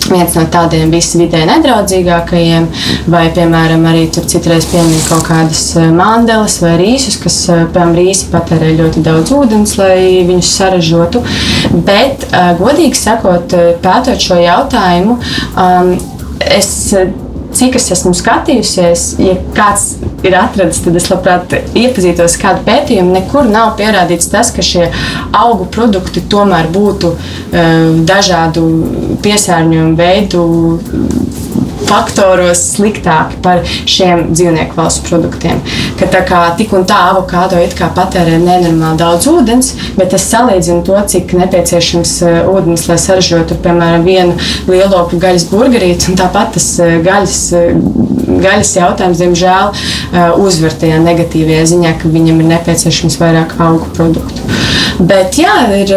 viens 0.08 0.36
no 0.38 0.44
tādiem 0.52 0.92
visvidē 0.94 1.44
nedraudzīgākajiem, 1.50 2.68
vai, 3.12 3.26
piemēram, 3.36 3.84
arī 3.90 4.06
tur 4.14 4.28
citreiz 4.30 4.68
piemin 4.72 5.02
kaut 5.08 5.26
kādas 5.28 5.64
mandelas 5.96 6.60
vai 6.64 6.76
rīsus, 6.80 7.20
kas, 7.24 7.40
piemēram, 7.50 7.96
rīsi 7.98 8.30
patērē 8.32 8.74
ļoti 8.78 9.04
daudz 9.06 9.34
ūdens, 9.36 9.78
lai 9.82 10.24
viņus 10.28 10.54
saražotu. 10.62 11.24
Bet, 11.88 12.28
godīgi 12.62 13.00
sakot, 13.00 13.58
pētot 13.84 14.24
šo 14.24 14.40
jautājumu, 14.44 15.20
um, 15.60 15.96
es 16.48 16.72
cik 17.58 17.78
es 17.80 17.90
esmu 17.96 18.14
skatījusies, 18.18 19.06
ja 19.22 19.36
kāds 19.58 19.98
ir 20.26 20.36
atradis, 20.38 20.82
tad 20.86 20.98
es 21.00 21.10
labprāt 21.12 21.56
iepazītos 21.58 22.38
ar 22.38 22.44
kādu 22.44 22.66
pētījumu. 22.68 23.16
Nekur 23.18 23.50
nav 23.50 23.76
pierādīts 23.80 24.30
tas, 24.32 24.52
ka 24.56 24.66
šie 24.66 24.88
augu 25.36 25.68
produkti 25.74 26.24
tomēr 26.30 26.70
būtu 26.74 27.14
um, 27.14 28.04
dažādu 28.08 28.68
piesārņojumu 29.26 29.98
veidu 29.98 30.46
faktoros 31.88 32.62
sliktāki 32.74 33.40
par 33.44 33.64
šiem 33.66 34.28
dzīvnieku 34.34 34.78
valsts 34.78 35.06
produktiem. 35.08 35.62
Ka 36.00 36.10
tā 36.12 36.24
kā 36.28 36.42
tik 36.60 36.74
un 36.78 36.86
tā 36.88 36.98
avokado 37.12 37.60
it 37.64 37.76
kā 37.78 37.90
patērē 37.96 38.38
nenormāli 38.42 39.00
daudz 39.02 39.30
ūdens, 39.32 39.74
bet 39.98 40.16
es 40.18 40.28
salīdzinu 40.32 40.84
to, 40.88 40.98
cik 41.14 41.36
nepieciešams 41.40 42.14
uh, 42.28 42.52
ūdens, 42.54 42.88
lai 42.90 43.00
saražotu, 43.02 43.58
piemēram, 43.64 44.06
vienu 44.08 44.36
lielopu 44.70 45.20
gaļas 45.22 45.48
burgerīti, 45.52 46.12
un 46.12 46.20
tāpat 46.20 46.56
tas 46.58 46.70
uh, 46.84 46.98
gaļas, 47.06 47.38
uh, 47.58 47.72
gaļas 48.28 48.74
jautājums, 48.78 49.22
diemžēl, 49.24 49.72
uzver 50.44 50.74
tajā 50.78 50.98
negatīvajā 51.02 51.64
ziņā, 51.72 51.94
ka 52.02 52.12
viņam 52.12 52.42
ir 52.44 52.50
nepieciešams 52.52 53.16
vairāk 53.22 53.56
augu 53.64 53.88
produktu. 53.96 54.44
Bet 55.00 55.40
jā, 55.40 55.56
ir 55.80 55.94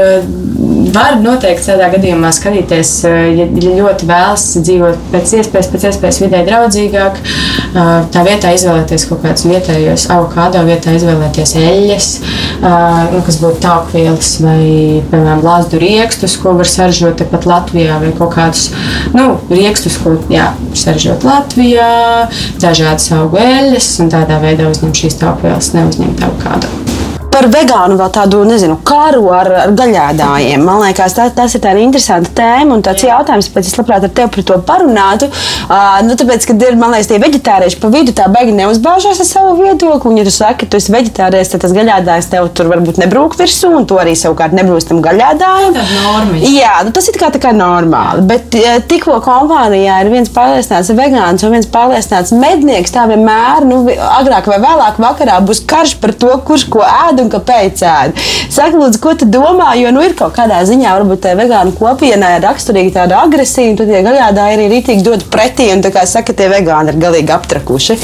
var 0.94 1.16
noteikti 1.20 1.70
tādā 1.70 1.88
gadījumā 1.92 2.30
skatīties, 2.34 2.92
eh, 3.08 3.18
ja, 3.38 3.46
ja 3.46 3.74
ļoti 3.80 4.08
vēlas 4.08 4.46
dzīvot 4.60 5.10
pēc 5.12 5.34
iespējas, 5.40 5.68
pēc 5.72 5.86
iespējas 5.90 6.20
vidē 6.24 6.42
draudzīgāk. 6.48 7.20
Eh, 7.20 7.90
tā 8.14 8.24
vietā 8.26 8.52
izvēlēties 8.56 9.06
kaut 9.10 9.22
kādus 9.24 9.46
vietējos 9.50 10.08
avokado, 10.14 10.62
vietā 10.66 10.94
izvēlēties 10.96 11.54
eļļas, 11.60 12.08
eh, 12.16 12.98
nu, 13.14 13.22
kas 13.26 13.40
būtu 13.42 13.62
taukvielas 13.64 14.32
vai, 14.44 14.64
piemēram, 15.12 15.44
lāzdu 15.46 15.80
riekstus, 15.82 16.36
ko 16.40 16.56
var 16.58 16.68
saražot 16.68 17.20
tepat 17.20 17.48
Latvijā, 17.50 18.00
vai 18.02 18.12
kaut 18.18 18.34
kādus 18.34 18.70
nu, 19.14 19.38
riekstus, 19.50 19.98
ko 20.02 20.16
jā, 20.32 20.52
saražot 20.74 21.26
Latvijā, 21.26 22.28
dažādas 22.62 23.10
augu 23.18 23.40
eļļas, 23.42 23.90
un 24.04 24.12
tādā 24.12 24.42
veidā 24.42 24.70
uzņemt 24.70 25.04
šīs 25.04 25.20
taukvielas, 25.22 25.74
neuzņemt 25.76 26.24
avokado 26.26 26.79
par 27.30 27.46
vegānu 27.50 27.96
vēl 27.98 28.10
tādu, 28.14 28.42
nezinu, 28.48 28.76
karu 28.86 29.28
ar, 29.34 29.50
ar 29.64 29.74
gaļādājiem. 29.78 30.62
Man 30.66 30.82
liekas, 30.84 31.14
tā, 31.16 31.28
tas 31.34 31.54
ir 31.54 31.62
tāds 31.64 31.82
interesants 31.82 32.32
tēma 32.36 32.76
un 32.76 32.84
tāds 32.84 33.04
jautājums, 33.06 33.50
pēc 33.54 33.70
es 33.70 33.78
labprāt 33.78 34.06
ar 34.06 34.12
tevi 34.14 34.32
par 34.34 34.46
to 34.48 34.58
parunātu. 34.66 35.30
Uh, 35.70 36.00
nu, 36.06 36.16
tāpēc, 36.18 36.46
kad 36.50 36.64
ir, 36.66 36.78
man 36.80 36.94
liekas, 36.94 37.10
tie 37.10 37.20
veģetārieši 37.22 37.80
pa 37.80 37.90
vidu, 37.94 38.14
tā 38.16 38.26
beigi 38.32 38.54
neuzbāžās 38.58 39.22
ar 39.22 39.28
savu 39.28 39.54
viedokli. 39.60 40.10
Un, 40.10 40.20
ja 40.20 40.26
tu 40.26 40.34
saki, 40.34 40.64
ka 40.64 40.72
tu 40.72 40.80
esi 40.80 40.94
veģetārietis, 40.94 41.52
tad 41.54 41.64
tas 41.64 41.74
gaļādājs 41.76 42.30
tev 42.32 42.50
tur 42.56 42.70
varbūt 42.72 43.00
nebrūk 43.02 43.38
virsū, 43.38 43.70
un 43.78 43.86
tu 43.88 44.00
arī 44.00 44.16
savukārt 44.18 44.56
nebrūks 44.56 44.90
tam 44.90 45.02
gaļādājam. 45.04 45.78
Jā, 46.50 46.74
nu, 46.86 46.94
tas 46.96 47.08
ir 47.10 47.18
kā, 47.20 47.30
tā 47.34 47.42
kā 47.42 47.54
normāli. 47.56 48.26
Bet 48.30 48.58
tikko 48.90 49.20
kompānijā 49.24 50.00
ir 50.02 50.12
viens 50.12 50.32
pārliecināts 50.34 50.92
vegāns 50.98 51.46
un 51.46 51.54
viens 51.54 51.70
pārliecināts 51.70 52.34
mednieks, 52.34 52.94
tā 52.94 53.06
vienmēr, 53.10 53.66
nu, 53.68 53.82
agrāk 54.18 54.50
vai 54.50 54.60
vēlāk 54.62 55.00
vakarā 55.02 55.38
būs 55.46 55.62
karš 55.70 55.96
par 56.02 56.14
to, 56.18 56.32
kurš 56.46 56.66
ko 56.72 56.82
ēd 57.20 57.26
un 57.26 57.32
kāpēc 57.32 57.84
ēd. 57.84 58.20
Saka, 58.50 58.76
lūdzu, 58.76 59.00
ko 59.02 59.14
tu 59.18 59.28
domā? 59.30 59.74
Jo 59.78 59.92
nu, 59.94 60.02
ir 60.04 60.16
kaut 60.18 60.34
kādā 60.36 60.62
ziņā, 60.66 60.96
varbūt 60.98 61.24
tā 61.26 61.36
vegānu 61.38 61.74
kopienai 61.78 62.36
ir 62.38 62.46
raksturīga 62.46 63.02
tāda 63.02 63.22
agresija, 63.24 63.70
un 63.70 63.80
tad 63.80 63.92
tie 63.92 64.02
gaļādāji 64.06 64.58
arī 64.58 64.68
rītīgi 64.74 65.06
dod 65.06 65.26
pretī, 65.32 65.70
un 65.74 65.84
tā 65.84 65.92
kā 65.94 66.06
saka, 66.08 66.34
tie 66.36 66.50
vegāni 66.52 66.94
ir 66.94 67.02
galīgi 67.02 67.36
aptrakuši. 67.36 67.98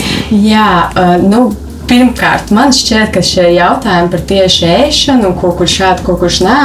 Jā, 0.47 0.71
uh, 0.93 1.17
nu 1.23 1.49
Pirmkārt, 1.87 2.51
man 2.51 2.73
šķiet, 2.75 3.13
ka 3.15 3.21
šie 3.23 3.45
jautājumi 3.55 4.11
par 4.11 4.23
tieši 4.27 4.67
ēšanu, 4.67 5.31
ko 5.39 5.53
kurš 5.55 5.77
ēd, 5.87 6.01
ko 6.07 6.17
kurš 6.19 6.41
nē, 6.43 6.57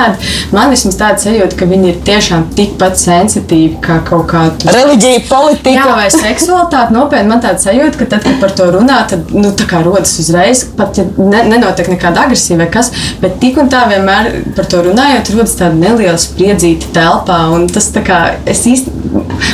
man 0.56 0.74
vismaz 0.74 0.98
tāda 0.98 1.22
sajūta, 1.22 1.58
ka 1.60 1.68
viņi 1.70 1.92
ir 1.92 2.00
tiešām 2.08 2.48
tikpat 2.58 2.98
sensitīvi 2.98 3.78
kā 3.86 4.00
kaut 4.08 4.26
kāda 4.32 4.74
reliģija, 4.74 5.24
politika. 5.30 5.76
Jā, 5.76 5.86
vai 6.00 6.08
seksualitāte. 6.14 6.96
Nopietni 6.96 7.30
man 7.30 7.44
tāda 7.44 7.62
sajūta, 7.62 8.00
ka 8.00 8.08
tad, 8.16 8.26
kad 8.26 8.40
par 8.42 8.56
to 8.58 8.70
runā, 8.74 8.98
tad 9.12 9.30
nu, 9.36 9.52
tā 9.58 9.68
kā 9.70 9.84
rodas 9.86 10.16
uzreiz, 10.24 10.64
pat 10.78 10.98
ja 10.98 11.06
ne, 11.18 11.44
nenotiek 11.52 11.92
nekāda 11.94 12.26
agresija 12.26 12.58
vai 12.64 12.70
kas, 12.74 12.90
bet 13.22 13.38
tik 13.44 13.62
un 13.62 13.70
tā 13.72 13.84
vienmēr 13.92 14.32
par 14.58 14.70
to 14.74 14.82
runājot, 14.88 15.34
rodas 15.36 15.54
tāda 15.60 15.78
neliela 15.78 16.18
spriedzīta 16.22 16.90
telpā. 16.98 17.44
Un 17.54 17.70
tas 17.70 17.92
tā 17.94 18.02
kā 18.06 18.24
es 18.50 18.66
īsti, 18.70 18.96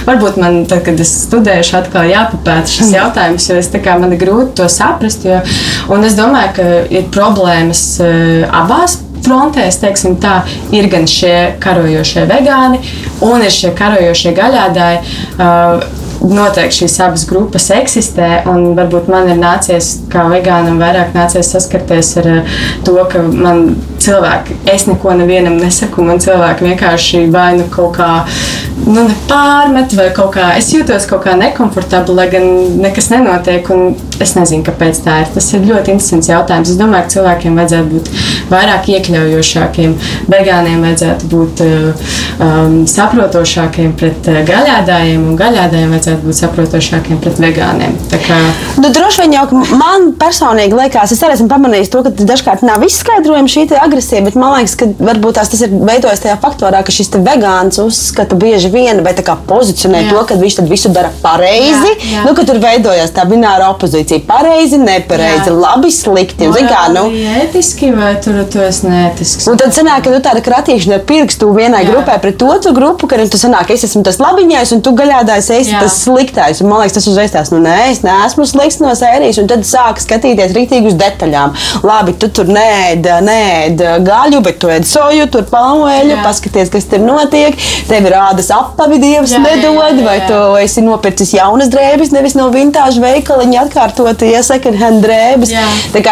varbūt 0.08 0.40
man, 0.40 0.64
tad, 0.70 0.86
kad 0.88 1.04
es 1.04 1.12
studēju, 1.26 1.68
atkal 1.82 2.08
jāpapēta 2.08 2.72
šis 2.72 2.96
jautājums, 2.96 3.52
jo 3.52 3.60
es 3.60 3.72
tā 3.74 3.84
kā 3.84 3.98
man 4.00 4.16
ir 4.16 4.24
grūti 4.24 4.56
to 4.62 4.72
saprast. 4.72 5.28
Jo, 5.28 5.42
Un 5.94 6.04
es 6.08 6.18
domāju, 6.18 6.54
ka 6.58 6.66
ir 6.94 7.12
problēmas 7.14 7.84
eh, 8.04 8.48
abās 8.52 9.00
frontēs, 9.28 9.80
teiksim, 9.82 10.18
tā, 10.24 10.42
ir 10.76 10.88
gan 10.92 11.08
šie 11.10 11.60
karojošie 11.64 12.28
vegāni, 12.30 12.82
un 13.28 13.44
ir 13.44 13.54
šie 13.54 13.74
karojošie 13.78 14.36
gaļādāji. 14.38 15.02
Uh, 15.38 16.06
noteikti 16.22 16.82
šīs 16.82 16.96
abas 17.06 17.26
grupas 17.30 17.68
eksistē. 17.74 18.30
Varbūt 18.48 19.10
man 19.12 19.30
ir 19.32 19.40
nācies, 19.40 19.92
kā 20.12 20.26
vegānam, 20.32 20.80
vairāk 20.82 21.14
nācies 21.18 21.52
saskarties 21.54 22.14
ar 22.22 22.30
eh, 22.32 22.58
to, 22.86 22.96
ka 23.12 23.22
man 23.28 23.76
cilvēki, 24.04 24.58
es 24.74 24.88
neko 24.88 25.14
nevienam 25.20 25.58
nesaku, 25.62 26.06
man 26.08 26.22
cilvēki 26.24 26.68
vienkārši 26.72 27.26
vai 27.34 27.50
nu 27.60 27.68
kaut 27.74 27.98
kā 27.98 28.12
nu, 28.86 29.08
pārmet, 29.30 29.96
vai 29.98 30.10
kaut 30.16 30.34
kā 30.38 30.52
es 30.58 30.72
jūtos 30.74 31.08
kaut 31.10 31.26
kā 31.28 31.36
nekomfortabli, 31.40 32.18
lai 32.18 32.30
gan 32.34 32.48
nekas 32.82 33.12
nenotiek. 33.14 33.74
Es 34.24 34.34
nezinu, 34.38 34.66
kāpēc 34.68 35.02
tā 35.06 35.22
ir. 35.24 35.32
Tas 35.36 35.48
ir 35.54 35.66
ļoti 35.68 35.94
interesants 35.96 36.30
jautājums. 36.32 36.72
Es 36.74 36.80
domāju, 36.80 37.08
ka 37.08 37.14
cilvēkiem 37.16 37.60
vajadzētu 37.60 37.92
būt 37.94 38.12
vairāk 38.52 38.90
iekļaujošākiem, 38.96 39.96
vegāniem 40.32 40.86
vajadzētu 40.88 41.30
būt 41.32 41.64
uh, 41.66 42.12
um, 42.44 42.78
saprotošākiem 42.90 43.94
pret 44.00 44.30
uh, 44.32 44.40
gaļādājiem 44.48 45.28
un 45.32 45.38
gaļādājiem 45.40 45.94
vajadzētu 45.96 46.28
būt 46.28 46.40
saprotošākiem 46.42 47.22
pret 47.24 47.42
vegāniem. 47.44 47.98
Kā... 48.28 48.40
Nu, 48.82 48.92
droši 48.94 49.24
vien 49.26 49.38
jau 49.38 49.46
man 49.78 50.12
personīgi 50.20 50.78
liekas, 50.78 51.14
es 51.14 51.24
arī 51.26 51.38
esmu 51.38 51.50
pamanījis 51.52 51.94
to, 51.94 52.04
ka 52.06 52.14
dažkārt 52.18 52.66
nav 52.68 52.84
izskaidrojama 52.88 53.52
šī 53.52 53.68
agresija, 53.78 54.24
bet 54.26 54.38
man 54.40 54.58
liekas, 54.58 54.78
ka 54.80 54.90
varbūt 54.98 55.38
tas 55.42 55.54
ir 55.62 55.74
veidojas 55.76 56.24
tajā 56.24 56.38
faktorā, 56.42 56.82
ka 56.86 56.94
šis 56.94 57.14
vegāns 57.18 57.80
uzskata 57.84 58.38
bieži 58.40 58.72
vien 58.74 59.04
vai 59.06 59.14
pozicionē 59.48 60.04
jā. 60.06 60.12
to, 60.12 60.24
ka 60.30 60.38
viņš 60.40 60.60
visu 60.70 60.92
dara 60.94 61.12
pareizi. 61.22 61.94
Jā, 61.94 62.12
jā. 62.14 62.26
Nu, 62.28 62.34
ka 62.38 62.46
tur 62.48 62.60
veidojas 62.64 63.14
tā 63.16 63.26
bināra 63.30 63.70
opozīcija- 63.74 64.07
pareizi, 64.28 64.80
nepareizi, 64.82 65.50
jā. 65.52 65.56
labi, 65.58 65.92
slikti. 65.94 66.48
Un, 66.48 66.56
kā, 66.70 66.88
nu, 66.94 67.08
ētiski 67.42 67.92
vai 67.96 68.14
tur 68.24 68.40
tu 68.52 68.62
esi 68.64 68.88
neētisks? 68.88 69.48
Un 69.52 69.60
tad 69.60 69.76
sanāk, 69.76 70.06
ka 70.06 70.14
nu, 70.14 70.22
tāda 70.24 70.42
kratīšana 70.46 71.00
ar 71.00 71.06
pirkstu 71.10 71.50
vienai 71.56 71.84
jā. 71.84 71.92
grupai 71.92 72.18
pret 72.24 72.44
otru 72.46 72.74
grupu, 72.78 73.10
ka 73.10 73.20
nu, 73.20 73.28
tu 73.32 73.40
sanāk, 73.42 73.72
es 73.76 73.86
esmu 73.88 74.04
tas 74.08 74.20
labiņais 74.22 74.74
un 74.76 74.84
tu 74.86 74.94
gaļādājs 74.98 75.50
esi 75.58 75.74
jā. 75.76 75.82
tas 75.84 76.00
sliktais. 76.04 76.62
Un, 76.64 76.72
man 76.72 76.84
liekas, 76.84 76.98
tas 77.00 77.10
uzreiz 77.12 77.34
tās, 77.34 77.52
nu, 77.54 77.62
nē, 77.64 77.78
es 77.92 78.04
neesmu 78.06 78.48
slikts 78.50 78.82
no 78.84 78.94
sērijas. 78.98 79.42
Un 79.42 79.50
tad 79.52 79.66
sāk 79.68 80.02
skatīties 80.04 80.56
rītīgi 80.56 80.92
uz 80.92 80.98
detaļām. 81.00 81.56
Labi, 81.88 82.16
tu 82.20 82.32
tur 82.34 82.50
nēd, 82.52 83.08
nēd 83.28 83.84
gaļu, 84.08 84.42
bet 84.46 84.60
tu 84.62 84.72
ēd 84.72 84.88
soju, 84.88 85.28
tur 85.34 85.48
palmeļu, 85.52 86.20
paskaties, 86.26 86.72
kas 86.74 86.90
tur 86.92 87.04
notiek. 87.04 87.58
Tev 87.88 88.08
ir 88.08 88.16
rādas 88.16 88.50
apavi, 88.54 89.00
dievs 89.02 89.36
jā, 89.36 89.42
nedod, 89.44 89.78
jā, 89.78 89.90
jā, 89.92 90.00
jā. 90.00 90.06
vai 90.08 90.18
tu 90.28 90.40
esi 90.62 90.84
nopircis 90.86 91.34
jaunas 91.38 91.72
drēbes, 91.74 92.14
nevis 92.16 92.36
no 92.38 92.50
vintāžu 92.54 93.04
veikaliņa 93.04 93.64
atkārtot, 93.98 94.28
ja 94.30 94.44
second 94.46 94.78
hand 94.80 95.04
drēbes. 95.06 95.54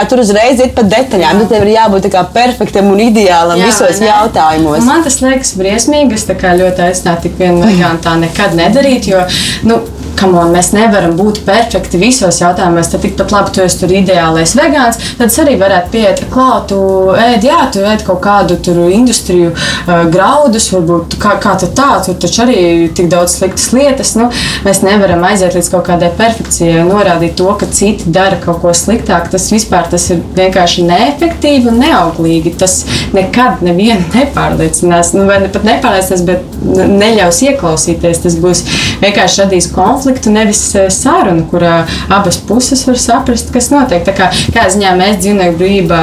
Tur 0.09 0.21
uzreiz 0.21 0.61
ir 0.61 0.71
pa 0.75 0.83
detaļām. 0.85 1.41
Tad 1.43 1.51
tev 1.53 1.65
ir 1.65 1.73
jābūt 1.75 2.09
perfektam 2.33 2.91
un 2.93 3.01
ideālam 3.01 3.59
jā, 3.61 3.69
visos 3.69 4.01
ne? 4.01 4.09
jautājumos. 4.09 4.85
Man 4.85 5.05
tas 5.05 5.19
liekas 5.23 5.55
briesmīgi. 5.59 6.17
Es 6.17 6.27
ļoti 6.61 6.85
aicinātu 6.89 7.27
tik 7.27 7.37
vegānu 7.41 8.01
tā 8.03 8.15
nekad 8.21 8.55
nedarīt, 8.57 9.09
jo 9.09 9.21
nu, 9.69 9.81
on, 10.23 10.53
mēs 10.53 10.71
nevaram 10.75 11.15
būt 11.17 11.41
perfekti 11.45 11.99
visos 11.99 12.39
jautājumos. 12.41 12.89
Tad 12.91 13.03
tikpat 13.03 13.33
labi, 13.33 13.51
tu 13.55 13.63
esi 13.65 13.79
tur 13.81 13.91
ideālais 13.91 14.55
vegāns. 14.57 14.99
Tad 15.19 15.27
es 15.27 15.37
arī 15.41 15.57
varētu 15.59 15.91
pieiet, 15.93 16.23
klāt, 16.31 16.69
tu 16.71 16.79
ēd, 17.11 17.45
jā, 17.45 17.59
tu 17.73 17.83
ēd 17.85 18.05
kaut 18.07 18.21
kādu 18.23 18.57
tur 18.63 18.79
industriju 18.87 19.51
uh, 19.51 20.05
graudus, 20.11 20.69
varbūt 20.73 21.17
kā, 21.21 21.35
kā 21.43 21.55
tu 21.61 21.69
tā, 21.75 21.89
tur 22.05 22.17
taču 22.21 22.45
arī 22.45 22.57
tik 22.95 23.09
daudz 23.11 23.35
sliktas 23.39 23.67
lietas. 23.75 24.13
Nu, 24.19 24.29
mēs 24.65 24.81
nevaram 24.85 25.25
aiziet 25.27 25.57
līdz 25.57 25.71
kaut 25.73 25.87
kādai 25.89 26.11
perfekcijai, 26.15 26.85
norādīt 26.87 27.35
to, 27.39 27.49
ka 27.59 27.69
citi 27.69 28.13
dara 28.15 28.39
kaut 28.41 28.61
ko 28.63 28.73
sliktāk. 28.77 29.27
Tas 29.33 29.49
vispār 29.53 29.91
tas 29.91 30.07
ir 30.13 30.23
vienkārši 30.37 30.87
neefektīvi 30.87 31.71
un 31.73 31.81
neauglīgi. 31.83 32.55
Tas 32.61 32.79
nekad 33.15 33.65
nevienu 33.65 34.07
nepārliecinās, 34.15 35.13
nu, 35.17 35.27
vai 35.29 35.41
ne 35.43 35.51
pat 35.51 35.67
nepārliecinās, 35.67 36.25
bet 36.27 36.59
neļaus 36.95 37.43
ieklausīties. 37.49 38.23
Tas 38.25 38.39
būs 38.41 38.65
vienkārši 39.03 39.43
radīs 39.43 39.71
konfliktu 39.75 40.04
konfliktu, 40.05 40.29
nevis 40.29 40.61
eh, 40.75 40.89
sarunu, 40.89 41.45
kurā 41.49 41.85
abas 42.13 42.37
puses 42.37 42.85
var 42.87 42.97
saprast, 42.99 43.51
kas 43.53 43.71
notiek. 43.73 44.03
Tā 44.05 44.13
kā, 44.13 44.29
kā 44.53 44.67
ziņā 44.69 44.93
mēs 44.99 45.17
dzīvnieku 45.23 45.57
brīvībā 45.57 46.01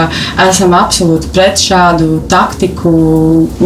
esam 0.49 0.75
absolūti 0.75 1.31
pret 1.35 1.61
šādu 1.61 2.23
taktiku, 2.31 2.93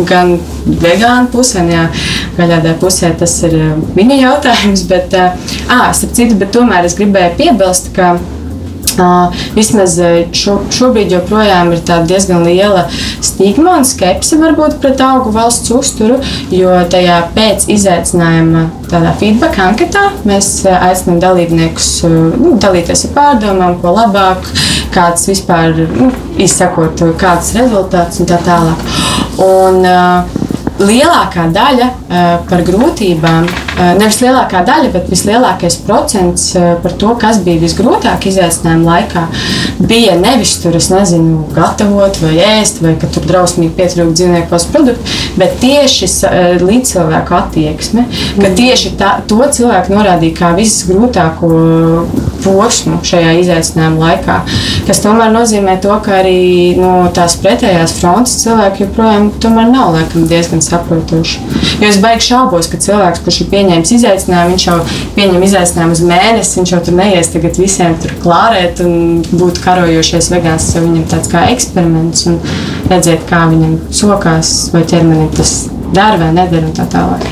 gan 0.09 0.37
vegānu 0.67 1.31
pusē, 1.33 1.65
gan 1.71 1.89
gaļādai 2.37 2.77
pusē. 2.81 3.15
Tas 3.19 3.39
ir 3.49 3.57
eh, 3.57 3.75
viņa 3.97 4.21
jautājums, 4.21 4.87
bet, 4.91 5.17
ah, 5.17 5.89
starp 5.97 6.17
citu, 6.17 6.37
bet 6.41 6.53
tomēr 6.53 6.85
es 6.85 6.99
gribēju 6.99 7.37
piebilst, 7.41 7.95
ka 7.97 8.17
vismaz 9.57 9.97
šo, 10.37 10.59
šobrīd 10.73 11.13
joprojām 11.17 11.73
ir 11.75 11.83
diezgan 12.09 12.45
liela 12.47 12.87
stigma 13.25 13.77
un 13.81 13.87
skepse 13.89 14.39
varbūt 14.41 14.79
pret 14.83 15.01
augu 15.05 15.33
valsts 15.35 15.73
uzturu, 15.75 16.19
jo 16.55 16.73
tajā 16.93 17.21
pēc 17.37 17.69
izaicinājuma 17.77 18.67
tādā 18.91 19.13
feedback 19.21 19.59
anketā 19.63 20.07
mēs 20.29 20.51
aicinām 20.71 21.21
dalībniekus 21.23 21.91
nu, 22.09 22.55
dalīties 22.63 23.07
ar 23.09 23.15
pārdomām, 23.17 23.79
ko 23.83 23.95
labāk, 23.97 24.51
kāds 24.95 25.29
vispār 25.31 25.77
nu, 25.93 26.11
izsakot, 26.43 27.05
kāds 27.21 27.55
rezultāts 27.59 28.23
un 28.23 28.31
tā 28.31 28.41
tālāk. 28.47 28.85
Un, 29.43 29.83
uh, 29.85 30.45
lielākā 30.81 31.49
daļa 31.55 31.89
uh, 31.89 32.27
par 32.49 32.65
grūtībām, 32.67 33.49
nevis 33.77 34.21
lielākā 34.23 34.63
daļa, 34.67 34.91
bet 34.95 35.11
vislielākais 35.13 35.79
procents 35.87 36.49
uh, 36.57 36.75
par 36.83 36.95
to, 37.01 37.13
kas 37.21 37.41
bija 37.45 37.61
visgrūtāk 37.63 38.29
izaicinājuma 38.31 38.91
laikā, 38.91 39.25
bija 39.87 40.17
nevis 40.21 40.57
tur, 40.63 40.77
es 40.79 40.89
nezinu, 40.93 41.45
gatavot 41.57 42.21
vai 42.23 42.35
ēst, 42.47 42.81
vai 42.85 42.95
ka 43.01 43.11
tur 43.13 43.27
drausmīgi 43.29 43.75
pietrūkst 43.77 44.17
dzīvnieku 44.21 44.63
produktu, 44.73 45.17
bet 45.37 45.59
tieši 45.63 46.09
līdzcilvēku 46.63 47.37
attieksme, 47.37 48.07
ka 48.41 48.53
tieši 48.57 48.95
tā, 49.01 49.13
to 49.29 49.41
cilvēku 49.59 49.95
norādīja 49.95 50.39
kā 50.41 50.53
visgrūtāko 50.57 51.51
posmu 52.45 53.01
šajā 53.07 53.35
izaicinājuma 53.43 54.03
laikā, 54.03 54.39
kas 54.89 55.03
tomēr 55.05 55.33
nozīmē 55.35 55.77
to, 55.83 55.95
ka 56.05 56.21
arī 56.21 56.77
no 56.79 56.93
tās 57.17 57.37
pretējās 57.43 57.97
frontes 58.01 58.39
cilvēki 58.45 58.87
joprojām 58.87 59.31
nav 59.73 59.95
laikam 59.97 60.27
diezgan 60.31 60.63
saprotoši. 60.65 61.43
Jo 61.81 61.91
es 61.91 61.99
baigi 62.03 62.29
šaubos, 62.31 62.71
ka 62.71 62.81
cilvēks, 62.81 63.23
kurš 63.25 63.43
ir 63.43 63.51
pieņēmis 63.67 63.93
izaicinājumu, 63.97 64.55
viņš 64.55 64.67
jau 64.69 64.77
pieņem 65.17 65.45
izaicinājumu 65.47 65.97
uz 65.97 66.03
mēnesi, 66.07 66.59
viņš 66.61 66.73
jau 66.75 66.81
tur 66.87 66.97
neies 67.01 67.31
tagad 67.35 67.59
visiem 67.61 67.97
tur 68.03 68.15
klārēt 68.23 68.83
un 68.85 69.23
būt 69.33 69.61
karojošais 69.65 70.31
vegāns. 70.35 70.71
Viņam 70.77 71.07
tāds 71.11 71.33
kā 71.33 71.47
eksperiments 71.55 72.27
un 72.31 72.41
redzēt, 72.93 73.27
kā 73.31 73.47
viņam 73.51 73.79
sokās 73.91 74.57
vai 74.75 74.85
ķermenim 74.87 75.31
tas 75.37 75.59
dara 75.97 76.21
vai 76.23 76.35
nedara 76.37 76.67
un 76.69 76.77
tā 76.77 76.87
tālāk. 76.93 77.27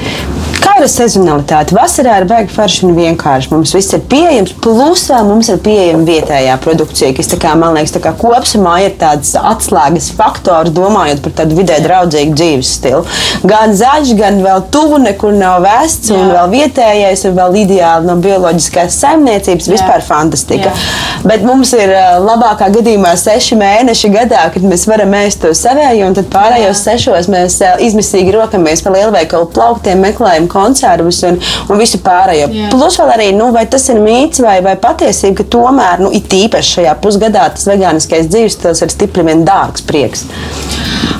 Ir 0.74 0.88
sezonalitāte? 0.90 1.70
Vasarā 1.76 2.16
ir 2.18 2.24
baigi 2.26 2.50
forši 2.50 2.82
un 2.88 2.96
vienkārši. 2.96 3.50
Mums 3.52 3.72
viss 3.76 3.94
ir 3.94 4.00
pieejams, 4.10 4.56
plus 4.62 5.04
vēl 5.06 5.28
mums 5.28 5.46
ir 5.52 5.60
pieejama 5.62 6.02
vietējā 6.08 6.56
produkcija, 6.64 7.12
kas, 7.14 7.28
kā, 7.40 7.52
man 7.58 7.76
liekas, 7.76 7.94
kā 8.02 8.10
kopumā 8.18 8.72
ir 8.82 8.96
tāds 8.98 9.36
atslēgas 9.38 10.08
faktors, 10.18 10.72
domājot 10.74 11.22
par 11.22 11.36
tādu 11.38 11.60
vidē 11.60 11.76
draudzīgu 11.84 12.34
dzīves 12.34 12.72
stilu. 12.80 13.04
Gan 13.46 13.76
zaļš, 13.78 14.14
gan 14.18 14.40
vēl 14.42 14.64
tuvu, 14.74 14.98
nekur 15.04 15.36
nav 15.38 15.60
vests, 15.62 16.10
Jā. 16.10 16.18
un 16.18 16.34
vēl 16.34 16.50
vietējais, 16.56 17.22
un 17.30 17.38
vēl 17.38 17.60
ideāli 17.62 18.10
no 18.10 18.18
bioloģiskās 18.24 18.98
saimniecības. 19.04 19.70
Jā. 19.70 19.76
Vispār 19.76 20.02
fantastika. 20.04 20.74
Jā. 20.74 21.22
Bet 21.24 21.46
mums 21.46 21.70
ir 21.78 21.94
labākā 22.24 22.72
gadījumā 22.74 23.14
seši 23.20 23.60
mēneši 23.62 24.10
gadā, 24.16 24.42
kad 24.52 24.66
mēs 24.66 24.88
varam 24.90 25.14
ēst 25.22 25.44
to 25.46 25.54
savēju, 25.54 26.10
un 26.10 26.18
tad 26.18 26.28
pārējos 26.34 26.82
Jā. 26.82 26.98
sešos 26.98 27.30
mēs 27.30 27.60
izmisīgi 27.86 28.34
rokamies 28.34 28.82
pa 28.84 28.92
lielveikalu 28.98 29.48
plauktiem, 29.54 30.02
meklējam 30.04 30.50
konservus 30.64 31.22
un, 31.28 31.38
un 31.68 31.80
visu 31.80 32.00
pārējo. 32.04 32.50
Jā. 32.50 32.72
Plus 32.74 32.98
vēl 33.00 33.14
arī, 33.18 33.30
nu, 33.36 33.52
vai 33.54 33.66
tas 33.70 33.86
ir 33.92 34.02
mīts 34.04 34.42
vai, 34.44 34.58
vai 34.64 34.74
patiesība, 34.80 35.42
ka 35.42 35.50
tomēr, 35.56 36.02
nu, 36.04 36.12
it 36.16 36.32
īpaši 36.34 36.78
šajā 36.80 36.98
pusgadā 37.04 37.46
tas 37.54 37.68
vegāniskais 37.70 38.30
dzīves 38.32 38.58
stils 38.58 38.84
ir 38.84 38.94
stipri 38.94 39.26
vien 39.28 39.44
dārgs 39.46 39.84
prieks. 39.86 40.26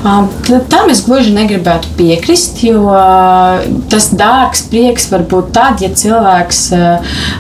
Tam 0.05 0.91
es 0.93 1.01
gluži 1.07 1.31
negribētu 1.33 1.95
piekrist, 1.97 2.59
jo 2.67 2.93
tas 3.89 4.11
dārgs 4.13 4.67
prieks 4.69 5.07
var 5.09 5.25
būt 5.31 5.49
tad, 5.57 5.81
ja 5.81 5.89
cilvēks 5.97 6.59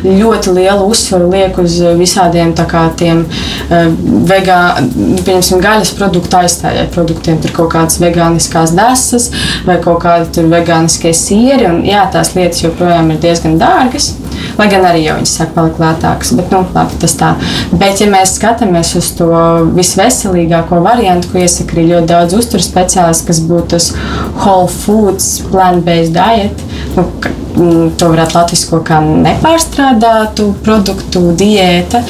ļoti 0.05 0.55
lielu 0.57 0.87
uzsvaru 0.89 1.29
liek 1.35 1.59
uz 1.61 1.77
visādiem 1.99 2.55
tiem 2.97 3.21
vegānu, 4.31 5.21
gaļas 5.61 5.93
produktu 5.99 6.41
aizstājēju 6.41 6.93
produktiem. 6.95 7.43
Tur 7.45 7.53
kaut 7.59 7.71
kādas 7.75 8.01
vegāniskās 8.01 8.73
desas 8.77 9.29
vai 9.69 9.77
kaut 9.85 10.01
kādi 10.07 10.47
vegāniskie 10.49 11.13
sieri. 11.13 11.69
Un, 11.69 11.83
jā, 11.95 12.05
tās 12.13 12.35
lietas 12.37 12.63
joprojām 12.65 13.13
ir 13.15 13.21
diezgan 13.23 13.57
dārgas. 13.61 14.13
Lai 14.59 14.67
gan 14.71 14.85
arī 14.87 15.05
jau 15.05 15.17
viņas 15.19 15.35
sāk 15.39 15.55
palikt 15.55 15.81
lētākas. 15.83 16.33
Bet, 16.39 16.53
nu, 16.55 16.63
labi, 16.75 16.99
tas 17.03 17.17
tā. 17.19 17.33
Bet, 17.73 18.03
ja 18.03 18.09
mēs 18.11 18.37
skatāmies 18.39 18.95
uz 18.99 19.11
to 19.19 19.31
visveselīgāko 19.77 20.81
variantu, 20.85 21.33
ko 21.33 21.43
iesaka 21.43 21.77
arī 21.77 21.89
ļoti 21.93 22.11
daudz 22.11 22.39
uzturu 22.39 22.67
speciālistu, 22.67 23.29
kas 23.31 23.43
būtu 23.49 23.71
tas 23.75 23.91
whole 24.45 24.71
foods, 24.71 25.31
plant-based 25.51 26.15
diet, 26.15 26.65
nu, 26.97 27.05
mm, 27.57 27.95
to 27.99 28.09
varētu 28.13 28.39
latvisko 28.39 28.81
kā 28.87 29.01
nepārstrādātu 29.05 30.51
produktu 30.65 31.33
diēta, 31.39 32.03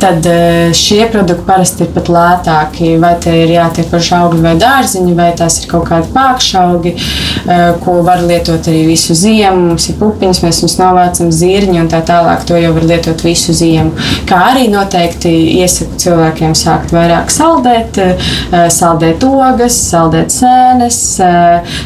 tad 0.00 0.26
e, 0.28 0.70
šie 0.76 1.04
produkti 1.12 1.46
parasti 1.46 1.84
ir 1.84 1.92
pat 1.94 2.10
lētāki. 2.12 2.94
Vai 3.00 3.14
tie 3.22 3.34
ir 3.44 3.54
jātiek 3.54 3.88
paši 3.90 4.14
augļi 4.16 4.44
vai 4.44 4.54
dārziņi, 4.60 5.14
vai 5.18 5.30
tās 5.36 5.60
ir 5.62 5.68
kaut 5.70 5.88
kādi 5.90 6.10
pākšaugi, 6.14 6.94
e, 6.96 7.58
ko 7.84 7.98
var 8.06 8.24
lietot 8.24 8.70
arī 8.70 8.84
visu 8.88 9.16
ziemu. 9.16 9.70
Mums 9.70 9.90
ir 9.92 9.98
pupiņas, 10.00 10.42
mēs 10.44 10.62
viņus 10.64 10.78
novācam 10.80 11.32
zirņi 11.34 11.82
un 11.82 11.90
tā 11.92 12.02
tālāk. 12.06 12.46
To 12.48 12.58
jau 12.60 12.72
var 12.76 12.88
lietot 12.92 13.24
visu 13.24 13.54
ziemu. 13.56 13.94
Kā 14.28 14.42
arī 14.52 14.68
noteikti 14.72 15.32
iesaku 15.60 16.00
cilvēkiem 16.00 16.56
sākt 16.58 16.94
vairāk 16.96 17.32
saldēt, 17.32 18.00
e, 18.00 18.64
saldēt 18.72 19.24
ogas, 19.26 19.76
saldēt 19.90 20.32
sēnes, 20.34 21.00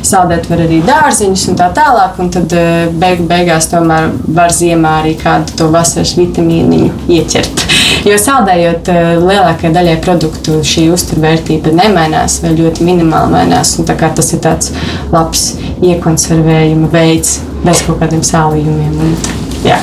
saldēt 0.04 0.48
var 0.50 0.64
arī 0.64 0.80
dārziņus 0.86 1.48
un 1.52 1.58
tā 1.58 1.70
tālāk. 1.74 2.18
Un 2.24 2.30
tad 2.32 2.54
beigu 2.96 3.26
beigās 3.28 3.68
tomēr 3.68 4.08
var 4.32 4.52
ziemā 4.54 4.98
arī 5.02 5.12
kādu 5.20 5.58
to 5.58 5.68
vasaras 5.74 6.14
vitamīnu 6.16 6.88
ieķert. 7.12 7.64
Jo 8.04 8.16
saldējot 8.20 8.88
eh, 8.92 9.06
lielākajai 9.20 9.72
daļai 9.72 9.94
produktu, 10.04 10.58
šī 10.66 10.86
uzturvērtība 10.92 11.72
nemainās 11.72 12.40
vai 12.44 12.52
ļoti 12.56 12.84
minimāli 12.84 13.32
mainās. 13.32 13.76
Tas 13.84 14.32
ir 14.36 14.42
tāds 14.44 14.72
labs 15.12 15.46
iekonservējuma 15.84 16.90
veids 16.92 17.38
bez 17.64 17.80
kaut 17.86 18.02
kādiem 18.02 18.20
sālījumiem. 18.26 19.00
Un, 19.06 19.16
jā. 19.64 19.80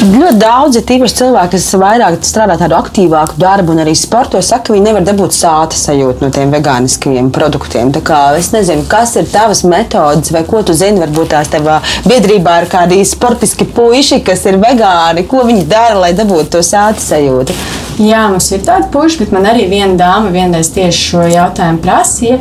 Ļoti 0.00 0.38
daudzi 0.40 0.80
tīpaši 0.88 1.16
cilvēki, 1.18 1.58
kas 1.58 1.64
vairāk 1.76 2.14
strādā 2.24 2.54
tādu 2.56 2.72
aktīvāku 2.78 3.36
darbu 3.40 3.74
un 3.74 3.82
arī 3.82 3.92
sporto, 3.98 4.40
saka, 4.40 4.70
ka 4.70 4.72
viņi 4.72 4.86
nevar 4.86 5.04
dabūt 5.04 5.36
sāta 5.36 5.76
sajūtu 5.76 6.24
no 6.24 6.30
tiem 6.32 6.54
vegāniskajiem 6.54 7.28
produktiem. 7.36 7.90
Tā 7.92 8.00
kā 8.08 8.20
es 8.38 8.48
nezinu, 8.54 8.86
kas 8.88 9.12
ir 9.20 9.28
tavas 9.28 9.60
metodas 9.68 10.32
vai 10.32 10.40
ko 10.48 10.64
tu 10.64 10.72
zini, 10.72 11.02
varbūt 11.04 11.34
tās 11.34 11.52
tevā 11.52 11.82
biedrībā 12.08 12.62
ir 12.62 12.70
kādi 12.72 13.02
sportiski 13.04 13.68
puiši, 13.76 14.22
kas 14.24 14.48
ir 14.48 14.56
vegāni, 14.64 15.28
ko 15.28 15.44
viņi 15.44 15.68
dara, 15.68 16.00
lai 16.06 16.14
dabūtu 16.16 16.56
to 16.56 16.64
sāta 16.64 17.04
sajūtu. 17.04 17.60
Jā, 17.98 18.22
mums 18.30 18.46
ir 18.54 18.62
tāda 18.64 18.86
puša, 18.92 19.18
bet 19.20 19.32
man 19.34 19.48
arī 19.50 19.66
viena 19.70 19.96
dāma 19.98 20.30
vienreiz 20.32 20.70
tieši 20.72 21.00
šo 21.10 21.24
jautājumu 21.28 21.82
prasīja. 21.84 22.38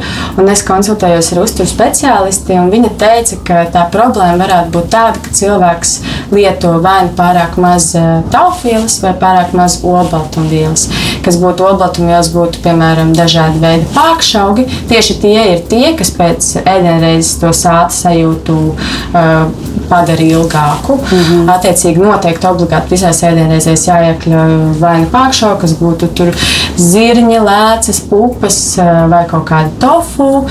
Es 0.49 0.63
konsultējos 0.67 1.31
ar 1.33 1.41
uzturu 1.43 1.69
speciālisti, 1.69 2.55
un 2.59 2.71
viņa 2.71 2.91
teica, 3.01 3.39
ka 3.47 3.63
tā 3.73 3.85
problēma 3.93 4.39
varētu 4.43 4.73
būt 4.75 4.89
tāda, 4.93 5.23
ka 5.23 5.33
cilvēks 5.39 5.95
lieto 6.35 6.75
vai 6.83 7.01
nu 7.07 7.13
pārāk 7.17 7.57
maz 7.61 7.91
eh, 7.97 8.07
taufvielas 8.33 8.99
vai 9.03 9.13
pārāk 9.19 9.55
maz 9.57 9.79
olbaltumvielas. 9.83 10.87
Kas 11.25 11.39
būtu 11.41 11.65
olbaltumvielas, 11.69 12.31
būtu 12.33 12.61
piemēram 12.63 13.13
dažādi 13.17 13.61
veidi 13.63 13.87
pākšaugi. 13.95 14.65
Tieši 14.89 15.17
tie 15.23 15.39
ir 15.53 15.63
tie, 15.71 15.93
kas 15.99 16.11
pēc 16.15 16.51
ēdienreizes 16.63 17.39
to 17.41 17.51
sāta 17.55 17.93
sajūtu 17.95 18.57
uh, 18.69 19.69
padara 19.89 20.23
ilgāku. 20.23 20.99
Mm 21.01 21.23
-hmm. 21.23 21.51
Attiecīgi, 21.55 22.01
noteikti 22.03 22.47
obligāti 22.47 22.95
visās 22.95 23.23
ēdienreizēs 23.23 23.87
jāiekļauj 23.87 24.55
vai 24.79 24.95
nu 25.01 25.07
pākšā, 25.13 25.55
kas 25.61 25.73
būtu 25.81 26.07
tur 26.13 26.33
zirņi, 26.77 27.39
lēcas, 27.49 28.01
pupas 28.09 28.77
vai 29.09 29.25
kaut 29.27 29.45
kāda 29.49 29.69
tofu. 29.79 30.45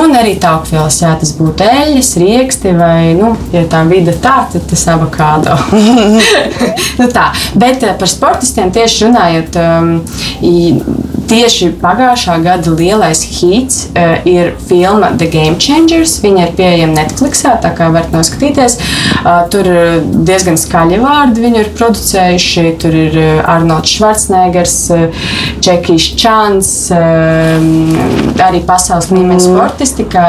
Un 0.00 0.16
arī 0.20 0.38
taukvielas, 0.40 1.00
jā, 1.02 1.16
tas 1.20 1.32
būtu 1.38 1.64
eļļas, 1.64 2.16
rieksti 2.16 2.72
vai, 2.76 3.14
nu, 3.14 3.36
ja 3.52 3.62
tā 3.70 3.84
vide 3.88 4.12
tā, 4.12 4.36
tad 4.52 4.62
tas 4.70 4.86
avokādo. 4.88 5.56
nu 7.00 7.08
tā. 7.12 7.26
Bet 7.54 7.84
par 7.98 8.10
sportistiem 8.10 8.72
tieši 8.74 9.06
runājot, 9.06 9.55
tieši 11.26 11.72
pagājušā 11.80 12.36
gada 12.44 12.72
lielais 12.78 13.22
hits 13.38 13.88
ir 14.28 14.52
filma 14.68 15.10
The 15.18 15.28
Game 15.30 15.58
Changers. 15.58 16.18
Viņa 16.22 16.44
ir 16.46 16.52
pieejama 16.58 16.94
Netflixā, 17.00 17.56
tā 17.62 17.72
kā 17.76 17.88
varat 17.94 18.14
noskatīties. 18.14 18.78
Tur 19.52 19.70
diezgan 20.28 20.58
skaļi 20.60 21.00
vārdi 21.02 21.44
viņu 21.46 21.62
ir 21.64 21.72
producējuši. 21.78 22.66
Tur 22.82 22.98
ir 23.00 23.18
Arnolds 23.42 23.96
Schwarzeneggers, 23.96 24.76
Džekijs 25.60 26.08
Čāns, 26.20 26.72
arī 26.94 28.62
pasaules 28.66 29.10
līmeņa 29.10 29.40
mm. 29.40 29.46
sportisti, 29.48 30.06
kā 30.12 30.28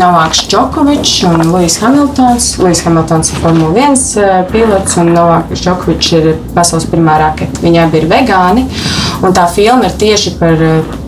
Novāks 0.00 0.46
Džokovičs 0.48 1.18
un 1.28 1.42
Lūsis 1.52 1.76
Hamiltons. 1.82 2.46
Lūsis 2.62 2.80
Hamiltons 2.86 3.32
ir 3.32 3.40
Formule 3.42 3.76
1 3.76 4.46
pilots 4.52 4.96
un 5.02 5.10
Novāks 5.12 5.60
Džokovičs 5.64 6.12
ir 6.16 6.28
pasaules 6.56 6.86
pirmā 6.88 7.18
raketa. 7.20 7.60
Viņi 7.64 7.82
abi 7.82 8.00
ir 8.00 8.08
vegāni. 8.08 8.64
Un 9.22 9.36
tā 9.36 9.44
filma 9.52 9.86
ir 9.86 9.96
tieši 10.00 10.34
par 10.40 10.62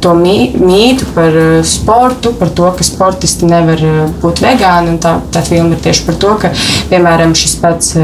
to 0.05 0.13
mītu, 0.19 1.09
par 1.17 1.39
sportu, 1.67 2.35
par 2.39 2.53
to, 2.55 2.69
ka 2.77 2.87
sportisti 2.87 3.49
nevar 3.49 3.81
būt 4.23 4.43
vegāni. 4.45 4.99
Tā, 5.03 5.17
tā 5.33 5.43
filma 5.47 5.75
ir 5.75 5.83
tieši 5.85 6.05
par 6.07 6.21
to, 6.21 6.35
ka, 6.45 6.53
piemēram, 6.93 7.33
šis 7.39 7.57
pats 7.63 7.95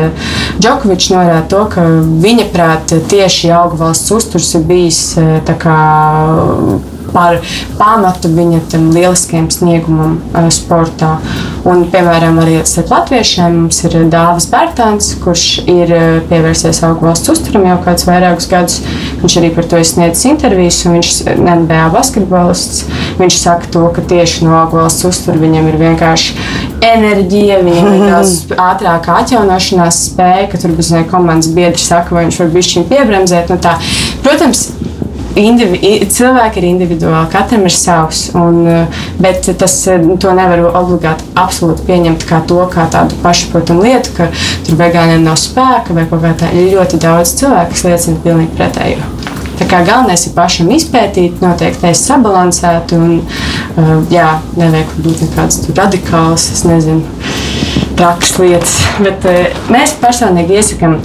Džokovičs 0.58 1.12
norāda 1.12 1.44
to, 1.52 1.66
ka 1.74 1.84
viņa 2.24 2.48
prāt 2.54 2.96
tieši 3.12 3.52
augu 3.54 3.78
valsts 3.84 4.16
uzturs 4.16 4.54
ir 4.56 4.64
bijis 4.70 5.02
kā, 5.60 5.78
par 7.14 7.40
pamatu 7.78 8.30
viņa 8.32 8.60
tam 8.72 8.90
lieliskajam 8.94 9.50
sniegumam 9.52 10.18
uh, 10.32 10.48
sportā. 10.52 11.16
Un, 11.68 11.84
piemēram, 11.92 12.38
arī 12.40 12.60
starp 12.68 12.92
latviešiem 12.94 13.56
mums 13.58 13.82
ir 13.84 13.96
Dāvis 14.12 14.48
Bērtāns, 14.52 15.12
kurš 15.24 15.46
ir 15.68 15.92
uh, 15.92 16.06
pievērsies 16.30 16.82
augu 16.88 17.08
valsts 17.08 17.32
uzturam 17.32 17.66
jau 17.68 17.78
kādus 17.84 18.08
vairākus 18.08 18.48
gadus. 18.50 18.80
Viņš 19.20 19.38
arī 19.40 19.52
par 19.56 19.68
to 19.68 19.80
ir 19.80 19.88
sniedzis 19.88 20.26
intervijas, 20.30 20.80
un 20.86 20.96
viņš 20.98 21.12
ir 21.26 21.42
NBA 21.44 21.82
basketbolists. 21.94 22.86
Viņš 23.20 23.40
saka 23.42 23.70
to, 23.74 23.84
ka 23.94 24.04
tieši 24.08 24.46
no 24.46 24.56
augu 24.62 24.80
valsts 24.80 25.06
uztura 25.08 25.40
viņam 25.40 25.68
ir 25.70 25.80
vienkārši 25.80 26.36
enerģija, 26.90 27.60
viņam 27.66 27.90
ir 27.92 28.06
daudz 28.08 28.36
ātrāka 28.70 29.18
atjaunošanās 29.20 30.04
spēja, 30.10 30.48
ka 30.52 30.60
tur 30.62 30.74
bez 30.78 30.92
komandas 31.10 31.50
biedri 31.54 31.82
saka, 31.82 32.16
vai 32.16 32.26
viņš 32.28 32.40
var 32.42 32.54
būt 32.54 32.70
šim 32.72 32.88
piebremzēt. 32.90 33.52
Nu 33.52 33.60
tā, 33.62 33.76
protams, 34.24 34.68
indivi, 35.38 35.78
cilvēki 36.10 36.60
ir 36.60 36.66
individuāli, 36.70 37.28
katram 37.32 37.66
ir 37.68 37.74
savs. 37.74 38.28
Un, 38.38 38.60
eh, 38.66 39.00
bet 39.22 39.50
tas 39.58 39.76
eh, 39.88 40.02
to 40.20 40.34
nevar 40.36 40.62
obligāti 40.70 41.26
absolūti 41.38 41.86
pieņemt 41.88 42.26
kā 42.28 42.42
to, 42.48 42.60
kā 42.72 42.88
tādu 42.92 43.18
pašsaprotamu 43.24 43.86
lietu, 43.86 44.14
ka 44.16 44.30
tur 44.66 44.80
vegāniem 44.80 45.24
nav 45.26 45.38
spēka 45.40 45.96
vai 45.96 46.06
kaut 46.10 46.24
kā 46.24 46.34
tā. 46.42 46.52
Ir 46.54 46.74
ļoti 46.74 47.00
daudz 47.02 47.34
cilvēku, 47.40 47.74
kas 47.74 47.86
liecina 47.86 48.24
pilnīgi 48.24 48.56
pretējo. 48.58 49.06
Tā 49.60 49.66
kā 49.68 49.82
galvenais 49.84 50.22
ir 50.24 50.32
pašam 50.32 50.70
izpētīt, 50.72 51.42
noteikti 51.44 51.90
es 51.90 52.00
sabalansētu 52.08 52.96
un 52.96 53.10
uh, 53.20 53.90
jā, 54.08 54.38
nevajag 54.56 54.94
būt 55.04 55.20
nekādas 55.26 55.60
radikālas, 55.76 56.46
es 56.54 56.64
nezinu, 56.64 57.04
trakas 58.00 58.32
lietas. 58.40 58.78
Bet 59.04 59.28
mēs 59.68 59.92
personīgi 60.00 60.56
iesakām 60.56 60.96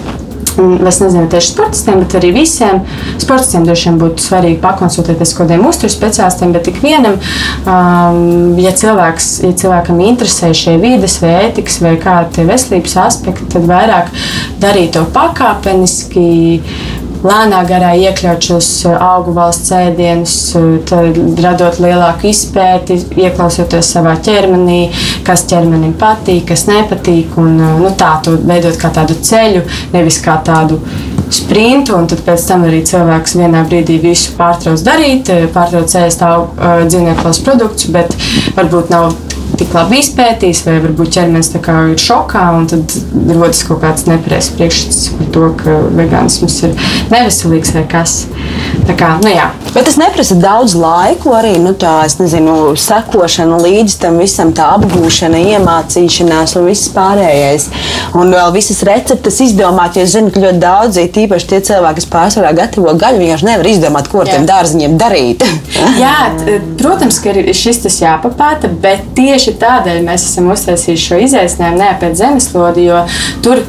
es 0.88 1.00
nezinu, 1.02 1.26
tieši 1.32 1.52
sportistiem, 1.52 2.02
bet 2.04 2.16
arī 2.20 2.32
visiem. 2.36 2.82
Sportistiem 3.22 3.66
droši 3.68 3.90
vien 3.90 4.00
būtu 4.02 4.24
svarīgi 4.24 4.60
pakonsultēties 4.64 5.34
ar 5.34 5.40
kādiem 5.42 5.66
uzturu 5.70 5.94
speciālistiem, 5.94 6.54
bet 6.56 6.70
ikvienam, 6.72 7.18
um, 7.66 8.56
ja, 8.62 8.74
cilvēks, 8.76 9.30
ja 9.46 9.54
cilvēkam 9.64 10.02
interesē 10.06 10.52
šie 10.56 10.78
vides 10.82 11.20
vai 11.24 11.36
ētikas 11.50 11.80
vai 11.84 11.96
kādi 12.02 12.48
veselības 12.48 12.98
aspekti, 13.06 13.50
tad 13.56 13.68
vairāk 13.70 14.12
darīt 14.64 14.96
to 14.96 15.06
pakāpeniski 15.16 16.28
lēnā 17.26 17.62
garā 17.68 17.94
iekļaut 18.00 18.48
šos 18.50 18.70
uh, 18.88 18.96
augu 19.02 19.34
valsts 19.36 19.74
ēdienus, 19.76 20.36
uh, 20.60 21.20
radot 21.44 21.80
lielāku 21.84 22.30
izpēti, 22.32 23.00
ieklausoties 23.26 23.92
savā 23.96 24.16
ķermenī, 24.26 24.80
kas 25.28 25.46
ķermenim 25.50 25.96
patīk, 26.00 26.46
kas 26.52 26.68
nepatīk. 26.70 27.36
Un, 27.42 27.60
uh, 27.60 27.76
nu, 27.82 27.92
tā 27.98 28.16
to 28.26 28.38
veidot 28.46 28.80
kā 28.82 28.94
tādu 28.96 29.18
ceļu, 29.26 29.66
nevis 29.96 30.22
kā 30.24 30.38
tādu 30.46 30.80
sprintu, 31.34 31.98
un 31.98 32.08
pēc 32.08 32.48
tam 32.48 32.66
arī 32.68 32.84
cilvēks 32.86 33.38
vienā 33.40 33.66
brīdī 33.70 33.98
visu 34.04 34.36
pārtrauc 34.38 34.84
darīt, 34.86 35.32
pārtrauc 35.56 35.96
ēst 36.06 36.22
dzīvnieku 36.22 37.26
valsts 37.26 37.46
produktus, 37.46 37.90
bet 37.96 38.14
varbūt 38.56 38.94
nav 38.94 39.10
tik 39.60 39.74
labi 39.76 40.00
izpētījis, 40.02 40.64
vai 40.68 40.78
varbūt 40.84 41.14
ķermenis 41.16 41.52
ir 41.56 42.00
šokā, 42.02 42.46
un 42.58 42.68
tad 42.72 42.96
rodas 43.32 43.64
kaut 43.68 43.82
kāds 43.84 44.08
nepareizs 44.10 44.52
priekšstats 44.56 45.02
par 45.18 45.30
to, 45.36 45.50
ka 45.62 45.76
vegānisms 45.96 46.58
ir 46.68 46.76
neveselīgs 47.14 47.76
vai 47.76 47.86
kas. 47.92 48.16
Tā 48.86 48.96
kā, 48.98 49.16
nu, 49.24 49.30
jā. 49.32 49.48
Bet 49.74 49.88
tas 49.88 49.98
neprasa 50.00 50.38
daudz 50.40 50.76
laiku, 50.78 51.32
arī 51.36 51.56
nu, 51.62 51.74
tā, 51.80 51.94
nezinu, 52.20 52.76
sekošana 52.80 53.58
līdz 53.64 53.98
tam 54.04 54.20
visam, 54.22 54.52
tā 54.56 54.68
apgūšana, 54.78 55.40
iemācīšanās 55.56 56.56
un 56.60 56.70
viss 56.70 56.92
pārējais. 56.96 57.68
Un 58.16 58.34
vēl 58.36 58.54
visas 58.56 58.84
receptes 58.88 59.40
izdomāt, 59.44 59.98
jo 59.98 60.06
es 60.06 60.14
zinu, 60.16 60.32
ka 60.34 60.44
ļoti 60.44 60.62
daudzi, 60.62 61.08
tīpaši 61.16 61.50
tie 61.52 61.62
cilvēki, 61.70 62.02
kas 62.02 62.10
pārsvarā 62.14 62.54
gatavo 62.58 62.94
gaļu, 63.00 63.24
vienkārši 63.24 63.50
nevar 63.50 63.72
izdomāt, 63.72 64.10
ko 64.12 64.24
ar 64.24 64.32
tiem 64.32 64.48
dārziņiem 64.50 64.98
darīt. 65.02 65.46
jā, 66.04 66.16
protams, 66.80 67.20
ka 67.24 67.34
ir 67.34 67.52
šis 67.56 67.84
tas 67.86 68.00
jāpapēta, 68.04 68.72
bet 68.84 69.08
tieši 69.36 69.56
tādēļ 69.60 70.04
mēs 70.06 70.30
esam 70.30 70.48
uztaisījuši 70.54 71.08
šo 71.10 71.18
izaicinājumu 71.26 71.82
neapēc 71.82 72.14
zemeslodi, 72.22 72.86
jo 72.88 73.02
tur 73.44 73.60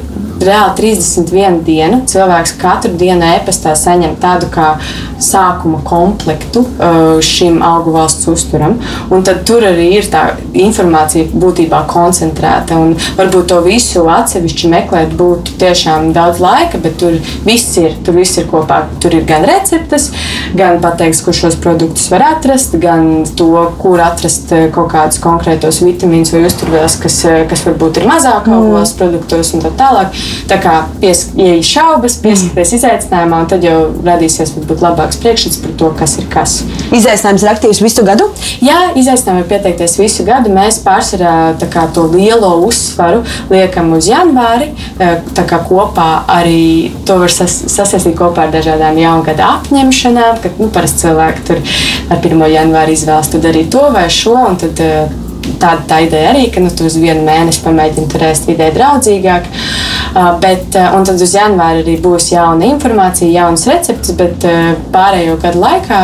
reāli 0.45 0.75
31 0.81 1.63
dienu 1.67 2.03
cilvēks 2.09 2.57
katru 2.61 2.93
dienu 2.99 3.27
e-pastā 3.37 3.75
saņem 3.79 4.17
tādu 4.23 4.51
kā 4.53 4.75
sākuma 5.23 5.81
komplektu 5.85 6.61
uh, 6.61 7.19
šim 7.25 7.63
augu 7.65 7.95
valsts 7.95 8.29
uzturam. 8.29 8.77
Un 9.13 9.25
tad 9.25 9.45
tur 9.49 9.65
arī 9.65 9.89
ir 9.97 10.09
tā 10.13 10.25
informācija 10.53 11.31
būtībā 11.33 11.83
koncentrēta. 11.89 12.77
Un 12.77 12.95
varbūt 13.17 13.49
to 13.53 13.61
visu 13.65 14.05
atsevišķi 14.13 14.73
meklēt 14.73 15.15
būtu 15.17 15.57
tiešām 15.61 16.11
daudz 16.17 16.43
laika, 16.45 16.81
bet 16.83 16.99
tur 17.01 17.17
viss 17.47 17.79
ir, 17.81 17.97
tur 18.05 18.19
viss 18.21 18.37
ir 18.41 18.49
kopā. 18.51 18.83
Tur 19.03 19.17
ir 19.17 19.25
gan 19.29 19.47
receptes, 19.49 20.11
gan 20.57 20.81
pateiks, 20.85 21.23
kur 21.25 21.37
šos 21.37 21.57
produktus 21.63 22.11
var 22.13 22.27
atrast, 22.35 22.77
gan 22.83 23.25
to, 23.39 23.51
kur 23.81 24.03
atrast 24.05 24.53
uh, 24.53 24.67
kaut 24.75 24.93
kādus 24.93 25.23
konkrētos 25.25 25.81
vitamīnus 25.85 26.35
vai 26.37 26.45
uzturvielas, 26.51 26.99
kas, 27.01 27.23
uh, 27.29 27.43
kas 27.49 27.65
varbūt 27.69 28.03
ir 28.03 28.11
mazāk 28.11 28.51
augu 28.53 28.77
valsts 28.77 29.01
produktos 29.01 29.55
un 29.57 29.65
tā 29.65 29.73
tālāk. 29.81 30.13
Tā 30.47 30.59
kā 30.63 30.75
pies, 31.03 31.25
ja 31.39 31.57
ir 31.59 31.65
šaubas, 31.67 32.19
pieskaties 32.23 32.71
mm. 32.71 32.79
izaicinājumā, 32.79 33.41
un 33.43 33.49
tad 33.51 33.65
jau 33.67 33.79
radīsies 34.07 34.55
varbūt 34.57 34.85
labāks 34.85 35.19
priekšstats 35.23 35.59
par 35.63 35.75
to, 35.81 35.91
kas 35.99 36.17
ir 36.21 36.29
kas. 36.31 36.55
Izaicinājums 36.95 37.45
ir 37.45 37.51
aktīvs 37.51 37.83
visu 37.83 38.05
gadu? 38.07 38.29
Jā, 38.63 38.93
izaicinājumi 38.99 39.43
ir 39.43 39.51
pieteikties 39.51 39.97
visu 39.99 40.27
gadu. 40.29 40.53
Mēs 40.55 40.79
pārsvarā 40.85 41.35
kā, 41.73 41.89
to 41.95 42.07
lielo 42.13 42.53
uzsvaru 42.67 43.25
liekam 43.51 43.93
uz 43.97 44.07
janvāri. 44.11 44.71
Eh, 44.99 45.19
tā 45.37 45.47
kā 45.49 45.61
kopā 45.67 46.09
arī 46.31 46.93
to 47.09 47.19
var 47.25 47.33
sas, 47.33 47.59
sasaistīt 47.73 48.17
kopā 48.19 48.47
ar 48.47 48.55
dažādām 48.55 48.99
jaungada 49.03 49.51
apņemšanām, 49.59 50.41
kad 50.45 50.63
nu, 50.63 50.71
parasti 50.73 51.07
cilvēki 51.07 51.47
tur 51.51 51.63
ar 52.11 52.23
1. 52.23 52.49
janvāri 52.55 52.97
izvēlas 52.97 53.35
darīt 53.35 53.73
to 53.75 53.87
vai 53.95 54.07
šo. 54.13 54.39
Tad, 54.63 54.81
eh, 54.81 55.23
tāda 55.63 55.83
tā 55.89 56.01
ideja 56.07 56.33
arī, 56.33 56.49
ka 56.55 56.61
nu, 56.61 56.71
tu 56.71 56.87
uz 56.87 56.97
vienu 56.99 57.23
mēnesi 57.27 57.63
pamēģini 57.67 58.11
tur 58.11 58.25
ēst 58.31 58.49
vidē 58.51 58.73
draudzīgāk. 58.75 59.47
Uh, 59.47 59.96
bet, 60.43 60.69
uh, 60.75 60.95
un 60.97 61.05
tad 61.09 61.21
uz 61.23 61.35
janvāra 61.37 61.83
arī 61.83 61.97
būs 62.03 62.31
jauna 62.33 62.71
informācija, 62.71 63.29
jaunas 63.35 63.67
receptes, 63.71 64.15
bet 64.19 64.47
uh, 64.49 64.73
pārējo 64.95 65.37
gadu 65.43 65.63
laikā 65.65 66.01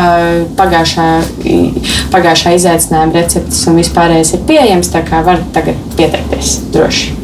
pagājušā, 0.59 1.09
pagājušā 2.13 2.55
izaicinājuma 2.59 3.19
receptes 3.21 3.65
un 3.71 3.81
vispārējais 3.81 4.37
ir 4.37 4.47
pieejams, 4.51 4.93
tā 4.93 5.05
kā 5.09 5.25
var 5.27 5.43
tagad 5.57 5.81
pieteikties 5.97 6.59
droši. 6.75 7.22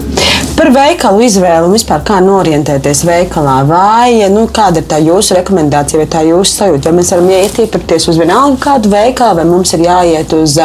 Par 0.58 0.72
veikalu 0.74 1.22
izvēli 1.22 1.68
un 1.68 1.74
vispār 1.76 2.00
kā 2.02 2.16
norientēties 2.18 3.04
veikalā. 3.06 3.60
Vai 3.68 4.26
nu, 4.34 4.42
kāda 4.50 4.80
ir 4.82 4.88
tā 4.90 4.98
jūsu 4.98 5.36
rekomendācija 5.36 6.00
vai 6.00 6.08
tā 6.10 6.24
jūsu 6.26 6.56
sajūta? 6.56 6.90
Vai 6.90 6.98
mēs 6.98 7.12
varam 7.14 7.28
iet 7.30 7.60
iepirkties 7.62 8.08
uz 8.10 8.18
vienalga 8.18 8.58
kādu 8.64 8.90
veikalu, 8.90 9.38
vai 9.38 9.46
mums 9.46 9.76
ir 9.76 9.84
jāiet 9.86 10.34
uz 10.34 10.56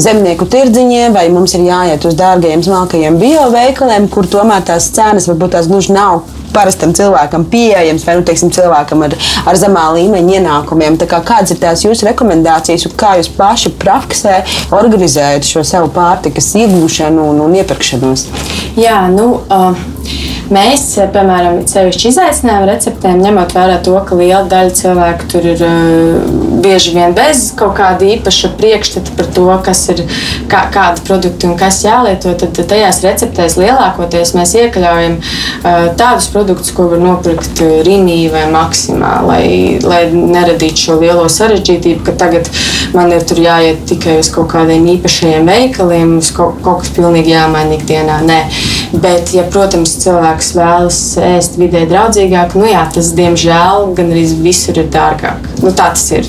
zemnieku 0.00 0.48
tirdziņiem, 0.54 1.12
vai 1.12 1.26
mums 1.34 1.52
ir 1.58 1.66
jāiet 1.68 2.08
uz 2.08 2.16
dārgajiem, 2.16 2.64
smalkajiem 2.64 3.20
bioveikaliem, 3.20 4.08
kur 4.14 4.30
tomēr 4.38 4.64
tās 4.72 4.88
cenas 4.96 5.28
varbūt 5.28 5.58
tās 5.58 5.68
gluži 5.68 5.92
nav 5.98 6.22
parastam 6.54 6.94
cilvēkam 6.96 7.46
pieejams, 7.52 8.06
vai 8.06 8.18
nu, 8.18 8.26
teiksim, 8.28 8.52
cilvēkam 8.54 9.06
ar, 9.08 9.16
ar 9.48 9.60
zemā 9.60 9.86
līmeņa 9.96 10.38
ienākumiem. 10.38 10.98
Kā, 11.02 11.22
kādas 11.26 11.54
ir 11.54 11.62
tās 11.62 11.84
jūsu 11.86 12.08
rekomendācijas, 12.10 12.86
un 12.88 12.96
kā 12.98 13.16
jūs 13.20 13.32
paši 13.36 13.74
praksē 13.82 14.38
organizējat 14.74 15.48
šo 15.48 15.64
savu 15.66 15.92
pārtikas 15.94 16.52
iegūšanu 16.62 17.30
un, 17.32 17.42
un 17.46 17.58
iepirkšanos? 17.60 18.28
Jā, 18.80 19.04
nu, 19.12 19.34
uh, 19.48 19.88
Mēs, 20.52 20.82
piemēram, 21.14 21.62
sevišķi 21.70 22.10
izaicinājumu 22.10 22.66
receptēm, 22.68 23.22
ņemot 23.24 23.54
vērā 23.56 23.78
to, 23.86 23.94
ka 24.04 24.18
liela 24.18 24.42
daļa 24.50 24.74
cilvēku 24.76 25.28
tur 25.32 25.46
ir 25.54 25.62
uh, 25.64 26.51
bieži 26.62 26.94
vien 26.96 27.14
bez 27.16 27.48
kaut 27.58 27.76
kāda 27.78 28.06
īpaša 28.16 28.52
priekšstata 28.58 29.16
par 29.18 29.30
to, 29.36 29.46
kas 29.66 29.84
ir 29.92 30.04
kā, 30.50 30.64
kāda 30.72 31.02
produkta 31.06 31.50
un 31.50 31.56
kas 31.60 31.82
jālieto, 31.84 32.34
tad 32.38 32.56
tajās 32.56 33.02
receptēs 33.04 33.58
lielākoties 33.60 34.34
mēs 34.36 34.54
iekļaujam 34.60 35.18
tādus 35.98 36.28
produktus, 36.32 36.72
ko 36.74 36.88
var 36.92 37.02
nopirkt 37.02 37.62
Rīgā 37.62 37.92
vai 38.32 38.44
Maksimā, 38.50 39.12
lai, 39.26 39.44
lai 39.84 40.02
neradītu 40.12 40.86
šo 40.86 40.98
lielo 41.02 41.28
sarežģītību, 41.30 42.02
ka 42.06 42.14
tagad 42.18 42.48
man 42.96 43.12
ir 43.14 43.42
jāiet 43.44 43.84
tikai 43.88 44.18
uz 44.20 44.30
kaut 44.32 44.50
kādiem 44.52 44.86
īpašiem 44.96 45.48
veikaliem, 45.48 46.16
uz 46.18 46.32
kaut, 46.34 46.60
kaut 46.64 46.82
kas 46.82 46.92
pilnīgi 46.96 47.34
jāmaina 47.34 47.76
ikdienā. 47.78 48.20
Nē. 48.26 48.40
Bet, 48.92 49.32
ja, 49.36 49.46
protams, 49.48 49.94
cilvēks 50.02 50.52
vēlas 50.58 51.00
ēst 51.32 51.58
vidē 51.60 51.86
draudzīgāk, 51.90 52.56
nu 52.58 52.68
jā, 52.68 52.84
tas 52.94 53.12
diemžēl 53.16 53.92
gan 53.96 54.12
arī 54.12 54.26
visur 54.44 54.82
ir 54.82 54.90
dārgāk. 54.92 55.48
Nu, 55.62 55.72
tā 55.72 55.92
tas 55.94 56.08
ir 56.16 56.28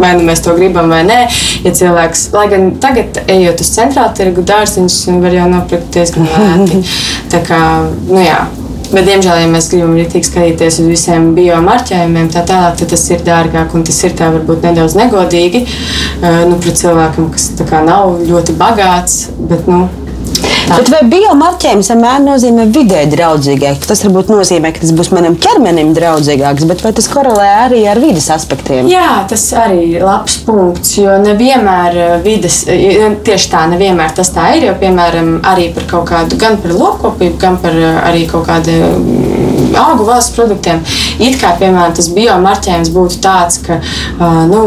vai 0.00 0.12
nu 0.16 0.26
mēs 0.26 0.42
to 0.44 0.54
gribam 0.56 0.90
vai 0.92 1.02
nē. 1.06 1.22
Ja 1.64 1.72
cilvēks, 1.76 2.28
lai 2.36 2.46
gan 2.52 2.68
tagad, 2.82 3.22
ejot 3.32 3.62
uz 3.64 3.72
centrālu 3.74 4.14
tirgu, 4.16 4.44
dārziņus 4.46 5.00
var 5.22 5.34
jau 5.34 5.48
nopirkt 5.52 5.90
diezgan 5.96 6.28
lēti. 6.30 6.84
Tā 7.32 7.42
kā, 7.46 7.60
nu 8.10 8.22
jā. 8.22 8.44
Bet, 8.86 9.02
diemžēl, 9.08 9.40
ja 9.42 9.46
mēs 9.50 9.66
gribam 9.72 9.96
rītīgi 9.98 10.28
skatīties 10.28 10.76
uz 10.78 10.86
visiem 10.86 11.32
biomarķējumiem, 11.34 12.28
tā 12.30 12.44
tālāk, 12.46 12.76
tad 12.78 12.92
tas 12.92 13.02
ir 13.10 13.24
dārgāk 13.26 13.74
un 13.74 13.82
tas 13.88 13.98
ir 14.06 14.14
tā 14.14 14.28
varbūt 14.30 14.62
nedaudz 14.62 14.94
negodīgi 15.00 15.64
uh, 15.66 16.44
nu, 16.46 16.60
pret 16.62 16.78
cilvēkam, 16.78 17.26
kas 17.34 17.48
kā, 17.66 17.82
nav 17.82 18.20
ļoti 18.28 18.54
bagāts. 18.60 19.24
Bet, 19.50 19.66
nu, 19.66 19.88
Bet 20.66 20.88
vai 20.90 21.04
biomarķējums 21.06 21.88
vienmēr 21.92 22.22
nozīmē 22.24 22.64
vidē 22.74 23.04
draudzīgāk? 23.10 23.84
Tas 23.86 24.00
varbūt 24.02 24.32
nozīmē, 24.32 24.72
ka 24.74 24.82
tas 24.82 24.90
būs 24.98 25.12
manam 25.14 25.36
ķermenim 25.38 25.92
draudzīgāks, 25.94 26.66
bet 26.66 26.82
vai 26.82 26.90
tas 26.96 27.06
korelē 27.12 27.46
arī 27.68 27.84
ar 27.86 28.00
vidas 28.02 28.26
aspektiem? 28.34 28.88
Jā, 28.90 29.22
tas 29.30 29.44
arī 29.62 29.84
ir 29.92 30.02
labs 30.06 30.40
punkts, 30.46 30.96
jo 30.98 31.14
nevienmēr 31.22 31.98
eh, 32.02 32.14
vidas, 32.24 32.64
eh, 32.72 33.14
tieši 33.28 33.52
tā, 33.52 33.62
nevienmēr 33.70 34.16
tas 34.18 34.32
tā 34.34 34.48
ir, 34.56 34.66
jo, 34.66 34.74
piemēram, 34.80 35.36
arī 35.46 35.68
par 35.76 35.86
kaut 35.92 36.10
kādu, 36.10 36.40
gan 36.40 36.58
par 36.64 36.74
lopkopību, 36.74 37.38
gan 37.46 37.60
par 37.62 37.78
eh, 37.78 38.00
arī 38.10 38.26
kaut 38.32 38.48
kādu 38.50 38.74
mm, 38.74 39.70
augu 39.84 40.08
valsts 40.10 40.34
produktiem. 40.34 40.82
It 41.22 41.38
kā, 41.38 41.54
piemēram, 41.62 41.94
tas 41.94 42.10
biomarķējums 42.16 42.90
būtu 42.96 43.22
tāds, 43.22 43.62
ka, 43.62 43.78
nu, 44.50 44.66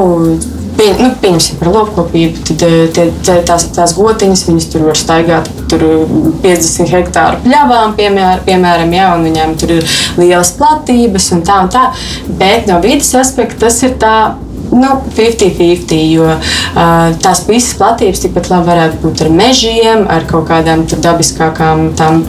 pie, 0.80 0.90
nu, 1.00 1.12
pieņemsim 1.22 1.60
par 1.60 1.72
lopkopību, 1.74 2.44
tad 2.50 2.66
eh, 2.68 2.78
tie, 2.96 3.38
tās, 3.48 3.68
tās 3.76 3.96
gotiņas, 3.98 4.46
viņas 4.50 4.68
tur 4.72 4.88
var 4.90 5.00
staigāt 5.00 5.50
tur 5.72 5.86
50 6.44 6.94
hektāru 6.94 7.42
pļavām, 7.46 7.96
piemēram, 8.00 8.44
piemēram 8.48 8.94
jā, 8.96 9.08
un 9.16 9.26
viņām 9.28 9.56
tur 9.60 9.76
ir 9.80 9.98
lielas 10.20 10.54
platības 10.60 11.32
un 11.36 11.44
tā 11.48 11.64
un 11.66 11.74
tā. 11.74 11.90
Bet 12.40 12.70
no 12.70 12.80
vidas 12.84 13.12
aspekta 13.20 13.66
tas 13.68 13.82
ir 13.88 13.98
tā. 14.02 14.20
Nu, 14.70 15.00
50-50, 15.18 15.96
jo 16.14 16.28
uh, 16.30 16.84
tās 17.24 17.40
visas 17.48 17.72
platības 17.80 18.22
tikpat 18.22 18.52
labi 18.52 18.70
varētu 18.70 19.00
būt 19.02 19.24
ar 19.26 19.32
mežiem, 19.34 20.04
ar 20.14 20.28
kaut 20.30 20.46
kādām 20.52 20.84
dabiskākām, 20.86 21.88
tām, 21.98 22.22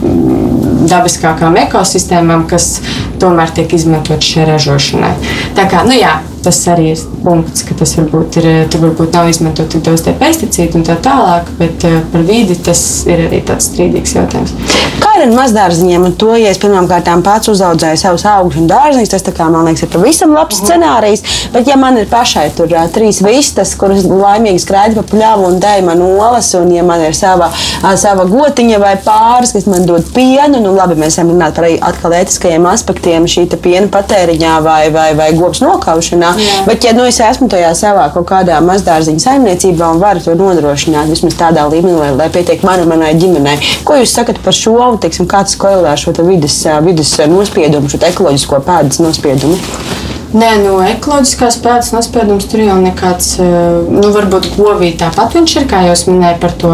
dabiskākām 0.89 1.59
ekosistēmām, 1.67 2.47
kas 2.49 2.79
tomēr 3.21 3.53
tiek 3.53 3.77
izmantotas 3.77 4.33
šai 4.33 4.49
ražošanai. 4.55 5.13
Tā 5.59 5.69
kā, 5.69 5.85
nu 5.85 5.93
jā, 5.93 6.15
tas 6.43 6.59
arī 6.71 6.91
ir 6.93 7.01
punkts, 7.23 7.63
ka 7.67 7.75
tas 7.77 7.93
varbūt 7.97 8.37
ir, 8.41 8.47
tur 8.71 8.85
varbūt 8.85 9.15
nav 9.15 9.29
izmantot 9.31 9.69
tik 9.71 9.83
daudz 9.85 10.03
pesticīdu 10.19 10.79
un 10.79 10.85
tā 10.87 10.97
tālāk, 11.03 11.49
bet 11.59 11.85
uh, 11.87 11.99
par 12.13 12.25
vidi 12.27 12.57
tas 12.65 12.81
ir 13.09 13.25
arī 13.27 13.41
tāds 13.47 13.69
strīdīgs 13.71 14.15
jautājums. 14.17 14.55
Kā 15.01 15.13
ir 15.17 15.25
ar 15.27 15.33
mazdārziņiem? 15.35 16.07
Un 16.09 16.15
to, 16.19 16.31
ja 16.39 16.51
es 16.53 16.59
pirmām 16.61 16.89
kārtām 16.89 17.23
pats 17.25 17.51
uzaudzēju 17.51 17.99
savus 18.01 18.25
augus 18.29 18.59
un 18.61 18.69
dārziņus, 18.71 19.13
tas 19.13 19.25
kā, 19.27 19.49
man 19.53 19.69
liekas 19.69 19.85
ir 19.85 19.91
pavisam 19.93 20.35
labs 20.35 20.61
scenārijs. 20.61 21.25
Bet, 21.53 21.69
ja 21.69 21.77
man 21.79 21.99
ir 22.01 22.09
pašai 22.11 22.47
tur 22.57 22.71
uh, 22.73 22.85
trīs 22.93 23.21
vistas, 23.25 23.75
kuras 23.79 24.07
laimīgi 24.07 24.63
skraida 24.65 24.99
pa 24.99 25.05
pļavu 25.13 25.47
un 25.51 25.61
dēļ 25.61 25.85
man 25.87 26.03
olas, 26.05 26.51
un 26.59 26.71
ja 26.73 26.85
man 26.87 27.03
ir 27.05 27.17
sava, 27.17 27.51
uh, 27.51 27.93
sava 27.99 28.25
gotiņa 28.29 28.81
vai 28.81 28.95
pāris, 29.05 29.53
kas 29.55 29.67
man 29.69 29.87
dod 29.89 30.09
pienu, 30.15 30.61
nu 30.63 30.73
labi, 30.77 30.97
mēs 30.99 31.19
varam 31.19 31.35
runāt 31.35 31.57
par 31.57 31.69
atkal 31.91 32.17
ētiskajiem 32.21 32.67
aspektiem 32.71 33.29
šī 33.29 33.47
piena 33.61 33.89
patēriņā 33.91 34.57
vai, 34.63 34.81
vai, 34.93 35.11
vai 35.17 35.31
govs 35.37 35.61
nokaušanā. 35.63 36.30
Jā. 36.39 36.59
Bet, 36.67 36.85
ja 36.87 36.93
nu, 36.97 37.05
es 37.09 37.19
esmu 37.23 37.49
tajā 37.51 37.71
savā 37.77 38.07
kaut 38.13 38.27
kādā 38.29 38.59
mazdārziņa 38.65 39.25
saimniecībā 39.25 39.89
un 39.95 40.01
varu 40.03 40.23
to 40.23 40.35
nodrošināt 40.37 41.11
vismaz 41.11 41.37
tādā 41.39 41.65
līmenī, 41.71 41.97
lai, 41.97 42.11
lai 42.19 42.29
pietiek 42.33 42.63
man 42.67 42.83
un 42.83 42.91
manai 42.93 43.13
ģimenei, 43.19 43.57
ko 43.87 43.99
jūs 43.99 44.15
sakat 44.19 44.41
par 44.45 44.55
šo, 44.55 44.77
teiksim, 45.01 45.29
kā 45.31 45.43
tas 45.47 45.57
korelē 45.59 45.93
ar 45.95 46.01
šo 46.01 46.15
vidas, 46.21 46.61
vidas 46.85 47.17
nospiedumu, 47.31 47.91
šo 47.91 48.01
ekoloģisko 48.11 48.63
pēdas 48.67 49.03
nospiedumu? 49.03 49.59
Nē, 50.31 50.49
no 50.63 50.77
ekoloģiskās 50.79 51.57
pēdas 51.59 51.89
nospiedums 51.91 52.45
tur 52.47 52.61
jau 52.63 52.77
nekāds, 52.79 53.33
nu, 53.41 54.11
varbūt 54.15 54.45
govī 54.55 54.93
tāpat 54.95 55.33
viņš 55.35 55.55
ir, 55.59 55.65
kā 55.67 55.81
jau 55.83 55.95
minēju, 56.07 56.37
par 56.39 56.53
to 56.61 56.69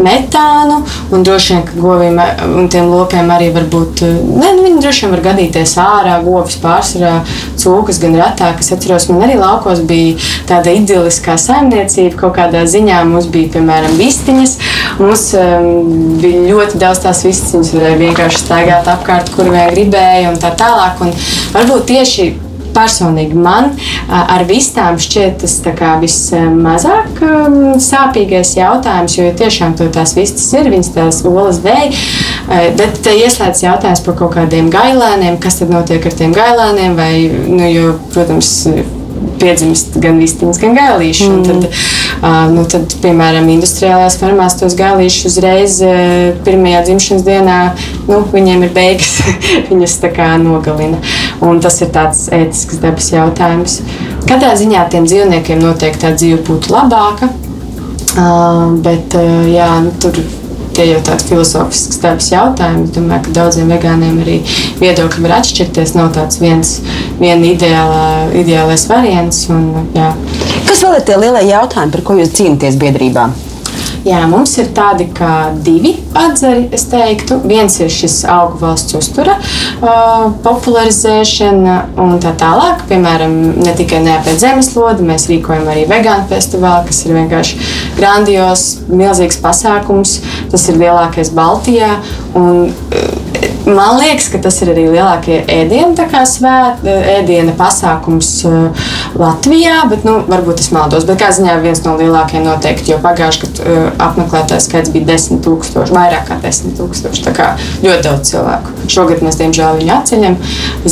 metānu. 0.00 0.78
Un 1.12 1.26
droši 1.26 1.52
vien, 1.52 1.64
ka 1.68 1.76
govīm 1.76 2.16
un 2.56 2.70
tiem 2.72 2.88
lopiem 2.88 3.28
arī 3.34 3.50
var 3.52 3.66
būt, 3.68 4.00
ne, 4.06 4.54
nu, 4.56 4.64
viņi 4.64 4.80
droši 4.80 5.04
vien 5.04 5.12
var 5.12 5.24
gadīties 5.26 5.74
ārā, 5.82 6.14
govis 6.24 6.56
pārsvarā, 6.62 7.18
cūkas 7.60 8.00
gan 8.00 8.16
retāk. 8.16 8.62
Es 8.64 8.72
atceros, 8.72 9.10
man 9.10 9.26
arī 9.26 9.36
laukos 9.36 9.82
bija 9.90 10.16
tāda 10.48 10.72
idiliskā 10.72 11.36
saimniecība, 11.36 12.16
kaut 12.22 12.38
kādā 12.38 12.62
ziņā 12.64 13.02
mums 13.10 13.28
bija, 13.34 13.50
piemēram, 13.58 13.98
vistiņas. 14.00 14.54
Mums 15.02 15.26
um, 15.36 16.16
bija 16.22 16.46
ļoti 16.46 16.80
daudz 16.80 17.04
tās 17.04 17.20
vistiņas, 17.28 17.74
varēja 17.76 18.00
vienkārši 18.06 18.40
staigāt 18.46 18.88
apkārt, 18.94 19.34
kur 19.36 19.52
vien 19.52 19.68
gribēja 19.76 20.32
un 20.32 20.40
tā 20.40 20.54
tālāk. 20.56 21.04
Un 21.04 21.12
varbūt 21.58 21.86
tieši 21.92 22.30
personīgi 22.74 23.38
man 23.38 23.72
ar 24.08 24.44
vistām 24.48 24.98
šķiet 25.02 25.42
tas 25.42 25.58
vismazāk 26.02 27.20
um, 27.26 27.58
sāpīgais 27.82 28.54
jautājums, 28.58 29.18
jo 29.18 29.28
tiešām 29.38 29.76
tās 29.78 30.16
vistas 30.18 30.48
ir, 30.58 30.70
viņas 30.72 30.92
tās 30.96 31.22
olas 31.28 31.60
dēļ. 31.64 32.00
Bet 32.78 33.02
te 33.04 33.14
ieslēdz 33.22 33.62
jautājums 33.66 34.02
par 34.06 34.18
kaut 34.18 34.34
kādiem 34.38 34.70
gailēniem, 34.72 35.38
kas 35.42 35.60
tad 35.60 35.72
notiek 35.72 36.04
ar 36.06 36.18
tiem 36.18 36.34
gailēniem, 36.36 36.98
vai, 36.98 37.12
nu, 37.48 37.68
jo, 37.70 37.94
protams, 38.12 38.52
piedzimst 39.42 39.96
gan 40.02 40.18
vistiņas, 40.22 40.60
gan 40.62 40.76
gailīši. 40.76 41.28
Mm. 41.28 41.42
Tad, 41.46 41.66
uh, 42.22 42.38
nu, 42.52 42.64
tad, 42.70 42.94
piemēram, 43.02 43.48
industriālās 43.52 44.18
fermās 44.20 44.56
tos 44.60 44.76
gailīšus 44.78 45.28
uzreiz 45.32 45.78
uh, 45.86 46.32
pirmajā 46.46 46.84
dzimšanas 46.88 47.26
dienā 47.26 47.58
nu, 48.08 48.22
viņiem 48.32 48.66
ir 48.66 48.74
beigas, 48.76 49.18
viņus 49.70 49.98
tā 50.04 50.12
kā 50.14 50.32
nogalina. 50.42 51.00
Un 51.42 51.58
tas 51.62 51.80
ir 51.82 51.90
tāds 51.94 52.28
ētisks 52.30 52.78
dabas 52.82 53.08
jautājums. 53.10 53.80
Katrā 54.28 54.52
ziņā 54.58 54.84
tiem 54.92 55.08
dzīvniekiem 55.08 55.62
noteikti 55.62 56.04
tā 56.04 56.12
dzīve 56.14 56.42
būtu 56.46 56.70
labāka. 56.74 57.32
Uh, 58.12 58.76
bet 58.84 59.16
uh, 59.16 59.42
jā, 59.48 59.68
nu, 59.82 59.90
tur 60.02 60.18
tie 60.76 60.86
jau 60.88 61.00
tādi 61.04 61.28
filozofisks 61.28 62.00
dabas 62.02 62.30
jautājumi. 62.32 62.86
Es 62.86 62.94
domāju, 62.96 63.26
ka 63.26 63.36
daudziem 63.40 63.72
vegāniem 63.72 64.20
arī 64.22 64.38
viedokļi 64.80 65.24
var 65.26 65.38
atšķirties. 65.40 65.94
Nav 65.98 66.12
tāds 66.16 66.40
viens 66.42 66.74
ideālā, 67.20 68.04
ideālais 68.38 68.86
variants. 68.90 69.46
Un, 69.52 69.88
jā. 69.96 70.12
Kas 70.68 70.84
vēl 70.84 71.00
ir 71.00 71.08
tie 71.08 71.18
lielie 71.20 71.46
jautājumi, 71.50 71.96
par 71.96 72.06
ko 72.06 72.20
jūs 72.20 72.36
cīnāties 72.38 72.78
biedrībā? 72.80 73.30
Jā, 74.02 74.24
mums 74.26 74.56
ir 74.58 74.72
tādi 74.74 75.04
kā 75.14 75.52
divi 75.62 75.92
atzari, 76.18 76.64
es 76.74 76.88
teiktu. 76.90 77.36
Viens 77.46 77.76
ir 77.78 77.90
šis 77.92 78.16
augu 78.26 78.58
valsts 78.58 78.96
uztura 78.98 79.36
uh, 79.38 80.32
popularizēšana 80.42 81.76
un 82.02 82.16
tā 82.22 82.32
tālāk. 82.40 82.82
Piemēram, 82.90 83.36
ne 83.62 83.76
tikai 83.78 84.02
neapēd 84.02 84.42
zemeslodi, 84.42 85.06
mēs 85.06 85.28
rīkojam 85.30 85.70
arī 85.70 85.86
vegānu 85.90 86.26
festivālu, 86.32 86.88
kas 86.90 87.04
ir 87.06 87.14
vienkārši 87.20 87.60
grandios, 88.00 88.66
milzīgs 88.90 89.38
pasākums. 89.44 90.18
Tas 90.50 90.66
ir 90.72 90.82
lielākais 90.82 91.30
Baltijā. 91.38 91.94
Un, 92.34 92.72
uh, 92.72 93.21
Man 93.66 93.98
liekas, 94.00 94.26
ka 94.32 94.40
tas 94.42 94.56
ir 94.64 94.72
arī 94.72 94.88
lielākie 94.90 95.36
ēdienu 95.46 95.94
svēt, 96.26 96.82
ēdiena 96.82 97.52
pasākums 97.54 98.30
uh, 98.48 98.88
Latvijā, 99.14 99.84
bet 99.90 100.02
nu, 100.08 100.16
varbūt 100.26 100.62
es 100.64 100.72
maldos. 100.74 101.06
Bet 101.06 101.20
kā 101.22 101.28
ziņā 101.30 101.60
viens 101.62 101.84
no 101.84 101.94
lielākajiem 102.00 102.48
noteikti, 102.48 102.90
jo 102.90 102.98
pagājušajā 103.04 103.52
gadā 103.52 103.68
uh, 103.70 103.86
apmeklētājs 104.08 104.66
skaits 104.66 104.90
bija 104.94 105.12
10,000, 105.12 105.94
vairāk 105.94 106.26
kā 106.30 106.40
10,000. 106.42 107.22
Tā 107.22 107.34
kā 107.36 107.52
ļoti 107.84 108.02
daudz 108.08 108.32
cilvēku. 108.32 108.74
Šogad 108.90 109.22
mēs, 109.22 109.38
diemžēl, 109.38 109.78
viņu 109.78 109.94
atceļam 109.94 110.38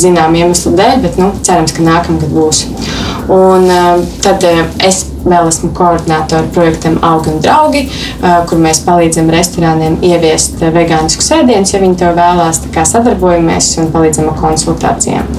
zinām 0.05 0.39
iemeslu 0.39 0.71
dēļ, 0.79 1.01
bet 1.03 1.19
nu, 1.19 1.33
cerams, 1.43 1.75
ka 1.75 1.83
nākamgad 1.83 2.31
būs. 2.31 2.63
Un, 3.27 3.69
uh, 3.69 4.03
tad 4.23 4.45
es 4.85 5.05
Vēl 5.21 5.51
esmu 5.51 5.69
koordinātori 5.77 6.49
projektam 6.53 6.95
Augi 7.05 7.29
un 7.29 7.41
Draugi, 7.43 7.81
kur 8.49 8.61
mēs 8.61 8.79
palīdzam 8.87 9.27
restorāniem 9.29 9.99
ieviest 10.05 10.63
vegāniskus 10.73 11.29
ēdienus, 11.35 11.75
ja 11.75 11.81
viņi 11.83 11.99
to 11.99 12.09
vēlās. 12.17 12.63
Tā 12.63 12.71
kā 12.73 12.85
sadarbojamies 12.89 13.67
un 13.83 13.91
palīdzam 13.93 14.31
ar 14.31 14.39
konsultācijām. 14.39 15.29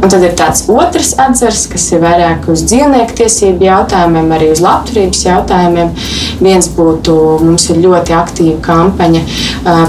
Un 0.00 0.12
tad 0.12 0.24
ir 0.26 0.34
tāds 0.36 0.66
otrs 0.72 1.14
atzars, 1.20 1.64
kas 1.72 1.88
ir 1.94 2.04
vairāk 2.04 2.50
uz 2.52 2.66
dzīvnieku 2.68 3.16
tiesību 3.22 3.64
jautājumiem, 3.64 4.28
arī 4.36 4.50
uz 4.52 4.60
labturības 4.64 5.24
jautājumiem. 5.24 5.94
Viens 6.44 6.68
būtu, 6.76 7.16
mums 7.44 7.68
ir 7.72 7.80
ļoti 7.86 8.16
aktīva 8.16 8.58
kampaņa 8.68 9.24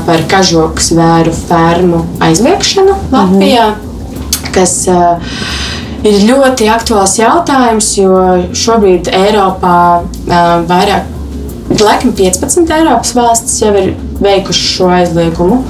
par 0.07 0.25
kažoku 0.31 0.87
zvēru 0.87 1.35
fermu 1.43 2.05
aizliekšanu 2.23 2.95
Latvijā, 3.11 3.67
mm 3.67 3.75
-hmm. 3.75 4.51
kas 4.55 4.77
ir 6.07 6.21
ļoti 6.27 6.69
aktuāls 6.73 7.17
jautājums, 7.19 7.89
jo 7.99 8.19
šobrīd 8.57 9.11
Eiropā 9.13 9.79
uh, 10.01 10.53
vairāk, 10.69 11.09
laikam 11.81 12.13
15 12.17 12.73
Eiropas 12.75 13.13
valstis 13.15 13.61
jau 13.63 13.71
ir 13.79 13.93
veikušas 14.21 14.73
šo 14.75 14.89
aizliegumu. 14.93 15.61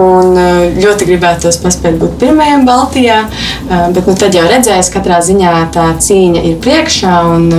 Un 0.00 0.36
ļoti 0.78 1.08
gribētu 1.08 1.50
paspēt 1.64 1.98
būt 1.98 2.14
pirmajam 2.20 2.62
Baltijā, 2.68 3.24
bet 3.66 4.06
nu, 4.06 4.14
tad 4.14 4.36
jau 4.38 4.44
redzēs, 4.46 4.92
katrā 4.94 5.18
ziņā 5.26 5.54
tā 5.74 5.88
cīņa 5.98 6.44
ir 6.46 6.60
priekšā. 6.62 7.16
Un, 7.34 7.50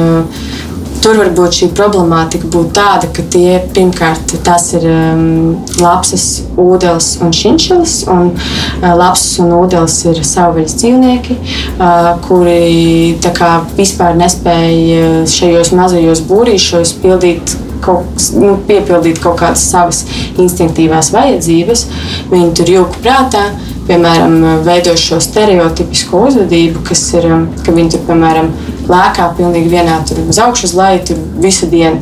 Tur 1.02 1.18
varbūt 1.18 1.56
šī 1.58 1.68
problemātika 1.74 2.46
būtu 2.54 2.76
tāda, 2.78 3.08
ka 3.10 3.24
tie 3.34 3.56
pirmkārt 3.74 4.36
tas 4.46 4.68
ir 4.78 4.84
um, 4.86 5.56
lapsas, 5.82 6.44
ūdens 6.62 7.08
un 7.26 7.34
šinšils. 7.34 7.96
Un, 8.14 8.30
uh, 8.36 8.86
lapsas 9.00 9.40
un 9.42 9.56
ūdens 9.58 9.96
ir 10.12 10.22
savvaļas 10.22 10.76
dzīvnieki, 10.78 11.40
uh, 11.74 12.12
kuri 12.28 13.18
kā, 13.34 13.50
vispār 13.80 14.14
nespēja 14.20 15.26
šajos 15.32 15.74
mazajos 15.80 16.22
būrīšos 16.30 16.94
pildīt 17.02 17.56
kaut, 17.82 18.28
nu, 18.38 18.54
piepildīt 18.68 19.24
kaut 19.24 19.40
kādas 19.42 19.64
savas 19.72 20.04
instinktīvās 20.38 21.10
vajadzības. 21.16 21.88
Viņi 22.30 22.52
tur 22.60 22.70
jūka 22.76 23.02
prātā, 23.02 23.48
piemēram, 23.90 24.38
veido 24.68 24.94
šo 25.02 25.18
stereotipisko 25.24 26.28
uzvedību, 26.30 26.86
kas 26.92 27.08
ir, 27.18 27.26
um, 27.34 27.50
ka 27.66 27.74
viņi 27.74 27.96
tur, 27.96 28.06
piemēram, 28.12 28.54
lēkā 28.92 29.32
pilnīgi 29.40 29.72
vienā 29.72 30.02
tur 30.08 30.22
uz 30.28 30.40
augšu, 30.42 30.70
uz 30.70 30.78
leju, 30.78 31.04
tur 31.12 31.26
visu 31.44 31.70
dienu. 31.72 32.02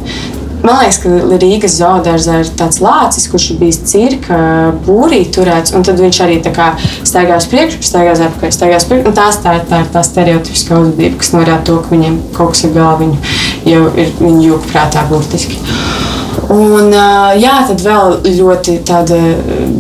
Man 0.60 0.76
liekas, 0.82 0.98
ka 1.00 1.10
Rīgas 1.40 1.78
zoodārzā 1.80 2.42
ir 2.42 2.50
tāds 2.60 2.82
lācis, 2.84 3.30
kurš 3.32 3.46
ir 3.54 3.60
bijis 3.62 3.80
cirka 3.88 4.40
būrī 4.84 5.22
turēts, 5.32 5.72
un 5.72 5.88
tad 5.88 6.02
viņš 6.04 6.20
arī 6.26 6.42
staigās 7.08 7.48
priekšā, 7.48 7.80
staigās 7.88 8.24
apkārt, 8.28 8.58
staigās 8.58 8.90
priekšā. 8.90 9.16
Tās 9.22 9.40
tā 9.46 9.56
ir 9.62 9.66
tā, 9.72 9.86
tā 9.94 10.04
stereotipiskā 10.04 10.82
uzvedība, 10.84 11.22
kas 11.24 11.32
norāda 11.38 11.64
to, 11.72 11.80
ka 11.86 11.96
viņiem 11.96 12.20
kaut 12.36 12.58
kas 12.58 12.68
ir 12.68 12.76
galvā, 12.76 13.06
viņu 13.06 13.72
jau 13.72 13.86
ir 13.96 14.16
jūka 14.50 14.74
prātā 14.74 15.08
burtiski. 15.08 15.64
Un, 16.50 16.94
jā, 17.38 17.56
tad 17.70 17.82
vēl 17.86 18.16
ļoti 18.26 18.80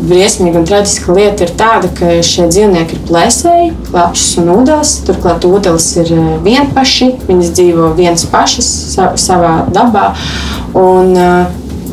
briesmīga 0.09 0.61
un 0.61 0.67
traģiska 0.69 1.15
lieta 1.17 1.45
ir 1.47 1.53
tāda, 1.57 1.89
ka 1.97 2.19
šie 2.25 2.45
dzīvnieki 2.51 2.97
ir 2.97 3.05
plēsēji, 3.09 3.71
lapšas 3.93 4.35
un 4.43 4.51
ūdens. 4.53 4.91
Turklāt 5.07 5.47
ūdens 5.49 5.87
ir 6.03 6.11
vienpaši, 6.45 7.13
viņas 7.29 7.55
dzīvo 7.57 7.93
viens 7.97 8.27
pašas 8.29 8.69
savā 9.17 9.55
dabā. 9.73 10.11
Un, 10.77 11.17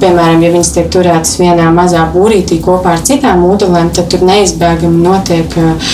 piemēram, 0.00 0.42
ja 0.44 0.52
viņas 0.52 0.72
tiek 0.74 0.88
turētas 0.92 1.36
vienā 1.40 1.70
mazā 1.74 2.04
būrītī 2.12 2.60
kopā 2.64 2.96
ar 2.96 3.04
citām 3.06 3.44
ūdeņiem, 3.48 3.92
tad 3.96 4.10
tur 4.12 4.24
neizbēgami 4.28 5.02
notiek 5.04 5.56
uh, 5.60 5.92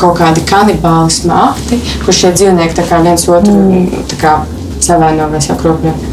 kaut 0.00 0.18
kādi 0.18 0.44
kanibālismu 0.48 1.34
akti, 1.36 1.80
kur 2.04 2.16
šie 2.16 2.34
dzīvnieki 2.34 2.88
viens 2.90 3.28
otru 3.30 3.54
mm. 3.54 4.08
savaino 4.82 5.30
vai 5.30 5.42
sakropļo. 5.44 6.09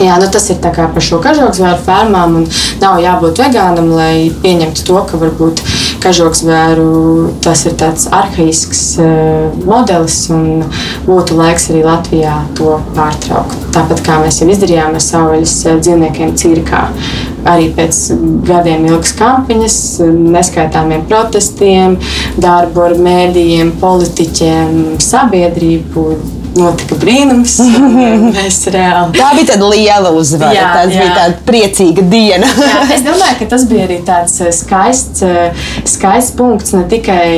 Jā, 0.00 0.14
nu 0.16 0.30
tas 0.32 0.46
ir 0.48 0.56
par 0.64 1.02
šo 1.04 1.18
kažokzvēru 1.20 1.82
fermām. 1.84 2.38
Nav 2.80 3.00
jābūt 3.04 3.42
vegānam, 3.42 3.90
lai 3.92 4.30
pieņemtu 4.40 4.86
to, 4.88 4.96
ka 5.10 5.20
varbūt 5.20 5.60
kažokzvēru 6.00 6.86
tas 7.44 7.66
ir 7.68 7.74
tāds 7.76 8.06
arhaisks 8.08 8.80
uh, 9.02 9.52
modelis 9.68 10.22
un 10.32 10.64
būtu 11.04 11.36
laiks 11.36 11.68
arī 11.72 11.84
Latvijā 11.84 12.38
to 12.56 12.78
pārtraukt. 12.96 13.58
Tāpat 13.76 14.00
kā 14.06 14.16
mēs 14.24 14.40
jau 14.40 14.48
izdarījām 14.48 14.96
ar 14.96 15.04
savvaļas 15.04 15.56
eh, 15.68 15.78
dzīvniekiem 15.84 16.32
cirkā. 16.40 16.86
Arī 17.50 17.68
pēc 17.76 18.00
gadiem 18.48 18.88
ilgas 18.88 19.12
kampaņas, 19.20 19.78
neskaitāmiem 20.32 21.04
protestiem, 21.12 22.00
darbu 22.40 22.88
ar 22.88 22.98
mēdījiem, 23.00 23.76
politiķiem, 23.84 24.76
sabiedrību 25.04 26.39
notika 26.56 26.96
brīnums. 27.00 27.56
reāli... 28.72 29.14
Tā 29.18 29.30
bija 29.36 29.48
tāda 29.52 29.70
liela 29.70 30.12
uzvara. 30.16 30.52
Jā, 30.54 30.66
tā 30.74 30.84
bija 30.90 31.08
tāda 31.16 31.38
priecīga 31.46 32.04
diena. 32.10 32.48
jā, 32.70 32.82
es 32.96 33.04
domāju, 33.06 33.38
ka 33.40 33.48
tas 33.54 33.66
bija 33.70 33.86
arī 33.88 34.00
tāds 34.06 34.36
eh, 34.44 34.52
skaists, 34.54 35.24
eh, 35.26 35.64
skaists 35.88 36.36
punkts 36.38 36.74
ne 36.76 36.84
tikai 36.90 37.30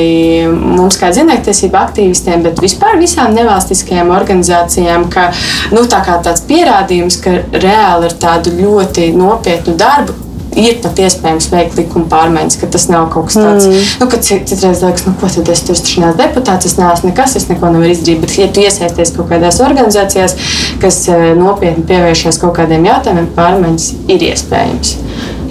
mums, 0.49 0.99
kā 1.01 1.13
dzīvnieku 1.15 1.73
aktīvistiem, 1.83 2.45
bet 2.47 2.61
vispār 2.63 2.99
visām 3.01 3.37
nevalstiskajām 3.37 4.13
organizācijām. 4.17 5.09
Ka, 5.13 5.31
nu, 5.75 5.87
tā 5.91 6.03
tāds 6.03 6.45
pierādījums, 6.49 7.21
ka 7.23 7.39
reāli 7.53 8.11
ar 8.11 8.21
tādu 8.27 8.55
ļoti 8.59 9.13
nopietnu 9.17 9.77
darbu 9.81 10.32
ir 10.59 10.79
pat 10.85 11.01
iespējams 11.01 11.49
veikt 11.53 11.79
likuma 11.79 12.09
pārmaiņas, 12.13 12.59
ka 12.61 12.69
tas 12.75 12.87
nav 12.93 13.09
kaut 13.13 13.31
kas 13.31 13.39
tāds, 13.41 13.69
mm. 13.69 13.91
nu, 14.03 14.09
ka 14.13 14.21
citreiz 14.23 14.83
liekas, 14.85 15.07
nu, 15.09 15.15
ko 15.21 15.31
tad 15.33 15.51
es 15.53 15.65
tur 15.67 15.77
esmu 15.79 16.13
deputāts, 16.19 16.69
es 16.69 16.77
neesmu 16.79 17.11
nekas, 17.11 17.37
es 17.41 17.49
neko 17.51 17.73
nevaru 17.73 17.93
izdarīt. 17.95 18.23
Bet, 18.23 18.37
ja 18.39 18.49
tu 18.53 18.65
iesaisties 18.65 19.15
kaut 19.17 19.31
kādās 19.33 19.61
organizācijās, 19.65 20.37
kas 20.83 21.03
eh, 21.13 21.29
nopietni 21.39 21.87
pievēršas 21.89 22.41
kaut 22.43 22.57
kādiem 22.61 22.89
jautājumiem, 22.89 23.31
pārmaiņas 23.37 23.91
ir 24.13 24.27
iespējams. 24.31 24.97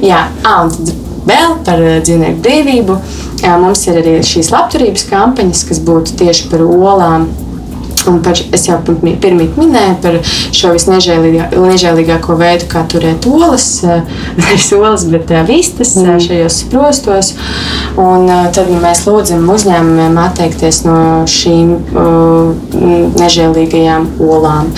Jā, 0.06 0.26
ah, 0.46 0.66
un 0.66 0.74
tad 0.76 0.94
vēl 1.30 1.56
par 1.66 1.86
eh, 1.86 2.02
dzīvnieku 2.06 2.44
brīvību. 2.46 2.98
Mums 3.42 3.88
ir 3.90 3.96
arī 4.04 4.20
šīs 4.26 4.52
labturības 4.54 5.08
kampaņas, 5.10 5.64
kas 5.70 5.80
būtu 5.86 6.14
tieši 6.20 6.52
par 6.52 6.62
olām 6.62 7.32
Un 8.10 8.22
par, 8.26 8.40
es 8.56 8.66
jau 8.66 8.80
pirmie 8.82 9.48
minēju 9.58 9.98
par 10.02 10.18
šo 10.26 10.72
visnežēlīgāko 10.74 12.38
veidu, 12.40 12.68
kā 12.72 12.84
turēt 12.90 13.28
olas, 13.30 13.68
nevis 14.40 14.72
olas, 14.78 15.06
bet 15.12 15.34
vistas 15.48 15.94
mm. 16.00 16.20
šajos 16.26 16.60
sprostos. 16.66 17.34
Un 18.02 18.30
tad 18.56 18.72
mēs 18.82 19.06
lūdzam 19.08 19.48
uzņēmumiem 19.54 20.20
atteikties 20.26 20.84
no 20.88 21.00
šīm 21.30 21.74
uh, 21.78 22.54
nežēlīgajām 23.22 24.14
olām. 24.26 24.72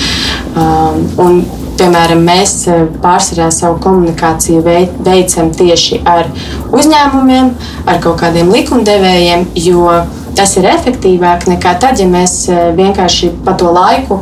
Um, 0.54 1.04
un, 1.24 1.44
piemēram, 1.78 2.22
mēs 2.26 2.68
pārsvarā 3.04 3.50
savu 3.54 3.80
komunikāciju 3.84 4.62
veicam 4.64 5.50
tieši 5.56 6.02
ar 6.08 6.30
uzņēmumiem, 6.74 7.50
ar 7.90 8.02
kaut 8.04 8.20
kādiem 8.22 8.52
likumdevējiem, 8.54 9.48
jo 9.66 9.88
tas 10.38 10.56
ir 10.60 10.68
efektīvāk 10.70 11.48
nekā 11.50 11.76
tad, 11.82 12.00
ja 12.02 12.08
mēs 12.10 12.36
eh, 12.52 12.70
vienkārši 12.78 13.32
pa 13.46 13.56
to 13.60 13.72
laiku, 13.74 14.20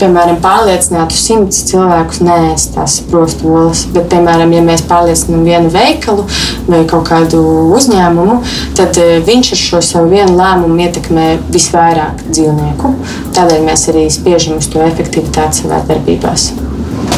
piemēram, 0.00 0.40
pārliecinātu 0.44 1.16
simtus 1.18 1.62
cilvēkus 1.70 2.22
neēst 2.24 2.74
tās 2.76 2.98
prostu 3.10 3.50
olas. 3.52 3.84
Bet, 3.94 4.08
piemēram, 4.12 4.52
ja 4.56 4.64
mēs 4.64 4.84
pārliecinām 4.88 5.46
vienu 5.46 5.72
veikalu 5.74 6.26
vai 6.68 6.84
kaut 6.90 7.08
kādu 7.10 7.42
uzņēmumu, 7.76 8.40
tad 8.78 9.00
eh, 9.02 9.16
viņš 9.24 9.54
ar 9.56 9.62
šo 9.64 9.82
savu 9.84 10.12
vienu 10.14 10.36
lēmumu 10.40 10.86
ietekmē 10.88 11.30
visvairāk 11.54 12.26
dzīvnieku. 12.30 12.94
Tādēļ 13.36 13.66
mēs 13.70 13.88
arī 13.92 14.06
spiežam 14.12 14.60
uz 14.60 14.70
to 14.72 14.84
efektivitāti 14.84 15.64
savā 15.64 15.82
darbībās. 15.88 16.52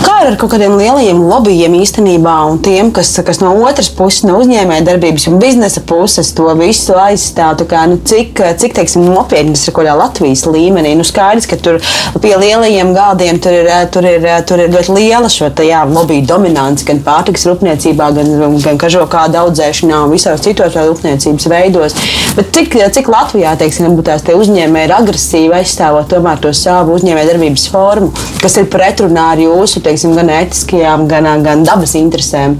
Kā 0.04 0.16
ir 0.20 0.28
ar 0.28 0.36
kaut 0.40 0.52
kādiem 0.52 0.74
lielajiem 0.76 1.20
lobbyiem 1.24 1.74
īstenībā 1.78 2.34
un 2.50 2.58
tiem, 2.64 2.90
kas, 2.94 3.14
kas 3.24 3.40
no 3.40 3.52
otras 3.64 3.88
puses, 3.92 4.24
no 4.28 4.36
uzņēmējdarbības 4.42 5.24
un 5.30 5.38
biznesa 5.40 5.80
puses 5.88 6.32
to 6.36 6.50
visu 6.58 6.96
aizstāv? 7.00 7.62
Kā, 7.70 7.86
nu, 7.88 7.96
cik 8.04 8.42
cik 8.60 8.76
teiksim, 8.76 9.06
nopietni 9.08 9.54
tas 9.56 9.64
ir 9.64 9.72
kaut 9.72 9.86
kādā 9.86 9.94
Latvijas 9.96 10.44
līmenī? 10.50 10.92
Nu, 10.98 11.06
skaidrs, 11.06 11.48
ka 11.48 11.56
tur 11.62 11.78
pie 12.20 12.34
lielajiem 12.36 12.92
galdiem 12.96 13.40
tur 13.40 13.56
ir, 13.56 13.70
tur 13.94 14.08
ir, 14.08 14.26
tur 14.48 14.62
ir 14.64 14.74
ļoti 14.74 14.96
liela 14.98 15.30
šo 15.32 15.48
jā, 15.64 15.80
lobby 15.88 16.20
dominance 16.26 16.84
gan 16.88 17.00
pārtikas 17.06 17.46
rūpniecībā, 17.48 18.10
gan, 18.18 18.58
gan 18.64 18.80
kažokā 18.82 19.26
audzēšanā 19.40 20.02
un 20.04 20.12
visos 20.12 20.44
citos 20.44 20.76
rūpniecības 20.76 21.48
veidos. 21.52 21.96
Bet 22.36 22.52
cik, 22.56 22.76
cik 22.98 23.08
Latvijā 23.12 23.54
teiksim, 23.60 23.96
tās 24.04 24.26
uzņēmēji 24.26 24.90
ir 24.90 24.96
agresīvi 24.98 25.56
aizstāvot 25.60 26.10
tomēr 26.12 26.42
to 26.42 26.52
savu 26.56 26.96
uzņēmējdarbības 26.98 27.68
formu, 27.72 28.12
kas 28.42 28.58
ir 28.60 28.68
pretrunā 28.72 29.30
ar 29.32 29.40
jūsu 29.40 29.85
teiksim, 29.86 30.16
gan 30.18 30.32
ētiskajām, 30.42 31.06
gan, 31.10 31.30
gan 31.46 31.64
dabas 31.66 31.96
interesēm. 31.98 32.58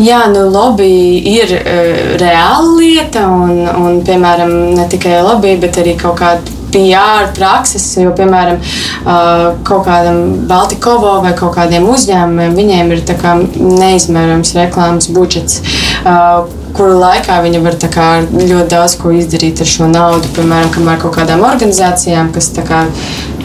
Jā, 0.00 0.22
nu, 0.32 0.46
lobby 0.48 1.18
ir 1.28 1.50
uh, 1.58 2.14
reāla 2.20 2.70
lieta, 2.78 3.26
un, 3.28 3.66
un, 3.68 4.00
piemēram, 4.06 4.54
ne 4.78 4.86
tikai 4.88 5.18
lobby, 5.26 5.58
bet 5.60 5.76
arī 5.82 5.92
kaut 6.00 6.16
kāda 6.22 6.58
PR 6.70 7.28
prakses, 7.36 7.84
jo, 7.98 8.12
piemēram, 8.16 8.60
uh, 9.02 9.44
kaut 9.66 9.84
kādam 9.88 10.46
Baltikovo 10.48 11.18
vai 11.24 11.34
kaut 11.36 11.56
kādiem 11.58 11.88
uzņēmumiem, 11.90 12.56
viņiem 12.56 12.94
ir 12.94 13.04
kā, 13.20 13.34
neizmērojams 13.58 14.54
reklāmas 14.56 15.10
budžets. 15.12 15.60
Uh, 16.00 16.46
kuru 16.76 16.98
laikā 17.00 17.40
viņi 17.44 17.62
var 17.64 17.76
kā, 17.92 18.08
ļoti 18.34 18.68
daudz 18.70 18.96
ko 19.00 19.12
izdarīt 19.16 19.62
ar 19.62 19.70
šo 19.70 19.90
naudu. 19.90 20.30
Piemēram, 20.36 20.72
kamēr 20.74 21.02
kaut 21.02 21.16
kādām 21.18 21.44
organizācijām, 21.46 22.32
kas 22.34 22.52
kā, 22.66 22.84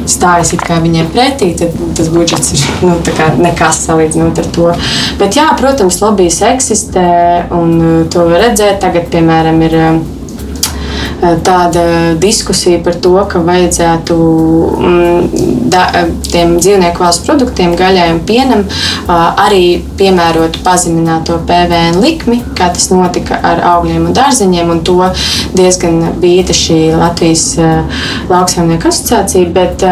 stājas 0.09 0.53
viņiem 0.83 1.09
pretī, 1.13 1.51
tad 1.57 1.73
tas 1.97 2.09
budžets 2.13 2.53
ir 2.55 2.65
nu, 2.85 2.97
nekas 3.41 3.81
salīdzinot 3.87 4.41
ar 4.41 4.49
to. 4.57 4.67
Bet, 5.19 5.37
jā, 5.37 5.47
protams, 5.59 6.01
lobbyis 6.03 6.41
eksistē 6.45 7.07
un 7.55 7.73
uh, 7.79 7.95
to 8.11 8.27
var 8.29 8.45
redzēt. 8.47 8.79
Tagad, 8.83 9.09
piemēram, 9.13 9.61
ir 9.65 9.77
uh, 9.79 9.99
tāda 11.45 11.83
diskusija 12.21 12.81
par 12.83 12.97
to, 13.01 13.13
ka 13.29 13.41
vajadzētu 13.45 14.17
mm, 14.89 15.45
da, 15.71 15.85
tiem 16.27 16.57
dzīvnieku 16.59 17.03
valsts 17.03 17.25
produktiem, 17.27 17.75
gaļai 17.79 18.09
un 18.13 18.21
pienam 18.27 18.65
arī 19.07 19.63
piemērot 19.99 20.59
pazemināto 20.65 21.39
PVN 21.47 22.01
likmi, 22.03 22.41
kā 22.57 22.69
tas 22.75 22.89
notika 22.93 23.39
ar 23.43 23.63
augļiem 23.75 24.09
un 24.09 24.17
dārzeņiem. 24.17 24.73
Un 24.75 24.83
to 24.85 24.99
diezgan 25.55 26.01
bīta 26.21 26.55
šī 26.55 26.79
Latvijas 26.95 27.47
lauksaimnieku 28.29 28.91
asociācija. 28.91 29.49
Bet, 29.55 29.85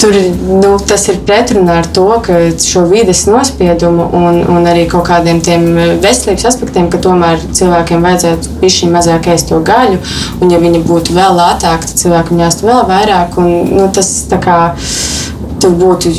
tur 0.00 0.14
nu, 0.62 0.76
tas 0.88 1.06
ir 1.08 1.20
pretrunā 1.26 1.78
ar 1.80 1.88
to, 1.96 2.06
ka 2.24 2.38
šo 2.60 2.84
vides 2.90 3.24
nospiedumu 3.28 4.08
un, 4.16 4.40
un 4.52 4.68
arī 4.68 4.84
kaut 4.90 5.06
kādiem 5.08 5.40
tiem 5.44 5.66
veselības 6.02 6.46
aspektiem, 6.50 6.90
ka 6.92 7.00
tomēr 7.02 7.40
cilvēkiem 7.56 8.04
vajadzētu 8.04 8.58
pišķi 8.60 8.90
mazāk 8.92 9.30
ēst 9.32 9.50
to 9.52 9.60
gaļu, 9.64 10.00
un 10.40 10.52
ja 10.52 10.60
viņi 10.62 10.84
būtu 10.86 11.16
vēl 11.16 11.38
lētāki, 11.40 11.90
tad 11.90 12.02
cilvēki 12.04 12.34
viņu 12.34 12.48
ēstu 12.48 12.68
vēl 12.68 12.82
vairāk. 12.90 13.38
Un, 13.40 13.52
nu, 13.72 13.86
tas 13.96 14.12
tā 14.30 14.40
kā 14.42 14.58
tur 15.62 15.72
būtu 15.80 16.12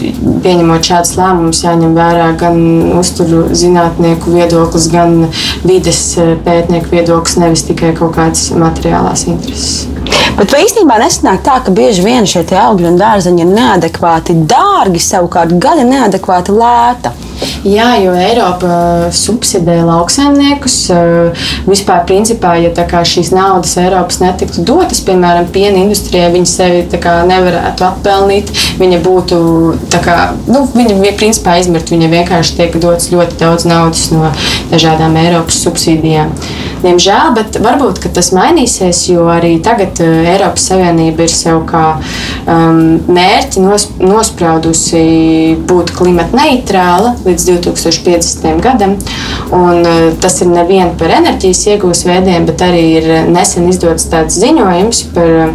pieņemot 0.43 0.89
šādus 0.89 1.13
lēmumus, 1.19 1.61
jāņem 1.65 1.93
vērā 1.97 2.31
gan 2.41 2.57
uzturu 2.97 3.45
zinātnieku 3.57 4.33
viedoklis, 4.33 4.89
gan 4.93 5.27
vides 5.67 6.01
pētnieku 6.47 6.95
viedoklis, 6.95 7.37
nevis 7.41 7.67
tikai 7.69 7.93
kaut 7.97 8.17
kādas 8.17 8.49
materiālās 8.57 9.27
intereses. 9.29 9.96
Bet 10.37 10.51
vai 10.53 10.65
īstenībā 10.65 10.99
nesanāk 11.01 11.39
tā, 11.45 11.59
ka 11.65 11.73
bieži 11.73 12.03
vien 12.05 12.27
šie 12.29 12.43
augļi 12.59 12.91
un 12.91 12.99
dārzeņi 12.99 13.45
ir 13.45 13.53
neadekvāti 13.53 14.35
dārgi, 14.49 15.01
savukārt 15.01 15.55
gaļa 15.61 15.87
neadekvāti 15.87 16.57
lēta? 16.57 17.15
Jā, 17.67 17.87
jo 18.01 18.13
Eiropa 18.17 18.67
uh, 18.67 19.03
subsidē 19.13 19.79
lauksaimniekus. 19.85 20.75
Uh, 20.93 21.47
vispār, 21.69 22.03
principā, 22.09 22.55
ja 22.61 22.71
šīs 23.07 23.31
naudas 23.35 23.75
Eiropas 23.81 24.21
netiktu 24.21 24.63
dotas, 24.65 25.01
piemēram, 25.05 25.49
piena 25.53 25.81
industrijai, 25.81 26.31
viņi 26.33 26.49
sevi 26.49 26.83
nevarētu 27.29 27.87
atpelnīt. 27.87 28.53
Viņa 28.79 29.01
būtu, 29.05 29.39
kā, 30.05 30.17
nu, 30.49 30.65
viņa 30.73 31.13
principā 31.19 31.57
izmirt, 31.61 31.91
viņa 31.93 32.09
vienkārši 32.13 32.57
tiek 32.61 32.79
dots 32.81 33.11
ļoti 33.13 33.39
daudz 33.41 33.67
naudas 33.69 34.07
no 34.13 34.31
dažādām 34.71 35.17
Eiropas 35.19 35.61
subsīdijām. 35.65 36.33
Diemžēl, 36.83 37.31
bet 37.37 37.57
varbūt 37.63 38.03
tas 38.13 38.29
mainīsies, 38.35 38.99
jo 39.09 39.25
arī 39.33 39.55
tagad 39.65 39.97
uh, 40.03 40.29
Eiropas 40.33 40.67
Savienība 40.69 41.25
ir 41.25 41.33
sev 41.33 41.63
kā 41.69 41.83
um, 41.97 42.99
mērķi 43.09 43.63
nos, 43.63 43.87
nospraudusi 44.01 45.57
būt 45.69 45.93
klimata 45.97 46.37
neitrāla 46.37 47.15
līdz 47.25 47.49
2050. 47.49 48.61
gadam. 48.63 48.97
Un, 49.49 49.81
uh, 49.81 50.07
tas 50.21 50.37
ir 50.45 50.51
nevien 50.53 50.93
par 50.99 51.15
enerģijas 51.17 51.65
iegūs 51.73 52.05
veidiem, 52.09 52.45
bet 52.49 52.63
arī 52.67 52.85
ir 53.01 53.11
nesen 53.31 53.69
izdots 53.71 54.09
tāds 54.11 54.37
ziņojums, 54.43 55.03
par, 55.17 55.53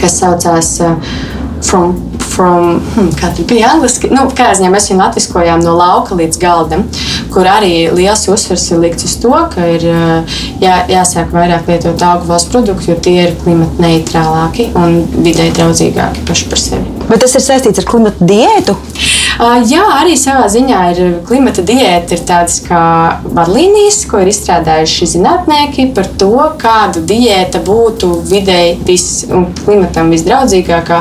kas 0.00 0.20
saucās 0.20 0.76
uh, 0.84 1.18
From 1.60 2.09
from, 2.40 2.78
hmm, 2.94 3.10
kā 3.20 3.28
tur 3.36 3.44
bija 3.50 3.74
angliski, 3.74 4.08
nu, 4.14 4.24
kā 4.36 4.50
aizņem, 4.54 4.72
mēs 4.72 4.88
viņu 4.88 5.02
latviskojām 5.02 5.64
no 5.64 5.74
lauka 5.76 6.16
līdz 6.16 6.40
galdam, 6.40 6.86
kur 7.34 7.48
arī 7.50 7.90
liels 7.92 8.24
uzsvers 8.32 8.64
ir 8.72 8.80
likts 8.80 9.08
uz 9.10 9.18
to, 9.20 9.34
ka 9.52 9.68
ir 9.74 9.84
jā, 9.84 10.78
jāsāk 10.88 11.34
vairāk 11.36 11.68
lietot 11.68 12.06
augu 12.08 12.30
valsts 12.30 12.52
produktu, 12.54 12.94
jo 12.94 12.98
tie 13.04 13.18
ir 13.26 13.36
klimata 13.44 13.84
neitrālāki 13.84 14.70
un 14.80 15.02
vidē 15.20 15.50
draudzīgāki 15.58 16.24
paši 16.30 16.50
par 16.54 16.64
sevi. 16.68 16.99
Bet 17.10 17.24
tas 17.24 17.34
ir 17.34 17.42
saistīts 17.42 17.82
ar 17.82 17.88
klimata 17.88 18.26
diētu? 18.26 18.76
Jā, 19.40 19.84
arī 19.96 20.18
savā 20.20 20.44
ziņā 20.52 20.80
ir 20.92 20.98
klimata 21.24 21.62
diēta, 21.64 22.12
ir 22.12 22.24
tādas 22.28 22.58
kā 22.66 22.82
vadlīnijas, 23.24 24.02
ko 24.10 24.20
ir 24.20 24.28
izstrādājuši 24.28 25.08
zinātnieki 25.14 25.86
par 25.96 26.10
to, 26.20 26.34
kāda 26.60 27.00
diēta 27.08 27.62
būtu 27.64 28.10
videi 28.28 28.74
vis, 28.84 29.24
un 29.32 29.48
klimatam 29.62 30.12
visdraudzīgākā. 30.12 31.00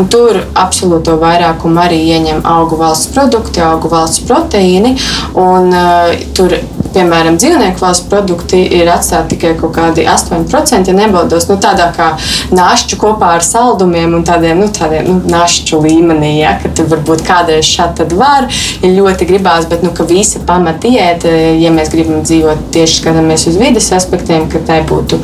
Un 0.00 0.08
tur 0.10 0.40
absolūto 0.56 1.18
vairākumu 1.20 1.82
arī 1.84 2.00
ieņem 2.14 2.40
augu 2.54 2.80
valsts 2.80 3.12
produkti, 3.12 3.60
augu 3.62 3.92
valsts 3.92 4.24
proteīni. 4.24 4.96
Un, 5.36 5.68
uh, 5.68 6.16
tur 6.34 6.56
piemēram, 6.94 7.38
dzīvnieku 7.40 7.82
valsts 7.82 8.08
produkti 8.10 8.60
ir 8.78 8.88
atstāti 8.92 9.34
tikai 9.34 9.54
kaut 9.58 9.74
kādi 9.76 10.06
8%, 10.10 10.90
ja 10.90 10.96
nebaldos, 10.96 11.48
nu, 11.50 11.58
tādā 11.62 11.90
kā 11.96 12.12
našķu 12.54 12.98
kopā 13.00 13.34
ar 13.38 13.44
saldumiem 13.46 14.16
un 14.18 14.24
tādiem, 14.26 14.62
nu, 14.62 14.70
tādiem 14.74 15.08
nu, 15.08 15.16
našķu 15.30 15.82
līmenī, 15.84 16.34
ja, 16.40 16.56
ka 16.62 16.70
tur 16.76 16.88
varbūt 16.92 17.24
kādreiz 17.26 17.68
šādi 17.68 18.02
tad 18.02 18.16
var, 18.18 18.48
ja 18.82 18.92
ļoti 18.94 19.28
gribās, 19.30 19.68
bet, 19.70 19.84
nu, 19.86 19.92
ka 19.96 20.06
visa 20.08 20.42
pamatiet, 20.46 21.26
ja 21.60 21.74
mēs 21.74 21.92
gribam 21.94 22.24
dzīvot 22.26 22.68
tieši 22.74 23.00
skatāmies 23.02 23.48
uz 23.50 23.60
vides 23.60 23.90
aspektiem, 23.94 24.48
ka 24.52 24.62
tai 24.66 24.82
būtu 24.88 25.20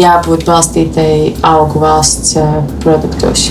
jābūt 0.00 0.46
balstītai 0.48 1.12
augu 1.52 1.82
valsts 1.82 2.36
produktos. 2.82 3.50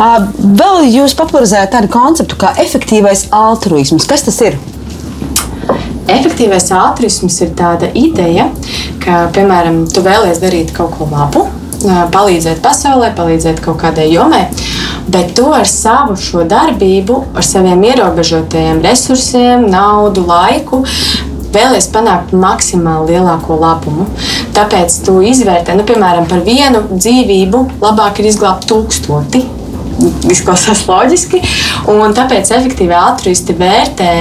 Vēl 0.00 0.86
jūs 0.88 1.14
popularizējat 1.18 1.74
tādu 1.74 1.90
konceptu 1.92 2.38
kā 2.40 2.54
efektīvais 2.62 3.26
altruisms. 3.36 4.08
Kas 4.08 4.24
tas 4.24 4.38
ir? 4.46 4.56
Efektīvais 6.16 6.70
altruisms 6.74 7.40
ir 7.44 7.54
tāda 7.58 7.90
ideja, 7.96 8.50
ka, 9.02 9.26
piemēram, 9.34 9.84
tu 9.92 10.04
vēlies 10.04 10.42
darīt 10.42 10.74
kaut 10.76 10.96
ko 10.98 11.08
labu, 11.10 11.46
palīdzēt 12.12 12.60
pasaulē, 12.64 13.12
palīdzēt 13.16 13.62
kaut 13.64 13.80
kādai 13.80 14.10
jomai, 14.10 14.44
bet 15.08 15.34
to 15.38 15.48
ar 15.56 15.68
savu 15.68 16.16
šo 16.20 16.44
darbību, 16.48 17.22
ar 17.34 17.46
saviem 17.46 17.82
ierobežotajiem 17.88 18.82
resursiem, 18.84 19.66
naudu, 19.70 20.26
laiku. 20.28 20.84
Vēlēs 21.50 21.88
panākt 21.90 22.30
maksimāli 22.30 23.16
lielāko 23.16 23.56
labumu. 23.58 24.04
Tāpēc 24.54 25.00
tu 25.02 25.16
izvērtē, 25.26 25.74
nu, 25.74 25.82
piemēram, 25.88 26.28
par 26.30 26.44
vienu 26.46 26.84
dzīvību 26.92 27.64
labāk 27.82 28.20
ir 28.22 28.30
izglābt 28.30 28.68
tūkstoti, 28.70 29.42
izklausās 30.30 30.84
loģiski. 30.88 31.42
Tāpēc 32.20 32.52
efektīvi 32.56 32.94
altruisti 32.96 33.56
vērtē, 33.58 34.12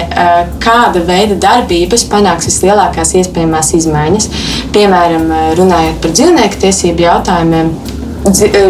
kāda 0.63 1.03
veida 1.07 1.37
darbības 1.39 2.07
panāks 2.11 2.49
vislielākās 2.49 3.15
iespējamās 3.21 3.75
izmaiņas. 3.79 4.31
Piemēram, 4.75 5.29
runājot 5.59 6.03
par 6.03 6.17
dzīvnieku 6.17 6.61
tiesību 6.65 7.07
jautājumiem. 7.09 7.71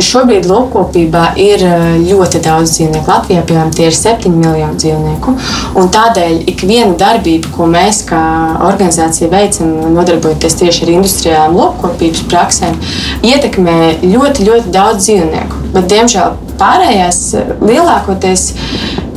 Šobrīd 0.06 0.46
lopkopībā 0.46 1.32
ir 1.42 1.64
ļoti 2.06 2.40
daudz 2.46 2.76
dzīvnieku. 2.76 3.10
Latvijā 3.10 3.42
piemēram, 3.50 3.72
tie 3.74 3.88
ir 3.90 3.96
7 3.98 4.36
miljoni 4.38 4.78
dzīvnieku. 4.80 5.34
Tādēļ 5.96 6.36
ikviena 6.54 6.94
darbība, 7.00 7.50
ko 7.56 7.66
mēs 7.68 8.04
kā 8.08 8.22
organizācija 8.68 9.32
veicam, 9.34 9.74
nodarbojoties 9.98 10.60
tieši 10.62 10.86
ar 10.86 10.92
industriālām 11.00 11.58
lopkopības 11.58 12.22
praksēm, 12.30 12.78
ietekmē 13.26 13.80
ļoti, 14.06 14.46
ļoti 14.52 14.76
daudz 14.78 15.10
dzīvnieku. 15.10 15.66
Bet, 15.74 15.90
diemžēl 15.96 16.38
Pārējās 16.60 17.22
eh, 17.40 17.54
lielākoties 17.64 18.50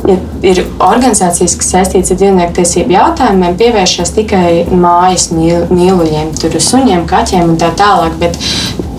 ja 0.07 0.15
ir 0.43 0.63
organizācijas, 0.83 1.57
kas 1.59 1.73
saistītas 1.75 2.11
ar 2.15 2.19
dzīvnieku 2.19 2.57
tiesību 2.59 2.95
jautājumiem, 2.97 3.59
pievēršas 3.59 4.15
tikai 4.17 4.47
mājas 4.71 5.29
mīluļiem, 5.31 6.33
tur 6.41 6.57
suņiem, 6.59 7.05
kaķiem 7.07 7.53
un 7.53 7.61
tā 7.61 7.71
tālāk. 7.79 8.17
Bet 8.19 8.39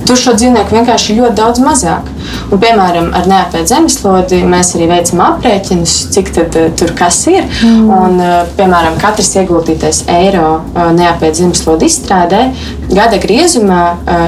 Tur 0.05 0.19
šo 0.21 0.35
dzīvnieku 0.37 0.77
vienkārši 0.77 1.15
ir 1.15 1.23
ļoti 1.23 1.37
daudz 1.39 1.61
mazāk. 1.65 2.09
Un, 2.51 2.61
piemēram, 2.61 3.09
ar 3.17 3.29
neapēdu 3.31 3.71
zemeslodi 3.71 4.43
mēs 4.49 4.75
arī 4.77 4.89
veicam 4.91 5.23
aprēķinus, 5.25 5.95
cik 6.15 6.31
tad, 6.37 6.59
uh, 6.59 6.69
tur 6.79 6.93
kas 6.99 7.23
ir. 7.31 7.47
Mm. 7.65 7.89
Un, 7.95 8.21
uh, 8.21 8.35
piemēram, 8.59 8.99
katrs 9.03 9.33
ieguldītais 9.41 10.05
eiro 10.13 10.61
uh, 10.61 10.91
neapēdu 10.97 11.43
zemeslodi 11.43 11.89
izstrādē 11.89 12.43
gada 12.95 13.17
griezumā 13.19 13.81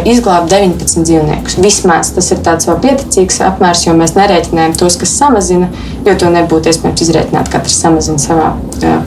izglābt 0.09 0.49
19 0.51 1.05
dzīvniekus. 1.07 1.59
Vismaz 1.61 2.09
tas 2.16 2.30
ir 2.32 2.40
tāds 2.42 2.66
vēl 2.66 2.78
pieticīgs 2.82 3.36
apmērs, 3.44 3.84
jo 3.84 3.92
mēs 3.94 4.14
nerēķinājam 4.16 4.74
tos, 4.80 4.97
kas 4.99 5.12
samazina, 5.20 5.68
jo 6.07 6.14
to 6.18 6.30
nebūtu 6.32 6.72
iespējams 6.72 7.05
izrēķināt. 7.05 7.51
Katrs 7.53 7.76
samazina 7.84 8.18
savā 8.22 8.49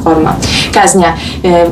formā. 0.05 0.35
Kā 0.75 0.85
ziņā, 0.91 1.11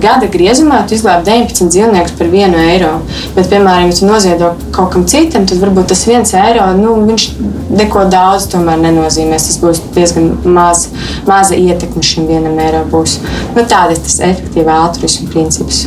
gada 0.04 0.28
griezumā 0.34 0.82
tu 0.90 0.98
izglābt 0.98 1.30
19 1.30 1.70
dzīvniekus 1.72 2.18
par 2.18 2.34
1 2.34 2.58
eiro. 2.66 2.92
Bet, 3.38 3.48
piemēram, 3.54 3.92
ja 3.92 4.00
tu 4.02 4.10
noziedo 4.10 4.52
kaut 4.76 4.88
kaut 4.88 4.94
kam 4.94 5.06
citam, 5.08 5.46
tad 5.48 5.60
varbūt 5.60 5.90
tas 5.92 6.04
viens 6.08 6.34
eiro 6.38 6.66
nu, 6.78 6.96
neko 7.08 8.08
daudz 8.12 8.50
nenozīmēs. 8.56 9.48
Tas 9.50 9.62
būs 9.64 9.84
diezgan 9.96 10.34
maz, 10.44 10.88
maza 11.30 11.56
ietekme 11.56 12.04
šim 12.04 12.28
vienam 12.32 12.60
eiro. 12.64 12.84
Būs. 12.92 13.20
Nu, 13.56 13.64
Tāda 13.64 13.96
ir 13.96 14.04
tas 14.04 14.20
efektīvā 14.32 14.82
altruisma 14.88 15.32
princips. 15.32 15.86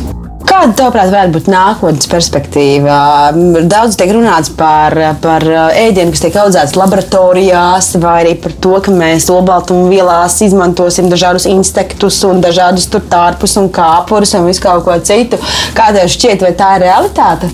Kāda, 0.51 0.73
tavuprāt, 0.75 1.07
varētu 1.13 1.31
būt 1.31 1.45
nākotnes 1.47 2.09
perspektīva? 2.11 2.95
Daudz 3.71 3.95
tiek 3.95 4.09
runāts 4.11 4.51
par, 4.51 4.91
par 5.23 5.45
ēdienu, 5.79 6.11
kas 6.11 6.25
tiek 6.25 6.35
audzēts 6.41 6.75
laboratorijās, 6.75 7.93
vai 8.03 8.17
arī 8.25 8.33
par 8.43 8.57
to, 8.65 8.73
ka 8.83 8.91
mēs 8.91 9.29
olbaltumvielās 9.31 10.41
izmantosim 10.43 11.07
dažādus 11.07 11.47
insektus 11.47 12.19
un 12.27 12.43
dažādus 12.43 12.89
tārpus 12.91 13.55
un 13.61 13.71
kāpurus 13.71 14.35
un 14.35 14.49
visu 14.49 14.65
kaut 14.65 14.83
ko 14.83 14.97
citu. 14.99 15.39
Kā 15.77 15.93
tev 15.95 16.11
šķiet, 16.11 16.43
vai 16.43 16.51
tā 16.59 16.73
ir 16.75 16.85
realitāte? 16.89 17.47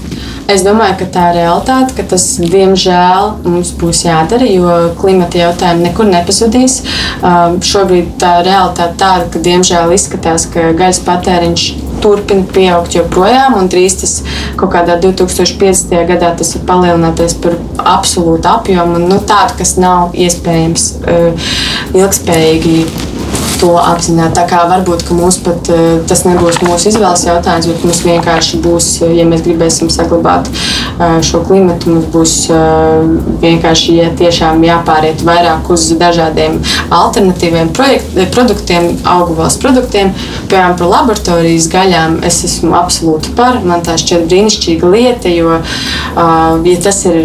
Es 0.49 0.65
domāju, 0.65 0.97
ka 1.03 1.09
tā 1.13 1.29
ir 1.29 1.41
realitāte, 1.43 1.93
ka 1.99 2.07
tas 2.15 2.25
diemžēl 2.41 3.33
mums 3.45 3.75
būs 3.77 4.07
jādara, 4.07 4.47
jo 4.49 4.95
klimata 4.97 5.43
jautājumi 5.43 5.91
nekur 5.91 6.09
nepazudīs. 6.09 6.79
Um, 7.21 7.59
šobrīd 7.61 8.15
tā 8.23 8.39
realitāte 8.47 8.97
tāda, 9.03 9.29
ka 9.29 9.43
diemžēl 9.43 9.93
izskatās, 9.93 10.47
ka 10.49 10.71
gaisa 10.79 11.05
patēriņš 11.11 11.67
turpina 12.03 12.45
pieaugt 12.53 12.97
joprojām, 12.97 13.57
un 13.59 13.69
drīz 13.71 13.99
tas 14.01 14.15
kaut 14.59 14.73
kādā 14.75 14.97
2050. 15.03 15.95
gadā 16.11 16.33
tas 16.37 16.55
ir 16.55 16.65
palielināties 16.67 17.37
par 17.43 17.57
absolūtu 17.97 18.49
apjomu, 18.51 19.01
nu, 19.03 19.19
tādu, 19.27 19.57
kas 19.61 19.75
nav 19.81 20.15
iespējams 20.17 20.89
uh, 21.03 21.51
ilgspējīgi 21.97 22.79
to 23.59 23.73
apzināti. 23.79 24.35
Tā 24.37 24.45
kā 24.49 24.63
varbūt 24.69 25.07
mums 25.15 25.39
pat 25.43 25.69
eh, 25.73 25.99
tas 26.09 26.23
nebūs 26.27 26.59
mūsu 26.65 26.91
izvēles 26.91 27.25
jautājums, 27.27 27.69
bet 27.71 27.85
mums 27.85 28.01
vienkārši 28.05 28.61
būs, 28.63 28.89
eh, 29.05 29.13
ja 29.19 29.25
mēs 29.29 29.43
gribēsim 29.45 29.89
saglabāt 29.93 30.49
eh, 30.51 31.17
šo 31.25 31.43
klimatu, 31.47 31.93
mums 31.93 32.07
būs 32.13 32.35
vienkārši 33.41 33.97
ja 33.97 34.07
tiešām 34.17 34.63
jāpāriet 34.65 35.23
vairāk 35.25 35.69
uz 35.73 35.87
dažādiem 35.99 36.57
alternatīviem 36.93 37.71
produktiem, 38.33 38.89
augvalsts 39.07 39.61
produktiem. 39.61 40.13
Piemēram, 40.51 40.77
par 40.79 40.91
laboratorijas 40.93 41.69
gaļām 41.71 42.19
es 42.27 42.43
esmu 42.47 42.75
absolūti 42.77 43.33
par. 43.37 43.61
Man 43.67 43.83
tā 43.85 43.97
šķiet 43.99 44.27
brīnišķīga 44.29 44.91
lieta, 44.93 45.31
jo 45.33 45.59
ja 46.67 46.81
tas 46.83 47.03
ir 47.09 47.17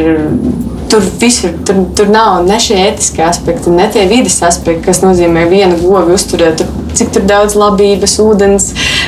tur 0.93 1.05
visur 1.21 1.55
tur, 1.67 1.83
tur 1.97 2.11
nav 2.13 2.43
ne 2.45 2.59
šie 2.61 2.77
ētiskie 2.91 3.25
aspekti, 3.25 3.73
ne 3.73 3.89
tie 3.93 4.05
vidas 4.11 4.37
aspekti, 4.45 4.85
kas 4.85 5.01
nozīmē 5.05 5.47
vienu 5.49 5.79
govi 5.81 6.17
uzturēt. 6.19 6.61
Tur, 6.61 6.81
cik 6.93 7.17
daudz 7.25 7.57
labības, 7.57 8.19
ūdens, 8.21 8.67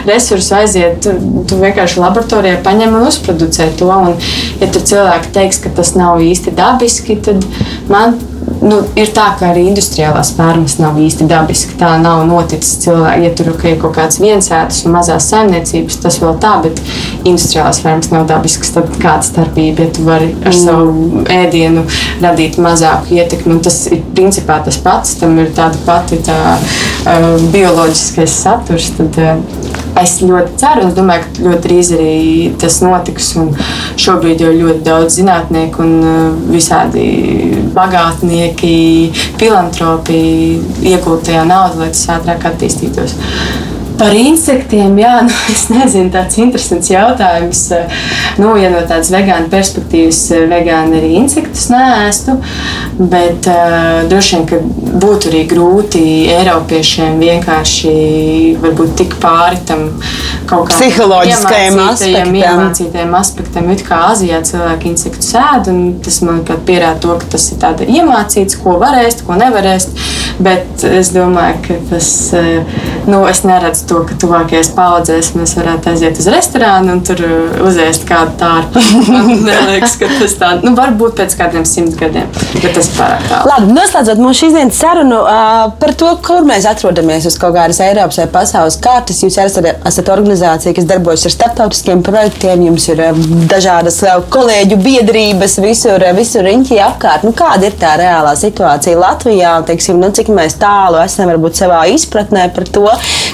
resursu 0.09 0.57
aiziet. 0.57 1.03
Tu, 1.05 1.13
tu 1.49 1.59
vienkārši 1.61 2.01
laboratorijā 2.01 2.63
paņem 2.65 2.97
un 2.97 3.09
uzproducē 3.11 3.69
to. 3.79 3.91
Un, 3.93 4.17
ja 4.63 4.71
tur 4.73 4.87
cilvēki 4.89 5.35
teiks, 5.37 5.61
ka 5.65 5.73
tas 5.77 5.93
nav 5.99 6.23
īsti 6.25 6.55
dabiski, 6.57 7.19
tad 7.25 7.45
man 7.93 8.17
nu, 8.65 8.81
ir 8.99 9.11
tā, 9.15 9.27
ka 9.39 9.51
arī 9.53 9.67
industriālās 9.69 10.33
fermas 10.37 10.77
nav 10.81 10.99
īsti 11.01 11.27
dabiski. 11.31 11.77
Tā 11.81 11.95
nav 12.03 12.25
noticis 12.29 12.79
cilvēki. 12.85 13.25
Ja 13.25 13.33
tur 13.37 13.51
ir 13.53 13.79
kaut 13.83 13.95
kāds 13.99 14.21
viensētas 14.23 14.83
un 14.85 14.97
mazās 14.97 15.29
saimniecības, 15.33 16.01
tas 16.05 16.19
vēl 16.23 16.39
tā, 16.43 16.55
bet 16.65 16.81
industriālās 17.23 17.83
fermas 17.85 18.11
nav 18.15 18.27
dabiskas. 18.31 18.75
Tad 18.75 18.91
kāda 19.03 19.27
starpība, 19.27 19.87
ja 19.87 19.95
tu 19.95 20.07
vari 20.09 20.33
ar 20.45 20.57
savu 20.57 21.25
ēdienu 21.31 21.85
radīt 22.25 22.59
mazāku 22.63 23.19
ietekmi? 23.19 23.61
Tas 23.65 23.85
ir 23.93 24.03
principā 24.17 24.61
tas 24.65 24.81
pats, 24.83 25.17
tam 25.21 25.39
ir 25.43 25.53
tāda 25.57 25.81
pati 25.87 26.21
tā, 26.25 26.41
uh, 26.57 27.31
bioloģiskais 27.55 28.41
saturs. 28.45 28.93
Tad, 28.99 29.21
uh, 29.23 29.75
Es 29.95 30.17
ļoti 30.19 30.57
ceru, 30.59 30.89
un 30.89 30.95
domāju, 30.95 31.23
ka 31.23 31.43
ļoti 31.45 31.61
drīz 31.69 31.91
arī 31.95 32.15
tas 32.59 32.81
notiks. 32.83 33.29
Šobrīd 34.03 34.43
jau 34.43 34.51
ļoti 34.51 34.83
daudz 34.83 35.21
zinātnieku 35.21 35.85
un 35.85 35.93
uh, 36.03 36.41
visādi 36.51 37.05
bagātnieki, 37.75 38.54
filantropi 38.63 40.19
iegūt 40.93 41.27
tajā 41.29 41.45
naudu, 41.49 41.83
lai 41.83 41.91
tas 41.95 42.09
ātrāk 42.17 42.47
attīstītos. 42.53 43.17
Par 43.99 44.15
insektiem, 44.19 44.97
jā, 44.99 45.15
nu, 45.27 45.35
es 45.53 45.67
nezinu, 45.71 46.11
tāds 46.15 46.39
interesants 46.43 46.91
jautājums. 46.91 47.65
Nu, 48.41 48.55
ja 48.59 48.71
no 48.73 48.83
tādas 48.89 49.13
vegāna 49.15 49.51
perspektīvas, 49.53 50.21
vegāni 50.51 50.99
arī 50.99 51.13
insektus 51.21 51.69
nēstu, 51.71 52.37
bet 52.99 53.47
uh, 53.51 54.03
droši 54.11 54.37
vien, 54.37 54.47
ka 54.51 54.61
būtu 55.05 55.31
arī 55.31 55.45
grūti 55.51 56.03
Eiropiešiem 56.35 57.21
vienkārši 57.23 57.95
varbūt 58.63 58.97
tik 58.99 59.17
pāri 59.23 59.61
tam 59.69 59.87
kaut 60.49 60.69
kādam 60.69 60.81
psiholoģiskajam 60.81 61.79
aspektam. 61.87 62.35
Iemācītajam 62.41 63.15
aspektam, 63.19 63.71
it 63.75 63.85
kā 63.87 64.01
Azijā 64.11 64.41
cilvēki 64.47 64.91
insektus 64.93 65.31
ēd, 65.39 65.71
un 65.73 65.81
tas, 66.05 66.21
manuprāt, 66.27 66.65
pierāda 66.69 67.01
to, 67.05 67.15
ka 67.21 67.31
tas 67.37 67.47
ir 67.53 67.61
tāda 67.63 67.87
iemācīts, 67.89 68.59
ko 68.63 68.77
var 68.83 68.99
ēst, 69.05 69.25
ko 69.27 69.39
nevar 69.39 69.67
ēst, 69.75 69.95
bet 70.43 70.85
es 70.89 71.13
domāju, 71.15 71.61
ka 71.69 71.79
tas, 71.93 72.11
nu, 73.09 73.23
es 73.31 73.45
neredzu 73.47 73.84
to, 73.89 74.01
ka 74.09 74.17
tuvākajās 74.21 74.71
paudzēs 74.77 75.33
mēs 75.39 75.55
varētu 75.59 75.91
aiziet 75.93 76.19
uz 76.21 76.29
restorānu 76.33 76.95
un 76.95 77.03
tur 77.07 77.21
uh, 77.25 77.61
uzēst 77.69 78.07
kādu 78.09 78.35
tādu. 78.41 78.83
Man 79.09 79.69
liekas, 79.71 79.97
ka 80.01 80.09
tas 80.21 80.37
tā, 80.41 80.51
nu, 80.65 80.75
varbūt 80.79 81.17
pēc 81.21 81.37
kādiem 81.39 81.67
simt 81.69 81.97
gadiem, 82.01 82.29
bet 82.61 82.75
tas 82.77 82.91
pārāk 82.97 83.25
tālu. 83.31 83.51
Labi, 83.51 83.75
noslēdzot 83.77 84.23
mūsu 84.23 84.45
šīsdienas 84.45 84.81
sarunu 84.81 85.21
uh, 85.23 85.53
par 85.81 85.95
to, 86.01 86.11
kur 86.25 86.47
mēs 86.49 86.69
atrodamies 86.71 87.29
uz 87.31 87.39
kaut 87.41 87.57
kādas 87.57 87.81
Eiropas 87.85 88.21
vai 88.23 88.29
pasaules 88.39 88.79
kartes. 88.85 89.23
Jūs 89.25 89.39
esat, 89.45 89.71
esat 89.87 90.11
organizācija, 90.15 90.75
kas 90.77 90.89
darbojas 90.89 91.27
ar 91.29 91.35
starptautiskiem 91.37 92.03
projektiem, 92.07 92.67
jums 92.69 92.89
ir 92.93 93.05
uh, 93.09 93.23
dažādas 93.51 94.01
uh, 94.07 94.19
kolēģu 94.35 94.81
biedrības 94.85 95.59
visur, 95.65 96.01
uh, 96.01 96.15
visur 96.17 96.47
riņķī 96.47 96.81
apkārt. 96.89 97.27
Nu, 97.27 97.35
kāda 97.37 97.69
ir 97.69 97.79
tā 97.81 97.95
reālā 98.01 98.35
situācija 98.39 99.01
Latvijā? 99.01 99.57
Teiksim, 99.69 100.01
nu, 100.03 100.11
cik 100.15 100.31
mēs 100.35 100.59
tālu 100.61 101.01
esam 101.05 101.31
varbūt 101.33 101.59
savā 101.61 101.85
izpratnē 101.95 102.49
par 102.55 102.69
to, 102.75 102.87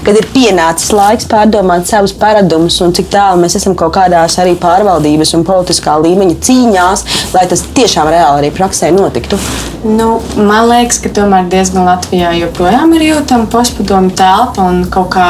kad 0.05 0.17
ir 0.17 0.29
pienācis 0.35 0.93
laiks 0.97 1.29
pārdomāt 1.31 1.91
savus 1.91 2.15
paradumus 2.17 2.81
un 2.85 2.95
cik 2.97 3.11
tālu 3.13 3.43
mēs 3.43 3.59
esam 3.61 3.77
kaut 3.79 3.95
kādās 3.99 4.39
arī 4.43 4.57
pārvaldības 4.61 5.35
un 5.39 5.45
politiskā 5.49 5.99
līmeņa 6.05 6.39
cīņās, 6.47 7.05
lai 7.35 7.45
tas 7.51 7.67
tiešām 7.77 8.11
reāli 8.15 8.45
arī 8.45 8.55
praksē 8.57 8.95
notiktu? 8.97 9.39
Nu, 9.85 10.19
man 10.37 10.67
liekas, 10.69 10.99
ka 11.01 11.09
tomēr 11.17 11.47
diezgan 11.49 11.87
Latvijā 11.89 12.35
joprojām 12.37 12.91
ir 12.99 13.07
jūtama 13.07 13.47
postpadomu 13.49 14.11
telpa 14.13 14.67
un 14.69 14.83
kaut 14.93 15.09
kā 15.15 15.29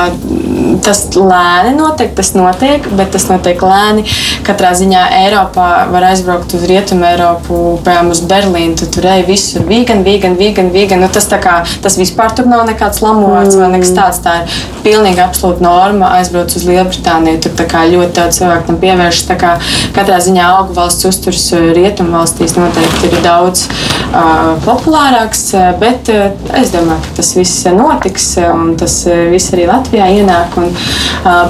tas 0.83 1.05
lēni 1.15 1.77
notiek, 1.77 2.11
tas 2.19 2.33
notiek, 2.35 2.89
bet 2.99 3.13
tas 3.15 3.29
notiek 3.31 3.63
lēni. 3.63 4.03
Katrā 4.47 4.73
ziņā 4.75 5.05
Eiropā 5.21 5.69
var 5.93 6.09
aizbraukt 6.09 6.57
uz 6.57 6.65
Rietumu 6.67 7.07
Eiropu, 7.07 7.61
piemēram, 7.85 8.11
uz 8.11 8.25
Berlīnu. 8.27 8.75
Tu 8.81 8.89
tur 8.91 9.07
ej 9.13 9.23
visur 9.29 9.63
vegan, 9.69 10.03
vegan, 10.07 10.35
vegan. 10.41 10.73
vegan. 10.75 11.05
Nu, 11.05 11.11
tas, 11.15 11.29
kā, 11.31 11.61
tas 11.85 11.99
vispār 12.01 12.35
tur 12.35 12.51
nav 12.51 12.65
nekāds 12.67 13.05
lamots 13.05 13.55
mm. 13.55 13.63
vai 13.63 13.71
nekas 13.77 13.95
tāds. 13.95 14.21
Tā 14.25 14.41
ir 14.41 14.59
pilnīgi 14.83 15.23
absolūta 15.23 15.63
norma. 15.63 16.11
Aizbraukt 16.19 16.59
uz 16.59 16.67
Lielbritāniju, 16.67 17.45
tur 17.47 17.55
ļoti 17.95 18.19
daudz 18.19 18.41
cilvēku 18.41 18.71
tam 18.73 18.83
pievēršas. 18.83 19.31
Kā, 19.41 19.55
katrā 19.95 20.19
ziņā 20.27 20.51
augu 20.57 20.75
valsts 20.75 21.07
uzturs 21.07 21.47
Rietumu 21.77 22.19
valstīs 22.19 22.57
noteikti 22.59 23.13
ir 23.13 23.23
daudz 23.25 23.69
uh, 24.11 24.40
populārāks, 24.65 25.45
bet 25.81 26.11
uh, 26.13 26.31
es 26.59 26.73
domāju, 26.75 27.03
ka 27.07 27.17
tas 27.21 27.33
viss 27.37 27.67
notiks 27.77 28.31
un 28.45 28.75
tas 28.81 28.95
viss 29.33 29.55
arī 29.55 29.67
Latvijā 29.71 30.11
ienāk. 30.21 30.57
Un, 30.61 30.71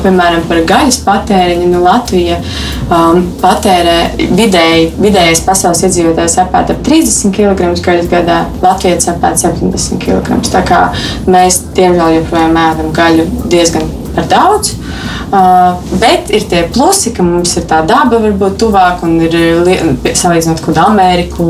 piemēram, 0.03 0.43
par 0.51 0.63
gaļas 0.67 1.01
patēriņu 1.07 1.69
nu, 1.71 1.83
Latvija 1.85 2.41
um, 2.91 3.23
patērē 3.41 3.97
vidēji, 4.19 4.91
vidējais 4.99 5.45
pasaules 5.47 5.85
iedzīvotājs 5.87 6.39
apēta 6.43 6.75
ap 6.75 6.83
30 6.87 7.35
kg 7.37 7.71
gaļas 7.85 8.11
gadā, 8.11 8.43
Latvijas 8.65 9.11
apēta 9.13 9.47
70 9.47 10.03
kg. 10.03 10.41
Tā 10.51 10.65
kā 10.67 10.83
mēs, 11.31 11.63
diemžēl, 11.79 12.21
joprojām 12.21 12.61
ēdam 12.67 12.93
gaļu 12.97 13.29
diezgan 13.51 14.00
par 14.15 14.29
daudz. 14.31 14.75
Uh, 15.31 15.79
bet 16.03 16.31
ir 16.35 16.47
tie 16.51 16.65
plusi, 16.75 17.13
ka 17.15 17.23
mums 17.23 17.55
ir 17.61 17.67
tā 17.71 17.81
daba, 17.87 18.19
varbūt 18.19 18.59
tuvāk, 18.61 19.05
un 19.07 19.21
ir 19.23 19.37
salīdzinot 20.11 20.63
kaut 20.65 20.75
kādu 20.75 20.87
Ameriku. 20.89 21.47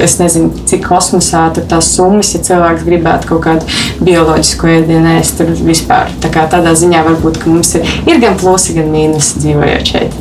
Es 0.00 0.14
nezinu, 0.20 0.52
cik 0.68 0.86
kosmosā 0.86 1.48
tur 1.56 1.66
tās 1.68 1.90
summas, 1.96 2.30
ja 2.32 2.40
cilvēks 2.44 2.86
gribētu 2.86 3.32
kaut 3.32 3.42
kādu 3.44 3.80
bioloģisku 4.06 4.70
ēdienu 4.78 5.16
ēst. 5.18 5.40
Tur 5.40 5.52
vispār 5.66 6.14
tā 6.22 6.30
kā 6.32 6.46
tādā 6.52 6.72
ziņā 6.78 7.02
varbūt 7.10 7.42
mums 7.50 7.74
ir, 7.76 7.88
ir 8.08 8.22
gan 8.22 8.38
plusi, 8.40 8.78
gan 8.78 8.88
mīnusi 8.94 9.42
dzīvojot 9.42 9.92
šeit. 9.92 10.16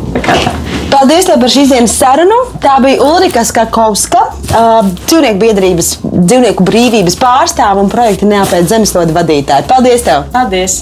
Paldies 0.89 1.29
par 1.29 1.51
šīs 1.53 1.69
dienas 1.71 1.93
sarunu. 1.95 2.39
Tā 2.63 2.79
bija 2.83 2.99
Ulrika 3.05 3.45
Skakovska, 3.47 4.23
uh, 4.49 4.89
dzīvnieku 5.05 5.39
biedrības, 5.39 5.93
dzīvnieku 6.03 6.65
brīvības 6.67 7.15
pārstāve 7.21 7.85
un 7.85 7.93
projekta 7.93 8.27
neapēc 8.27 8.67
zemeslode 8.73 9.15
vadītāja. 9.15 9.69
Paldies! 9.69 10.03
Tev. 10.09 10.27
Paldies! 10.33 10.81